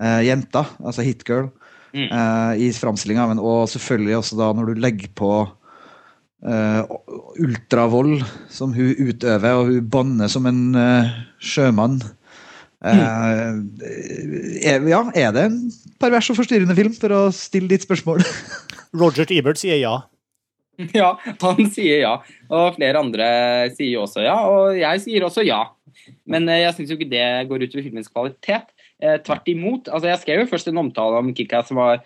eh, 0.00 0.20
jenta, 0.28 0.64
altså 0.78 1.04
hitgirl, 1.04 1.50
mm. 1.94 2.06
uh, 2.10 2.52
i 2.60 2.70
framstillinga, 2.76 3.26
og 3.38 3.68
selvfølgelig 3.72 4.16
også 4.20 4.38
da 4.40 4.52
når 4.56 4.70
du 4.70 4.82
legger 4.82 5.10
på 5.18 5.32
uh, 6.46 6.82
ultravold 7.40 8.20
som 8.52 8.74
hun 8.76 8.94
utøver, 9.08 9.50
og 9.52 9.72
hun 9.72 9.90
banner 9.92 10.32
som 10.32 10.48
en 10.50 10.62
uh, 10.76 11.10
sjømann. 11.40 12.00
Mm. 12.80 13.66
Er, 14.64 14.86
ja, 14.88 15.02
er 15.12 15.34
det 15.36 15.42
en 15.50 15.58
pervers 16.00 16.30
og 16.32 16.38
forstyrrende 16.38 16.76
film, 16.78 16.94
for 16.96 17.12
å 17.12 17.26
stille 17.34 17.68
ditt 17.68 17.84
spørsmål? 17.84 18.24
Roger 19.00 19.28
Ebert 19.36 19.60
sier 19.60 19.76
ja. 19.82 19.98
Ja, 20.96 21.10
han 21.42 21.66
sier 21.68 22.00
ja. 22.06 22.14
Og 22.48 22.78
flere 22.78 23.02
andre 23.02 23.26
sier 23.76 24.00
også 24.00 24.24
ja. 24.24 24.38
Og 24.48 24.78
jeg 24.78 25.02
sier 25.04 25.26
også 25.26 25.44
ja. 25.44 25.60
Men 26.30 26.48
jeg 26.48 26.72
syns 26.76 26.92
jo 26.92 26.96
ikke 26.96 27.10
det 27.10 27.26
går 27.50 27.66
ut 27.66 27.74
over 27.76 27.84
filmens 27.84 28.08
kvalitet. 28.08 28.70
Eh, 29.00 29.18
tvert 29.24 29.48
imot. 29.48 29.88
Altså, 29.88 30.10
jeg 30.10 30.22
skrev 30.22 30.42
jo 30.42 30.50
først 30.50 30.70
en 30.70 30.80
omtale 30.82 31.20
om 31.22 31.32
Kickass 31.36 31.70
som 31.70 31.80
var 31.80 32.02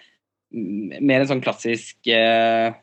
mer 0.55 1.23
en 1.23 1.31
sånn 1.31 1.43
klassisk 1.43 2.07
eh, 2.07 2.75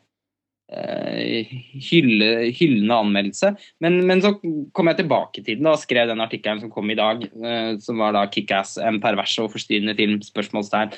hylle, 0.72 2.28
hyllende 2.56 2.98
anmeldelse. 3.04 3.52
Men, 3.84 4.00
men, 4.08 4.22
så 4.24 4.34
kom 4.76 4.90
jeg 4.90 5.00
tilbake 5.00 5.44
til 5.44 5.60
den 5.60 5.70
og 5.70 5.80
skrev 5.80 6.10
den 6.10 6.22
artikkelen 6.24 6.60
som 6.62 6.72
kom 6.72 6.92
i 6.92 6.98
dag, 6.98 7.24
eh, 7.24 7.72
som 7.82 8.00
var 8.00 8.16
da 8.16 8.26
'Kickass 8.28 8.76
en 8.80 9.00
pervers 9.00 9.38
og 9.40 9.52
forstyrrende 9.54 9.96
film?' 9.96 10.20
spørsmålstegn. 10.24 10.92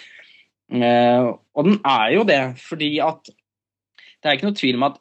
Eh, 0.75 1.31
og 1.55 1.65
den 1.69 1.79
er 1.85 2.15
jo 2.17 2.25
det, 2.27 2.43
fordi 2.59 2.99
at 3.05 3.29
det 3.29 4.31
er 4.31 4.39
ikke 4.39 4.49
noe 4.49 4.59
tvil 4.59 4.79
om 4.81 4.89
at 4.91 5.01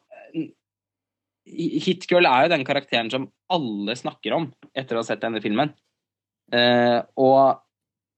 Hitgirl 1.44 2.26
er 2.26 2.46
jo 2.46 2.52
den 2.54 2.64
karakteren 2.64 3.10
som 3.12 3.26
alle 3.52 3.94
snakker 3.96 4.32
om 4.36 4.46
etter 4.74 4.96
å 4.96 5.02
ha 5.02 5.06
sett 5.06 5.20
denne 5.20 5.42
filmen. 5.44 5.72
Eh, 6.52 7.00
og 7.20 7.38
eh, 7.40 7.63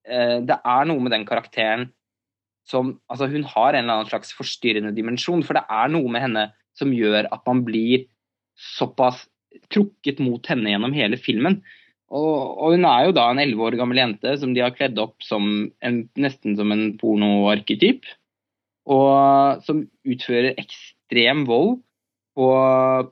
det 0.06 0.56
er 0.56 0.86
noe 0.86 1.02
med 1.02 1.10
den 1.14 1.24
karakteren 1.26 1.88
som 2.66 2.96
Altså, 3.10 3.28
hun 3.30 3.46
har 3.46 3.74
en 3.74 3.84
eller 3.84 4.00
annen 4.00 4.10
slags 4.10 4.32
forstyrrende 4.34 4.94
dimensjon, 4.94 5.44
for 5.46 5.58
det 5.58 5.64
er 5.70 5.90
noe 5.92 6.10
med 6.10 6.24
henne 6.24 6.44
som 6.76 6.92
gjør 6.94 7.28
at 7.32 7.42
man 7.46 7.62
blir 7.66 8.06
såpass 8.56 9.24
trukket 9.72 10.20
mot 10.22 10.44
henne 10.50 10.72
gjennom 10.72 10.94
hele 10.96 11.18
filmen. 11.20 11.60
Og, 12.06 12.34
og, 12.54 12.76
hun 12.76 12.86
er 12.86 13.08
jo 13.08 13.16
da 13.16 13.26
en 13.30 13.40
elleve 13.42 13.66
år 13.66 13.78
gammel 13.80 13.98
jente 13.98 14.36
som 14.38 14.52
de 14.54 14.62
har 14.62 14.74
kledd 14.76 14.98
opp 15.02 15.24
som 15.26 15.48
en, 15.82 16.02
nesten 16.20 16.54
som 16.58 16.70
en 16.74 16.92
pornoarketyp. 17.00 18.06
Og 18.94 19.62
som 19.66 19.82
utfører 20.06 20.54
ekstrem 20.60 21.42
vold 21.48 21.80
på, 22.38 22.48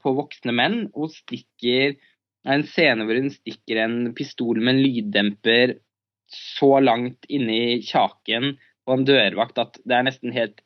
på 0.03 0.15
voksne 0.21 0.55
menn 0.55 0.85
og 0.93 1.11
stikker 1.15 1.97
en 2.45 2.63
scene 2.69 3.07
hvor 3.09 3.19
hun 3.19 3.33
stikker 3.33 3.81
en 3.83 3.99
pistol 4.15 4.61
med 4.61 4.77
en 4.77 4.85
lyddemper 4.85 5.79
så 6.35 6.79
langt 6.83 7.27
inni 7.29 7.81
kjaken 7.85 8.55
på 8.85 8.95
en 8.95 9.07
dørvakt 9.09 9.61
at 9.63 9.81
det 9.85 9.99
er 9.99 10.09
nesten 10.11 10.37
helt 10.37 10.61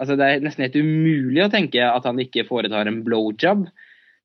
Altså, 0.00 0.16
det 0.16 0.24
er 0.24 0.40
nesten 0.42 0.64
helt 0.64 0.76
umulig 0.80 1.42
å 1.44 1.50
tenke 1.52 1.84
at 1.84 2.06
han 2.08 2.16
ikke 2.18 2.46
foretar 2.48 2.88
en 2.88 3.02
blowjob. 3.04 3.66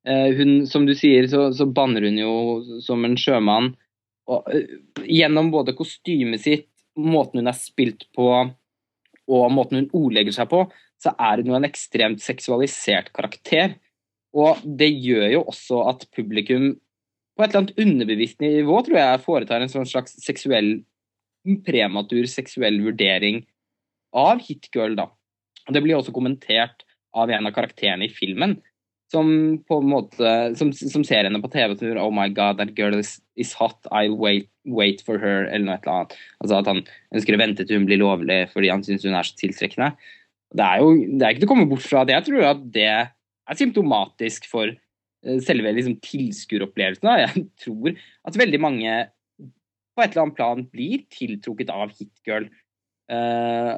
Eh, 0.08 0.30
hun, 0.40 0.54
som 0.66 0.86
du 0.88 0.94
sier, 0.96 1.28
så, 1.30 1.50
så, 1.54 1.68
banner 1.70 2.08
hun 2.08 2.18
jo 2.18 2.32
som 2.82 3.04
en 3.06 3.18
sjømann. 3.20 3.74
Og, 4.32 4.48
uh, 4.48 5.04
gjennom 5.06 5.52
både 5.54 5.76
kostymet 5.78 6.42
sitt, 6.42 6.70
måten 6.98 7.44
hun 7.44 7.52
er 7.52 7.60
spilt 7.60 8.08
på, 8.16 8.30
og 9.28 9.54
måten 9.54 9.82
hun 9.82 9.92
ordlegger 10.00 10.40
seg 10.40 10.50
på, 10.56 10.64
så 11.04 11.14
er 11.20 11.44
hun 11.44 11.52
jo 11.52 11.60
en 11.60 11.68
ekstremt 11.68 12.24
seksualisert 12.24 13.12
karakter. 13.14 13.76
Og 14.34 14.64
det 14.64 14.90
gjør 14.96 15.28
jo 15.36 15.46
også 15.52 15.84
at 15.92 16.08
publikum 16.16 16.72
på 17.38 17.46
et 17.46 17.52
eller 17.52 17.64
annet 17.64 17.82
underbevisst 17.84 18.42
nivå 18.42 18.80
tror 18.86 18.98
jeg 19.00 19.24
foretar 19.26 19.64
en 19.64 19.72
sånn 19.72 19.88
slags 19.90 20.18
seksuell 20.24 20.80
prematur 21.68 22.26
seksuell 22.28 22.82
vurdering 22.84 23.44
av 24.18 24.42
Hitgirl, 24.44 24.98
da. 24.98 25.10
Og 25.68 25.76
Det 25.76 25.84
blir 25.84 25.98
også 25.98 26.16
kommentert 26.16 26.84
av 27.16 27.32
en 27.32 27.48
av 27.48 27.54
karakterene 27.56 28.08
i 28.08 28.14
filmen, 28.14 28.58
som 29.12 29.30
på 29.68 29.80
en 29.80 29.90
måte, 29.90 30.32
som, 30.60 30.74
som 30.76 31.04
ser 31.08 31.28
henne 31.28 31.40
på 31.44 31.52
TV 31.54 31.78
og 31.94 32.02
Oh 32.02 32.12
my 32.12 32.28
God, 32.28 32.58
that 32.60 32.74
girl 32.76 32.98
is, 32.98 33.18
is 33.40 33.54
hot, 33.56 33.78
I'll 33.92 34.18
wait, 34.20 34.50
wait, 34.66 35.04
for 35.06 35.22
her, 35.22 35.48
eller 35.48 35.70
noe 35.70 35.78
eller 35.80 35.94
annet. 35.94 36.18
Altså 36.44 36.60
At 36.60 36.72
han 36.72 36.82
ønsker 37.16 37.38
å 37.38 37.42
vente 37.42 37.64
til 37.64 37.80
hun 37.80 37.88
blir 37.88 38.02
lovlig 38.02 38.42
fordi 38.52 38.72
han 38.74 38.84
syns 38.84 39.08
hun 39.08 39.16
er 39.16 39.28
så 39.28 39.38
tiltrekkende. 39.40 39.94
Det 40.56 40.66
er 40.66 40.84
jo 40.84 40.92
det 40.96 41.24
er 41.24 41.32
ikke 41.32 41.46
til 41.46 41.50
å 41.50 41.54
komme 41.54 41.70
bort 41.70 41.88
fra 41.88 42.04
at 42.04 42.12
jeg 42.12 42.28
tror 42.28 42.50
at 42.52 42.68
det 42.76 42.88
er 42.88 43.60
symptomatisk 43.60 44.48
for 44.52 44.76
selve 45.44 45.74
liksom, 45.76 45.98
tilskueropplevelsen. 46.04 47.12
Jeg 47.24 47.46
tror 47.64 47.94
at 48.28 48.40
veldig 48.40 48.62
mange 48.64 48.98
på 49.98 50.04
et 50.04 50.14
eller 50.14 50.28
annet 50.28 50.38
plan 50.38 50.66
blir 50.70 51.06
tiltrukket 51.14 51.72
av 51.74 51.94
hitgirl. 51.98 52.50
Uh, 53.10 53.78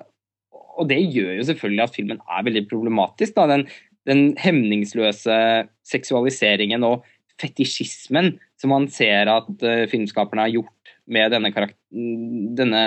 og 0.79 0.89
det 0.89 0.99
gjør 1.13 1.37
jo 1.37 1.45
selvfølgelig 1.47 1.85
at 1.85 1.95
filmen 1.95 2.19
er 2.19 2.43
veldig 2.47 2.65
problematisk. 2.71 3.37
Da. 3.37 3.47
Den, 3.51 3.65
den 4.09 4.23
hemningsløse 4.39 5.39
seksualiseringen 5.87 6.83
og 6.87 7.07
fetisjismen 7.39 8.33
som 8.59 8.73
man 8.75 8.89
ser 8.91 9.31
at 9.31 9.49
uh, 9.63 9.87
filmskaperne 9.91 10.47
har 10.47 10.55
gjort 10.57 10.93
med 11.09 11.31
denne, 11.33 11.69
denne 12.59 12.83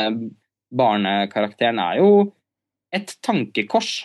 barnekarakteren, 0.72 1.80
er 1.82 1.98
jo 1.98 2.10
et 2.94 3.16
tankekors. 3.24 4.02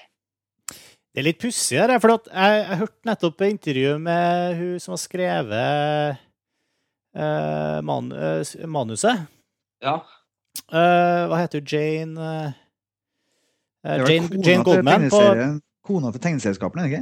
Det 1.18 1.24
er 1.24 1.26
litt 1.32 1.40
pussig 1.42 1.80
her, 1.82 1.90
for 1.98 2.14
jeg, 2.14 2.30
jeg 2.30 2.78
hørte 2.78 3.10
nettopp 3.10 3.40
et 3.42 3.54
intervju 3.56 3.94
med 4.06 4.60
hun 4.60 4.76
som 4.84 4.94
har 4.94 5.00
skrevet 5.02 6.20
uh, 7.18 7.80
man, 7.90 8.12
uh, 8.14 8.52
manuset. 8.70 9.24
Ja. 9.82 9.96
Uh, 10.70 11.26
hva 11.32 11.42
heter 11.42 11.64
hun? 11.64 11.74
Jane 11.74 12.30
Jane, 13.82 14.44
Jane 14.46 14.68
Goldman 14.70 15.10
på 15.10 15.24
Kona 15.90 16.14
til 16.14 16.22
tegneserieskaperen, 16.22 16.86
ikke 16.86 17.02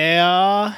Ja 0.00 0.72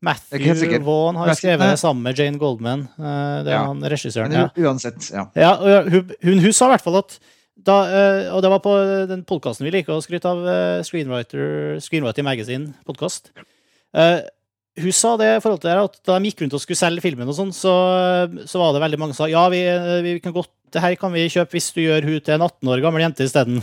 Matthew 0.00 0.72
Vaughan 0.88 1.20
har 1.20 1.36
skrevet 1.36 1.68
det 1.74 1.80
sammen 1.84 2.08
med 2.08 2.16
Jane 2.16 2.40
Goldman. 2.40 2.88
Det 2.96 3.50
er 3.50 3.58
ja. 3.58 3.64
han 3.66 3.84
regissøren. 3.92 4.32
Ja. 4.32 4.48
Uansett, 4.56 5.12
ja. 5.12 5.28
ja 5.36 5.56
hun, 5.84 6.14
hun, 6.22 6.46
hun, 6.46 6.52
sa 6.54 6.70
i 6.70 6.78
hvert 6.78 6.88
fall 6.88 7.02
at 7.02 7.20
da, 7.68 7.76
og 8.32 8.40
det 8.44 8.50
var 8.52 8.62
på 8.64 8.72
den 9.10 9.22
podkasten 9.28 9.68
vi 9.68 9.74
liker 9.76 9.94
å 9.94 10.02
skryte 10.04 10.32
av, 10.32 10.42
Screenwriter, 10.88 11.78
Screenwriter 11.84 12.26
Magazine-podkast 12.26 13.32
hun 14.82 14.94
sa 14.94 15.14
det 15.18 15.28
i 15.36 15.40
forhold 15.42 15.62
til 15.62 15.70
det, 15.70 15.86
at 15.88 15.96
da 16.06 16.18
de 16.18 16.30
gikk 16.30 16.44
rundt 16.44 16.56
og 16.56 16.62
skulle 16.62 16.78
selge 16.78 17.04
filmen, 17.04 17.28
og 17.28 17.36
sånn, 17.36 17.50
så, 17.54 17.72
så, 18.44 18.60
var 18.60 18.74
det 18.74 18.84
veldig 18.84 19.00
mange 19.00 19.16
som 19.16 19.26
sa 19.26 19.32
ja, 19.32 19.46
vi, 19.52 19.62
vi, 20.04 20.18
kan 20.22 20.34
godt, 20.34 20.52
det 20.74 20.84
her 20.84 20.94
kan 21.00 21.12
vi 21.14 21.26
kjøpe 21.32 21.56
hvis 21.56 21.72
du 21.74 21.82
gjør 21.84 22.06
hun 22.08 22.20
til 22.20 22.36
en 22.36 22.46
18 22.46 22.72
år 22.74 22.84
gammel 22.84 23.04
jente 23.04 23.26
isteden. 23.26 23.60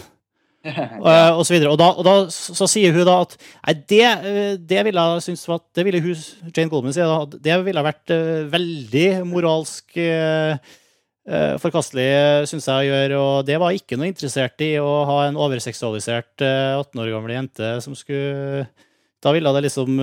ja. 0.66 0.88
og, 1.38 1.44
så 1.46 1.54
videre. 1.54 1.72
Og 1.72 1.80
da, 1.80 1.92
og 1.94 2.08
da 2.08 2.16
så, 2.34 2.56
så 2.58 2.70
sier 2.70 2.96
hun 2.96 3.06
da 3.08 3.20
at 3.26 3.36
nei, 3.38 3.76
det, 3.92 4.08
det 4.66 4.86
ville 4.88 5.06
jeg 5.22 5.38
var, 5.52 5.62
det 5.78 5.86
ville 5.88 6.02
hun, 6.08 6.26
Jane 6.50 6.72
Goldman 6.72 6.96
sier 6.96 7.12
da, 7.12 7.44
det 7.48 7.60
ville 7.68 7.86
vært 7.86 8.16
uh, 8.16 8.42
veldig 8.52 9.08
moralsk 9.30 10.00
uh, 10.02 10.58
uh, 10.58 10.84
forkastelig, 11.62 12.10
syns 12.52 12.68
jeg, 12.70 12.76
å 12.78 12.86
gjøre. 12.86 13.20
Og 13.22 13.48
det 13.48 13.56
var 13.62 13.74
ikke 13.74 13.98
noe 13.98 14.12
interessert 14.12 14.62
i 14.62 14.76
å 14.78 14.92
ha 15.10 15.16
en 15.26 15.40
overseksualisert 15.42 16.44
18 16.44 17.02
år 17.02 17.10
gammel 17.16 17.34
jente 17.34 17.72
som 17.82 17.98
skulle 17.98 18.68
Da 19.26 19.34
ville 19.34 19.54
det 19.56 19.64
liksom 19.66 19.98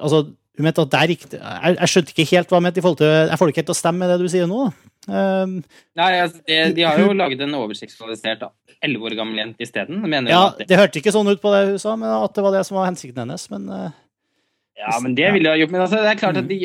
altså, 0.00 0.24
hun 0.54 0.68
mente 0.68 0.84
at 0.84 0.92
der 0.92 1.12
gikk 1.12 1.24
jeg, 1.34 1.74
jeg, 1.74 1.90
skjønte 1.90 2.14
ikke 2.14 2.30
helt 2.30 2.50
hva 2.50 2.60
hun 2.60 2.66
mente 2.68 2.80
i 2.80 2.84
forhold 2.84 3.00
til 3.00 3.10
Jeg 3.10 3.38
får 3.38 3.48
det 3.48 3.54
ikke 3.54 3.62
helt 3.62 3.70
til 3.72 3.76
å 3.76 3.80
stemme 3.80 4.04
med 4.04 4.12
det 4.12 4.18
du 4.20 4.30
sier 4.30 4.50
nå. 4.50 4.60
Um, 5.04 5.56
Nei, 5.98 6.10
altså, 6.22 6.40
det, 6.48 6.60
de 6.78 6.86
har 6.86 7.00
jo 7.00 7.16
laget 7.16 7.42
en 7.44 7.56
overseksualisert 7.58 8.46
elleve 8.84 9.10
år 9.10 9.16
gammel 9.18 9.42
jente 9.42 9.66
isteden. 9.66 10.04
Ja, 10.30 10.46
det, 10.56 10.68
det 10.70 10.78
hørtes 10.78 11.02
ikke 11.02 11.12
sånn 11.14 11.28
ut 11.28 11.42
på 11.42 11.52
det 11.52 11.64
hun 11.72 11.80
sa, 11.82 11.96
men 11.98 12.12
at 12.14 12.36
det 12.36 12.44
var 12.44 12.54
det 12.54 12.62
som 12.68 12.78
var 12.78 12.88
hensikten 12.88 13.24
hennes. 13.24 13.44
Men, 13.52 13.66
uh, 13.68 13.90
ja, 14.78 14.94
men 15.04 15.16
det 15.18 15.32
ville 15.34 15.52
jeg 15.52 15.64
gjort. 15.64 15.74
Men 15.74 15.84
altså, 15.84 16.00
det 16.04 16.12
er 16.12 16.20
klart 16.22 16.40
at 16.40 16.48
de, 16.48 16.60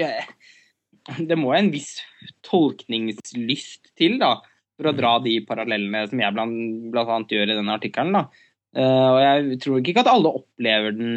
det 1.29 1.37
må 1.39 1.53
en 1.55 1.71
viss 1.73 1.97
tolkningslyst 2.45 3.93
til 3.99 4.17
da, 4.21 4.35
for 4.79 4.91
å 4.91 4.95
dra 4.95 5.17
de 5.23 5.39
parallellene 5.47 6.05
som 6.07 6.21
jeg 6.21 6.35
blant, 6.35 6.59
blant 6.93 7.13
annet 7.15 7.35
gjør 7.35 7.51
i 7.51 7.57
denne 7.57 7.75
artikkelen. 7.75 8.29
Uh, 8.77 9.09
og 9.15 9.19
jeg 9.23 9.59
tror 9.63 9.79
ikke 9.81 10.03
at 10.03 10.11
alle 10.11 10.33
opplever 10.39 10.93
den 10.95 11.13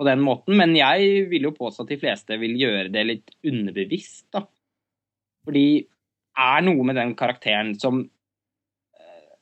på 0.00 0.06
den 0.08 0.22
måten. 0.24 0.56
Men 0.58 0.74
jeg 0.78 1.26
vil 1.30 1.50
jo 1.50 1.56
påstå 1.56 1.84
at 1.84 1.92
de 1.92 2.00
fleste 2.00 2.40
vil 2.40 2.56
gjøre 2.58 2.88
det 2.92 3.04
litt 3.06 3.36
underbevisst, 3.46 4.30
da. 4.34 4.46
Fordi 5.46 5.66
det 5.84 6.46
er 6.46 6.64
noe 6.64 6.86
med 6.88 6.96
den 6.96 7.12
karakteren 7.18 7.74
som 7.80 8.00
eh, 8.96 9.32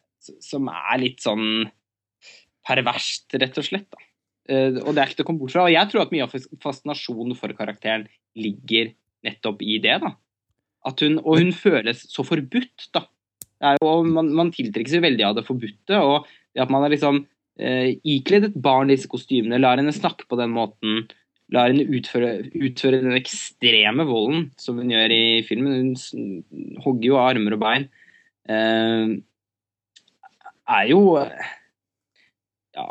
som 0.42 0.70
er 0.72 0.98
litt 0.98 1.22
sånn 1.22 1.68
perverst, 2.66 3.30
rett 3.38 3.58
og 3.60 3.66
slett. 3.70 3.88
da. 3.94 4.04
Uh, 4.48 4.80
og 4.82 4.92
det 4.92 5.02
er 5.02 5.10
ikke 5.10 5.20
til 5.20 5.26
å 5.26 5.30
komme 5.30 5.44
bort 5.44 5.54
fra. 5.54 5.68
Og 5.68 5.74
jeg 5.74 5.92
tror 5.92 6.04
at 6.04 6.14
mye 6.14 6.26
av 6.26 6.34
fascinasjonen 6.64 7.38
for 7.38 7.54
karakteren 7.56 8.08
ligger 8.38 8.92
nettopp 9.26 9.62
i 9.62 9.78
det. 9.82 9.98
da. 10.04 10.14
Hun, 10.88 11.18
og 11.20 11.40
hun 11.40 11.54
føles 11.56 12.04
så 12.10 12.24
forbudt, 12.26 12.88
da. 12.94 13.04
Jo, 13.58 14.02
man, 14.06 14.30
man 14.38 14.52
tiltrekkes 14.54 14.94
jo 14.98 15.02
veldig 15.02 15.24
av 15.26 15.38
det 15.38 15.46
forbudte. 15.48 15.98
Og 15.98 16.28
det 16.54 16.62
at 16.64 16.72
man 16.72 16.86
er 16.86 16.94
liksom 16.94 17.24
eh, 17.58 17.96
ikledd 18.06 18.50
et 18.50 18.60
barn 18.62 18.92
disse 18.92 19.10
kostymene, 19.10 19.60
lar 19.60 19.80
henne 19.80 19.94
snakke 19.94 20.28
på 20.30 20.38
den 20.40 20.54
måten, 20.54 21.06
lar 21.54 21.72
henne 21.72 21.88
utføre, 21.98 22.32
utføre, 22.54 23.02
den 23.02 23.16
ekstreme 23.18 24.06
volden 24.08 24.48
som 24.60 24.78
hun 24.80 24.92
gjør 24.94 25.14
i 25.14 25.24
filmen. 25.48 25.94
Hun 26.12 26.80
hogger 26.84 27.10
jo 27.10 27.20
armer 27.22 27.58
og 27.58 27.64
bein. 27.64 27.88
Eh, 28.48 29.18
er 30.78 30.90
jo 30.92 31.02
Ja. 32.78 32.90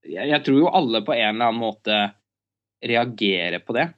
Jeg, 0.00 0.30
jeg, 0.30 0.40
tror 0.46 0.56
jo 0.56 0.70
alle 0.72 1.02
på 1.04 1.12
en 1.12 1.34
eller 1.34 1.50
annen 1.50 1.60
måte 1.60 1.96
reagerer 2.80 3.60
på 3.60 3.74
det 3.76 3.90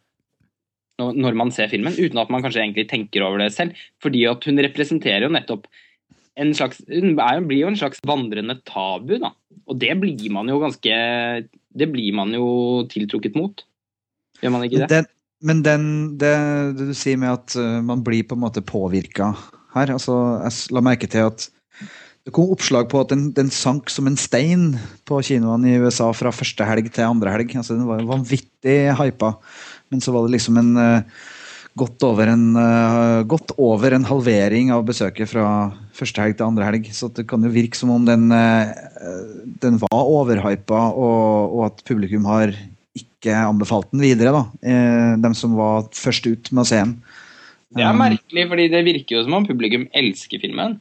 når 1.01 1.37
man 1.39 1.51
ser 1.55 1.71
filmen, 1.73 1.95
uten 1.97 2.21
at 2.21 2.31
man 2.33 2.45
kanskje 2.45 2.63
egentlig 2.63 2.87
tenker 2.91 3.25
over 3.27 3.41
det 3.43 3.53
selv. 3.55 3.79
Fordi 4.03 4.27
at 4.29 4.45
hun 4.49 4.61
representerer 4.63 5.27
jo 5.27 5.33
nettopp 5.33 5.67
en 6.41 6.53
slags, 6.57 6.81
hun 6.89 7.17
blir 7.49 7.65
jo 7.65 7.71
en 7.73 7.79
slags 7.79 8.01
vandrende 8.09 8.57
tabu, 8.69 9.19
da. 9.21 9.33
Og 9.69 9.79
det 9.81 9.93
blir 10.01 10.31
man 10.33 10.49
jo 10.51 10.59
ganske 10.63 10.95
Det 11.73 11.87
blir 11.89 12.13
man 12.17 12.33
jo 12.35 12.85
tiltrukket 12.91 13.37
mot. 13.39 13.63
Gjør 14.43 14.53
man 14.53 14.65
ikke 14.67 14.83
det? 14.83 14.89
Den, 14.91 15.09
men 15.43 15.63
den, 15.65 15.85
det, 16.21 16.33
det, 16.77 16.91
du 16.91 16.95
sier 16.97 17.17
med 17.21 17.33
at 17.33 17.57
uh, 17.57 17.81
man 17.85 18.03
blir 18.05 18.27
på 18.29 18.37
en 18.37 18.45
måte 18.45 18.63
påvirka 18.65 19.33
her 19.73 19.93
altså, 19.95 20.15
Jeg 20.45 20.75
la 20.77 20.83
merke 20.85 21.09
til 21.09 21.31
at 21.31 21.49
det 22.23 22.31
kom 22.37 22.53
oppslag 22.55 22.87
på 22.93 23.01
at 23.03 23.11
den, 23.11 23.31
den, 23.35 23.49
sank 23.51 23.91
som 23.91 24.07
en 24.07 24.19
stein 24.21 24.77
på 25.11 25.19
kinoene 25.27 25.73
i 25.73 25.81
USA 25.83 26.13
fra 26.15 26.31
første 26.31 26.63
helg 26.69 26.93
til 26.95 27.09
andre 27.09 27.33
helg. 27.35 27.57
altså 27.59 27.75
Den 27.75 27.89
var 27.89 28.05
vanvittig 28.07 28.77
hypa. 28.95 29.33
Men 29.93 30.03
så 30.03 30.15
var 30.15 30.27
det 30.27 30.35
liksom 30.35 30.59
en 30.61 30.73
uh, 30.81 31.23
godt 31.79 32.05
over, 32.05 32.33
en, 32.33 32.45
uh, 32.57 33.23
godt 33.29 33.55
over 33.61 33.97
en 33.97 34.07
halvering 34.09 34.73
av 34.75 34.85
besøket 34.89 35.31
fra 35.31 35.47
første 35.97 36.25
helg 36.25 36.39
til 36.39 36.49
andre 36.49 36.69
helg. 36.69 36.91
Så 36.97 37.11
det 37.15 37.27
kan 37.31 37.45
jo 37.45 37.53
virke 37.53 37.79
som 37.79 37.93
om 37.95 38.07
den, 38.09 38.29
uh, 38.33 38.73
den 39.63 39.81
var 39.85 40.03
overhypa, 40.03 40.85
og, 40.93 41.57
og, 41.57 41.65
at 41.71 41.85
publikum 41.89 42.29
har 42.29 42.55
ikke 42.99 43.35
anbefalt 43.47 43.93
den 43.93 44.05
videre. 44.05 44.35
da, 44.35 44.47
uh, 44.49 45.13
De 45.23 45.35
som 45.39 45.57
var 45.59 45.91
først 45.97 46.29
ut 46.29 46.53
med 46.53 46.65
å 46.65 46.71
se 46.73 46.81
den. 46.83 46.97
Det 47.73 47.85
er 47.89 47.97
merkelig, 47.97 48.49
fordi 48.51 48.65
det 48.69 48.83
virker 48.85 49.17
jo 49.17 49.23
som 49.25 49.39
om 49.39 49.49
publikum 49.49 49.87
elsker 49.97 50.43
filmen. 50.43 50.77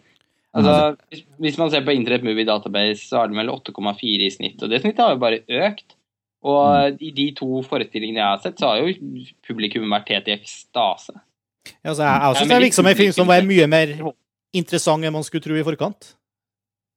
Altså, 0.51 0.97
hvis, 1.07 1.23
hvis, 1.39 1.57
man 1.59 1.69
ser 1.71 1.85
på 1.87 1.93
Internet 1.95 2.25
Movie 2.27 2.43
Database, 2.47 3.05
så 3.07 3.21
har 3.21 3.29
den 3.31 3.39
vel 3.39 3.53
8,4 3.53 4.25
i 4.25 4.31
snitt, 4.33 4.57
og 4.59 4.71
det 4.71 4.81
snittet 4.83 4.99
har 4.99 5.15
jo 5.15 5.21
bare 5.21 5.39
økt. 5.47 5.95
Og 6.41 6.95
mm. 6.95 7.01
i 7.05 7.11
de 7.13 7.27
to 7.37 7.61
forestillingene 7.67 8.21
jeg 8.21 8.27
har 8.27 8.41
sett, 8.41 8.57
så 8.57 8.71
har 8.71 8.81
jo 8.81 9.25
publikum 9.45 9.91
vært 9.93 10.09
helt 10.15 10.31
i 10.31 10.35
ekstase. 10.39 11.13
Ja, 11.85 11.93
altså, 11.93 12.07
jeg 12.07 12.39
syns 12.39 12.49
det 12.49 12.61
virker 12.63 12.79
som 12.79 12.89
en 12.89 12.97
film 12.97 13.13
som 13.13 13.29
var 13.29 13.45
mye 13.45 13.67
mer 13.69 13.93
interessant 14.57 15.05
enn 15.05 15.13
man 15.13 15.25
skulle 15.25 15.45
tro 15.45 15.57
i 15.57 15.65
forkant. 15.65 16.15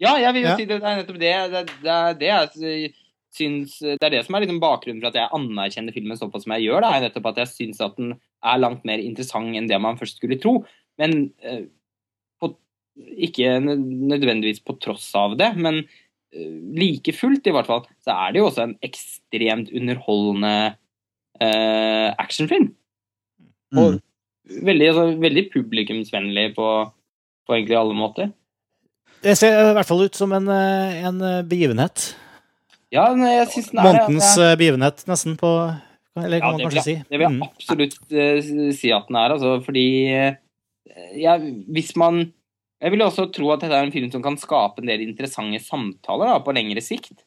Ja, 0.03 0.17
jeg 0.19 0.35
vil 0.35 0.47
jo 0.47 0.51
ja. 0.51 0.57
si 0.59 0.67
det, 0.69 0.79
det 0.81 0.91
er 0.91 1.01
nettopp 1.01 1.21
det. 1.21 1.35
Det, 1.53 1.65
det, 1.85 1.99
det, 2.21 2.31
jeg 2.31 2.95
syns, 3.35 3.77
det 3.83 4.01
er 4.01 4.17
det 4.17 4.25
som 4.27 4.37
er 4.37 4.45
liksom 4.45 4.63
bakgrunnen 4.63 5.03
for 5.03 5.11
at 5.13 5.21
jeg 5.21 5.33
anerkjenner 5.39 5.95
filmen 5.95 6.19
såpass 6.19 6.47
som 6.47 6.55
jeg 6.57 6.67
gjør. 6.67 6.83
Det 6.83 6.91
er 6.91 7.07
nettopp 7.07 7.31
at 7.31 7.41
jeg 7.45 7.53
syns 7.53 7.83
at 7.85 7.97
den 8.01 8.17
er 8.17 8.61
langt 8.61 8.85
mer 8.89 9.03
interessant 9.03 9.57
enn 9.59 9.71
det 9.71 9.81
man 9.83 10.01
først 10.01 10.21
skulle 10.21 10.41
tro. 10.43 10.59
Men 11.01 11.29
eh, 11.45 11.67
på, 12.43 12.53
ikke 13.29 13.59
nødvendigvis 13.61 14.63
på 14.67 14.77
tross 14.83 15.07
av 15.19 15.37
det, 15.41 15.53
men 15.57 15.85
like 16.79 17.15
fullt, 17.17 17.47
i 17.47 17.55
hvert 17.55 17.69
fall, 17.69 17.85
så 18.05 18.17
er 18.17 18.33
det 18.33 18.41
jo 18.41 18.49
også 18.49 18.65
en 18.67 18.75
ekstremt 18.85 19.71
underholdende 19.75 20.55
uh, 21.43 22.11
actionfilm. 22.19 22.73
Mm. 23.75 23.81
Og 23.81 24.01
veldig, 24.67 24.89
altså, 24.93 25.07
veldig 25.23 25.45
publikumsvennlig 25.55 26.49
på, 26.59 26.69
på, 27.47 27.57
egentlig 27.57 27.79
alle 27.81 27.99
måter. 27.99 28.35
Det 29.25 29.39
ser 29.41 29.57
i 29.57 29.73
hvert 29.77 29.89
fall 29.89 30.05
ut 30.05 30.19
som 30.19 30.35
en, 30.37 30.51
eh, 30.53 30.99
en 31.09 31.23
begivenhet. 31.49 32.11
Ja, 32.95 33.09
jeg 33.17 33.49
synes 33.51 33.71
den 33.73 33.81
er 33.81 33.87
Månedens 33.89 34.31
ja. 34.37 34.53
Eh, 34.53 34.57
begivenhet, 34.61 35.05
nesten, 35.11 35.37
på 35.41 35.51
Eller 36.15 36.39
kan 36.39 36.53
ja, 36.53 36.53
man 36.53 36.61
kanskje 36.69 36.85
si. 36.85 36.95
Det 37.09 37.19
vil 37.19 37.25
jeg 37.25 37.35
mm. 37.35 37.41
absolutt 37.49 37.97
uh, 38.15 38.69
si 38.77 38.91
at 38.95 39.09
den 39.09 39.17
er, 39.19 39.33
altså, 39.35 39.55
fordi 39.65 39.87
uh, 40.15 40.37
ja, 41.19 41.35
hvis 41.75 41.97
man 41.99 42.29
jeg 42.83 42.93
vil 42.93 43.05
også 43.05 43.29
tro 43.33 43.51
at 43.55 43.63
dette 43.63 43.77
er 43.77 43.87
en 43.87 43.95
film 43.95 44.11
som 44.13 44.23
kan 44.25 44.37
skape 44.41 44.83
en 44.83 44.91
del 44.91 45.05
interessante 45.05 45.61
samtaler 45.63 46.33
da, 46.33 46.41
på 46.45 46.55
lengre 46.57 46.83
sikt. 46.85 47.23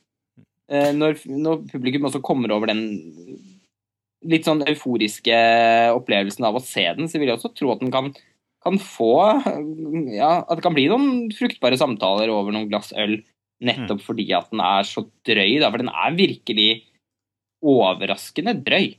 Eh, 0.67 0.91
når, 0.95 1.21
når, 1.31 1.63
publikum 1.71 2.09
også 2.09 2.21
kommer 2.25 2.51
over 2.53 2.69
den 2.69 2.83
litt 4.27 4.47
sånn 4.47 4.65
euforiske 4.67 5.37
opplevelsen 5.95 6.47
av 6.47 6.57
å 6.59 6.63
se 6.63 6.83
den, 6.97 7.07
så 7.07 7.21
vil 7.21 7.31
jeg 7.31 7.39
også 7.39 7.53
tro 7.55 7.71
at 7.71 7.81
den 7.83 7.93
kan, 7.93 8.11
kan 8.65 8.79
få 8.81 9.13
Ja, 10.17 10.41
at 10.41 10.57
det 10.57 10.65
kan 10.65 10.75
bli 10.75 10.87
noen 10.91 11.31
fruktbare 11.35 11.79
samtaler 11.79 12.33
over 12.33 12.55
noen 12.55 12.67
glass 12.71 12.91
øl, 12.97 13.19
nettopp 13.63 14.01
mm. 14.01 14.05
fordi 14.05 14.27
at 14.35 14.51
den 14.51 14.63
er 14.65 14.87
så 14.89 15.05
drøy. 15.27 15.57
Da, 15.63 15.71
for 15.71 15.81
den 15.81 15.93
er 15.93 16.17
virkelig 16.19 16.69
overraskende 17.63 18.57
drøy. 18.65 18.97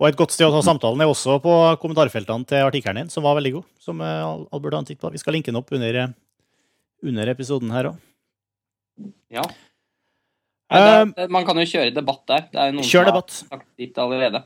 Og 0.00 0.06
et 0.08 0.16
godt 0.16 0.32
sted 0.32 0.48
å 0.48 0.52
ta 0.54 0.62
samtalen 0.64 1.02
er 1.04 1.10
også 1.10 1.36
på 1.44 1.54
kommentarfeltene 1.82 2.48
til 2.48 2.64
artikkelen 2.64 3.02
din, 3.02 3.10
som 3.12 3.24
var 3.26 3.36
veldig 3.36 3.58
god. 3.58 3.66
Som 3.84 3.98
Albert 4.00 4.78
har 4.78 4.86
titt 4.88 5.00
på. 5.02 5.10
Vi 5.12 5.20
skal 5.20 5.36
linke 5.36 5.52
den 5.52 5.60
opp 5.60 5.68
under, 5.76 5.98
eh, 6.00 6.14
under 7.04 7.28
episoden 7.28 7.72
her 7.74 7.90
òg. 7.90 7.98
Ja. 9.28 9.44
Nei, 10.70 10.80
det, 10.80 10.94
det, 11.18 11.26
man 11.34 11.44
kan 11.44 11.60
jo 11.60 11.66
kjøre 11.68 11.92
debatt 11.92 12.24
der. 12.30 12.46
Det 12.48 12.62
er 12.62 12.72
noen 12.72 12.88
Kjør 12.88 13.10
debatt. 13.10 13.34
som 13.34 13.52
har 13.52 13.60
sagt 13.60 14.00
allerede. 14.06 14.42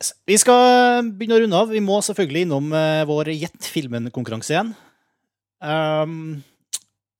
Yes. 0.00 0.14
Vi 0.24 0.40
skal 0.40 1.10
begynne 1.12 1.36
å 1.36 1.42
runde 1.44 1.60
av. 1.60 1.74
Vi 1.74 1.84
må 1.84 2.00
selvfølgelig 2.06 2.46
innom 2.46 2.72
vår 3.10 3.34
Gjett 3.34 3.68
filmen-konkurranse 3.68 4.54
igjen. 4.54 4.72
Um, 5.60 6.40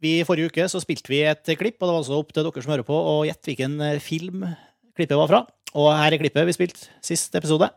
vi, 0.00 0.22
forrige 0.24 0.48
uke 0.48 0.64
så 0.72 0.80
spilte 0.80 1.12
vi 1.12 1.20
et 1.28 1.52
klipp, 1.60 1.76
og 1.76 1.84
det 1.84 1.92
var 1.92 2.00
altså 2.00 2.16
opp 2.22 2.32
til 2.32 2.46
dere 2.46 2.64
som 2.64 2.72
hører 2.72 2.88
på, 2.88 2.96
å 2.96 3.18
gjette 3.28 3.52
hvilken 3.52 3.76
film 4.00 4.46
klippet 4.96 5.18
var 5.20 5.28
fra. 5.28 5.42
Og 5.74 5.92
her 5.94 6.12
er 6.12 6.18
klippet 6.18 6.46
vi 6.46 6.52
spilte 6.52 6.88
sist 7.02 7.34
episode. 7.34 7.68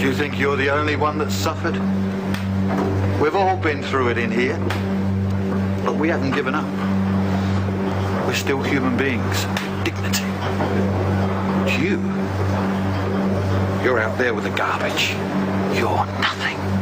Do 0.00 0.06
you 0.06 0.14
think 0.14 0.40
you're 0.40 0.56
the 0.56 0.70
only 0.70 0.96
one 0.96 1.18
that's 1.18 1.34
suffered? 1.34 1.76
We've 3.20 3.36
all 3.36 3.56
been 3.56 3.82
through 3.82 4.08
it 4.08 4.18
in 4.18 4.32
here. 4.32 4.58
But 5.84 5.94
we 5.94 6.08
haven't 6.08 6.34
given 6.34 6.54
up. 6.54 6.66
We're 8.26 8.34
still 8.34 8.62
human 8.62 8.96
beings. 8.96 9.46
Dignity. 9.84 10.24
It's 11.66 11.78
you. 11.78 12.00
You're 13.84 14.00
out 14.00 14.18
there 14.18 14.34
with 14.34 14.44
the 14.44 14.50
garbage. 14.56 15.14
You're 15.78 16.06
nothing. 16.20 16.79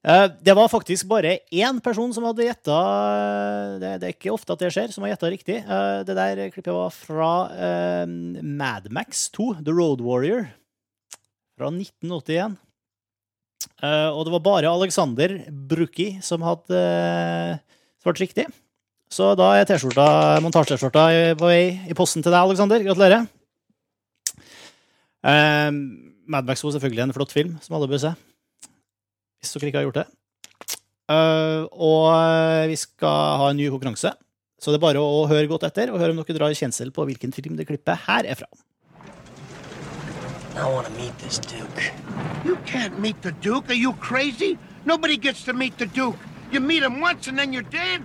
Det 0.00 0.54
var 0.56 0.70
faktisk 0.72 1.04
bare 1.10 1.34
én 1.52 1.80
person 1.84 2.12
som 2.14 2.24
hadde 2.24 2.46
gjetta 2.46 2.76
det, 3.82 3.90
det, 4.00 4.06
er 4.06 4.14
ikke 4.14 4.32
ofte 4.32 4.54
at 4.54 4.62
det 4.62 4.70
skjer, 4.72 4.94
som 4.94 5.04
har 5.04 5.12
gjetta 5.12 5.28
riktig. 5.28 5.58
Eh, 5.60 6.00
det 6.08 6.16
der 6.16 6.40
klippet 6.54 6.72
var 6.72 6.94
fra 6.94 7.32
uh, 7.52 8.06
Madmax 8.40 9.28
2, 9.36 9.60
The 9.60 9.74
Road 9.76 10.00
Warrior, 10.00 10.46
fra 11.60 11.68
1981. 11.68 12.56
Uh, 13.84 14.08
og 14.16 14.24
det 14.24 14.32
var 14.38 14.44
bare 14.46 14.72
Alexander 14.72 15.36
Bruki 15.50 16.14
som 16.24 16.48
hadde 16.48 16.80
svart 18.00 18.24
riktig. 18.24 18.48
Så 19.12 19.34
da 19.36 19.50
er 19.58 19.68
T-skjorta, 19.68 20.40
montasje-T-skjorta 20.40 21.04
på 21.36 21.50
vei 21.50 21.62
i 21.90 21.98
posten 21.98 22.24
til 22.24 22.32
deg, 22.32 22.40
Alexander. 22.40 22.80
Gratulerer. 22.88 23.28
Uh, 25.20 25.68
Madmax 26.24 26.64
var 26.64 26.78
selvfølgelig 26.78 27.08
en 27.10 27.16
flott 27.20 27.36
film 27.36 27.56
som 27.60 27.76
alle 27.76 27.90
bør 27.90 28.00
se 28.00 28.16
hvis 29.40 29.54
dere 29.56 29.70
ikke 29.70 29.80
har 29.80 29.86
gjort 29.88 30.00
det. 30.02 30.08
Uh, 31.10 31.66
og 31.74 32.68
vi 32.70 32.76
skal 32.78 33.38
ha 33.40 33.50
en 33.50 33.58
ny 33.58 33.66
konkurranse, 33.72 34.12
så 34.60 34.70
det 34.70 34.78
er 34.78 34.84
bare 34.84 35.02
å, 35.02 35.24
høre 35.30 35.48
godt 35.50 35.64
etter 35.66 35.90
og 35.90 35.98
høre 35.98 36.14
om 36.14 36.20
dere 36.20 36.36
drar 36.36 36.54
kjensel 36.54 36.92
på 36.94 37.06
hvilken 37.08 37.32
film 37.34 37.56
det 37.58 37.66
klippet 37.66 38.04
her 38.06 38.28
er 38.28 38.38
fra. 38.38 38.50
I 40.60 40.66
want 40.68 40.86
to 40.86 40.92
meet 40.98 41.16
this 41.18 41.38
Duke. 41.38 41.90
You 42.44 42.56
can't 42.66 42.98
meet 43.00 43.22
the 43.22 43.32
Duke. 43.40 43.70
Are 43.70 43.78
you 43.78 43.92
crazy? 43.94 44.58
Nobody 44.84 45.16
gets 45.16 45.44
to 45.44 45.52
meet 45.52 45.78
the 45.78 45.86
Duke. 45.86 46.18
You 46.52 46.60
meet 46.60 46.82
him 46.82 47.00
once 47.00 47.28
and 47.28 47.38
then 47.38 47.54
you're 47.54 47.66
dead. 47.70 48.02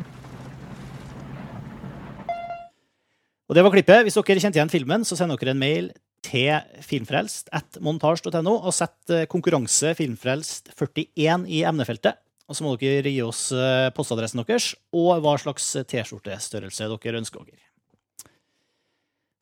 Og 3.49 3.55
det 3.55 3.63
var 3.63 3.73
klippet. 3.73 4.01
Hvis 4.05 4.17
dere 4.17 4.39
kjente 4.41 4.57
igjen 4.57 4.71
filmen, 4.71 5.05
så 5.05 5.17
send 5.17 5.33
dere 5.35 5.53
en 5.53 5.59
mail 5.59 5.91
til 6.25 6.81
filmfrelst 6.85 7.51
at 7.55 7.79
montasj.no 7.83 8.55
og 8.55 8.73
sett 8.75 9.13
eh, 9.13 9.27
konkurranse 9.29 9.93
filmfrelst 9.97 10.73
41 10.73 11.45
i 11.47 11.63
emnefeltet. 11.67 12.19
Og 12.45 12.57
så 12.57 12.65
må 12.65 12.75
dere 12.77 13.09
gi 13.09 13.21
oss 13.25 13.47
eh, 13.55 13.89
postadressen 13.95 14.41
deres 14.43 14.73
og 14.93 15.23
hva 15.23 15.37
slags 15.41 15.71
T-skjortestørrelse 15.89 16.89
dere 16.91 17.21
ønsker 17.21 17.45
dere. 17.45 17.63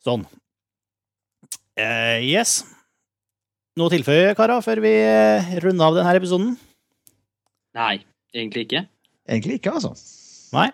Sånn. 0.04 0.24
Uh, 1.74 2.20
yes. 2.20 2.60
Noe 3.74 3.88
å 3.88 3.92
tilføye, 3.92 4.34
karer, 4.38 4.60
før 4.62 4.82
vi 4.84 4.92
runder 5.64 5.88
av 5.88 5.96
denne 5.96 6.12
episoden? 6.20 6.52
Nei, 7.74 7.96
egentlig 8.36 8.68
ikke. 8.68 8.84
Egentlig 9.26 9.58
ikke, 9.58 9.72
altså. 9.80 9.94
Nei. 10.54 10.68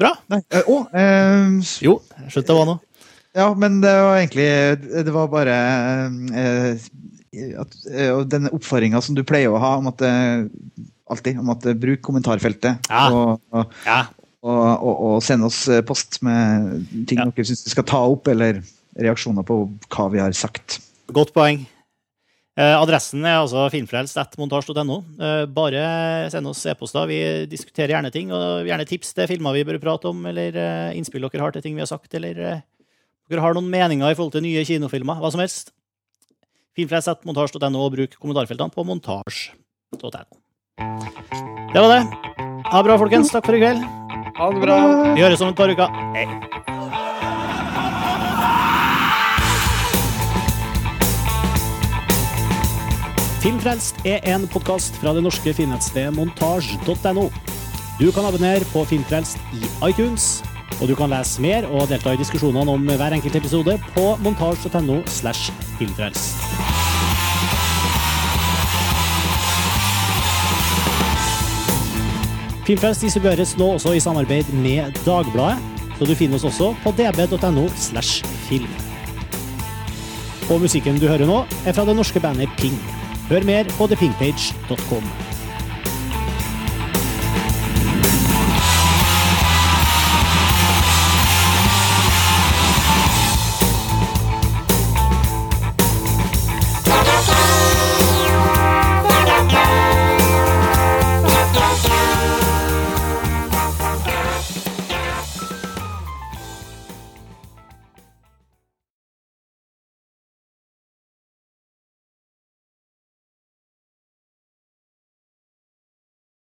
Bra. 0.00 0.16
Nei. 0.32 0.40
Uh, 0.50 0.72
oh, 0.72 0.88
uh, 0.96 1.74
jo, 1.84 1.98
slutt 2.32 2.50
å 2.50 2.58
være 2.58 2.70
noe. 2.72 2.91
Ja, 3.32 3.48
men 3.56 3.80
det 3.80 3.92
var 3.96 4.18
egentlig 4.18 4.48
Det 5.06 5.12
var 5.14 5.30
bare 5.32 5.54
eh, 6.36 6.82
at, 7.32 7.76
eh, 7.88 8.18
den 8.28 8.50
oppfordringa 8.52 9.00
som 9.00 9.16
du 9.16 9.24
pleier 9.24 9.52
å 9.52 9.60
ha 9.62 9.76
om 9.80 9.88
at 9.88 10.04
eh, 10.04 10.44
alltid, 11.08 11.40
om 11.40 11.52
at 11.54 11.64
eh, 11.66 11.78
bruk 11.78 12.02
kommentarfeltet. 12.04 12.90
Ja. 12.92 13.06
Og, 13.08 13.40
og, 13.56 13.72
ja. 13.86 14.04
og, 14.44 14.92
og, 14.92 15.16
send 15.24 15.48
oss 15.48 15.64
post 15.88 16.20
med 16.26 16.84
ting 17.08 17.22
ja. 17.22 17.28
dere 17.30 17.48
syns 17.48 17.64
vi 17.64 17.72
skal 17.72 17.88
ta 17.88 18.02
opp, 18.04 18.28
eller 18.28 18.60
reaksjoner 19.00 19.46
på 19.48 19.62
hva 19.88 20.10
vi 20.12 20.20
har 20.20 20.34
sagt. 20.36 20.82
Godt 21.12 21.32
poeng. 21.32 21.64
Eh, 22.52 22.74
adressen 22.76 23.24
er 23.24 23.38
altså 23.38 23.64
filmfrelst.montasj.no. 23.72 24.98
Eh, 25.16 25.44
bare 25.48 25.84
send 26.32 26.50
oss 26.50 26.66
e-poster. 26.68 27.08
Vi 27.08 27.20
diskuterer 27.48 27.94
gjerne 27.94 28.12
ting. 28.12 28.32
Og 28.36 28.68
gjerne 28.68 28.88
tips 28.88 29.14
til 29.16 29.30
filmer 29.30 29.56
vi 29.56 29.64
bør 29.68 29.80
prate 29.80 30.10
om, 30.10 30.20
eller 30.28 30.58
eh, 30.60 30.98
innspill 30.98 31.24
dere 31.30 31.46
har 31.46 31.56
til 31.56 31.64
ting 31.64 31.78
vi 31.78 31.84
har 31.84 31.88
sagt, 31.88 32.12
eller 32.18 32.60
dere 33.32 33.44
har 33.44 33.56
noen 33.56 33.70
meninger 33.72 34.12
i 34.12 34.16
forhold 34.18 34.34
til 34.36 34.44
nye 34.44 34.64
kinofilmer, 34.68 35.20
hva 35.22 35.30
som 35.32 35.40
helst, 35.42 35.72
filmflest.montasj.no, 36.76 37.80
og 37.80 37.94
bruk 37.96 38.16
kommentarfeltene 38.20 38.72
på 38.74 38.84
montasj.no. 38.88 40.40
Det 41.72 41.80
var 41.80 41.90
det. 41.94 42.02
Ha 42.68 42.80
det 42.80 42.86
bra, 42.88 42.98
folkens. 43.00 43.32
Takk 43.32 43.48
for 43.48 43.56
i 43.56 43.62
kveld. 43.62 43.84
Ha 44.36 44.48
det 44.52 44.60
bra. 44.64 44.76
Vi 45.16 45.24
høres 45.24 45.40
om 45.44 45.52
et 45.52 45.56
par 45.56 45.72
uker. 45.72 45.88
Hei. 46.16 46.26
Filmfrelst 53.42 54.04
er 54.06 54.22
en 54.30 54.44
podkast 54.46 54.94
fra 55.02 55.16
det 55.16 55.24
norske 55.24 55.52
finnettstedet 55.56 56.14
montasj.no. 56.14 57.26
Du 57.98 58.08
kan 58.14 58.28
abonnere 58.28 58.64
på 58.70 58.84
Filmfrelst 58.88 59.40
i 59.56 59.66
iTunes, 59.88 60.42
og 60.80 60.88
du 60.88 60.94
kan 60.98 61.10
lese 61.12 61.42
mer 61.42 61.66
og 61.70 61.88
delta 61.90 62.14
i 62.14 62.20
diskusjonene 62.20 62.76
om 62.76 62.86
hver 62.88 63.16
enkelt 63.18 63.36
episode 63.38 63.76
på 63.94 64.06
montasj.no 64.24 65.02
slash 65.10 65.52
filmfrelst. 65.78 66.38
Filmfrelst 72.62 73.02
distribueres 73.02 73.56
nå 73.58 73.72
også 73.74 73.96
i 73.96 74.00
samarbeid 74.02 74.52
med 74.54 74.94
Dagbladet, 75.02 75.58
så 75.98 76.06
du 76.06 76.14
finner 76.18 76.38
oss 76.38 76.46
også 76.46 76.70
på 76.84 76.94
db.no 76.98 77.66
slash 77.74 78.22
film. 78.46 78.70
Og 80.50 80.62
musikken 80.62 80.98
du 81.02 81.08
hører 81.08 81.26
nå, 81.26 81.42
er 81.66 81.74
fra 81.74 81.86
det 81.88 81.98
norske 81.98 82.22
bandet 82.22 82.50
Ping. 82.60 82.78
Hør 83.30 83.46
mer 83.48 83.70
på 83.78 83.90
thepinkpage.com. 83.90 85.31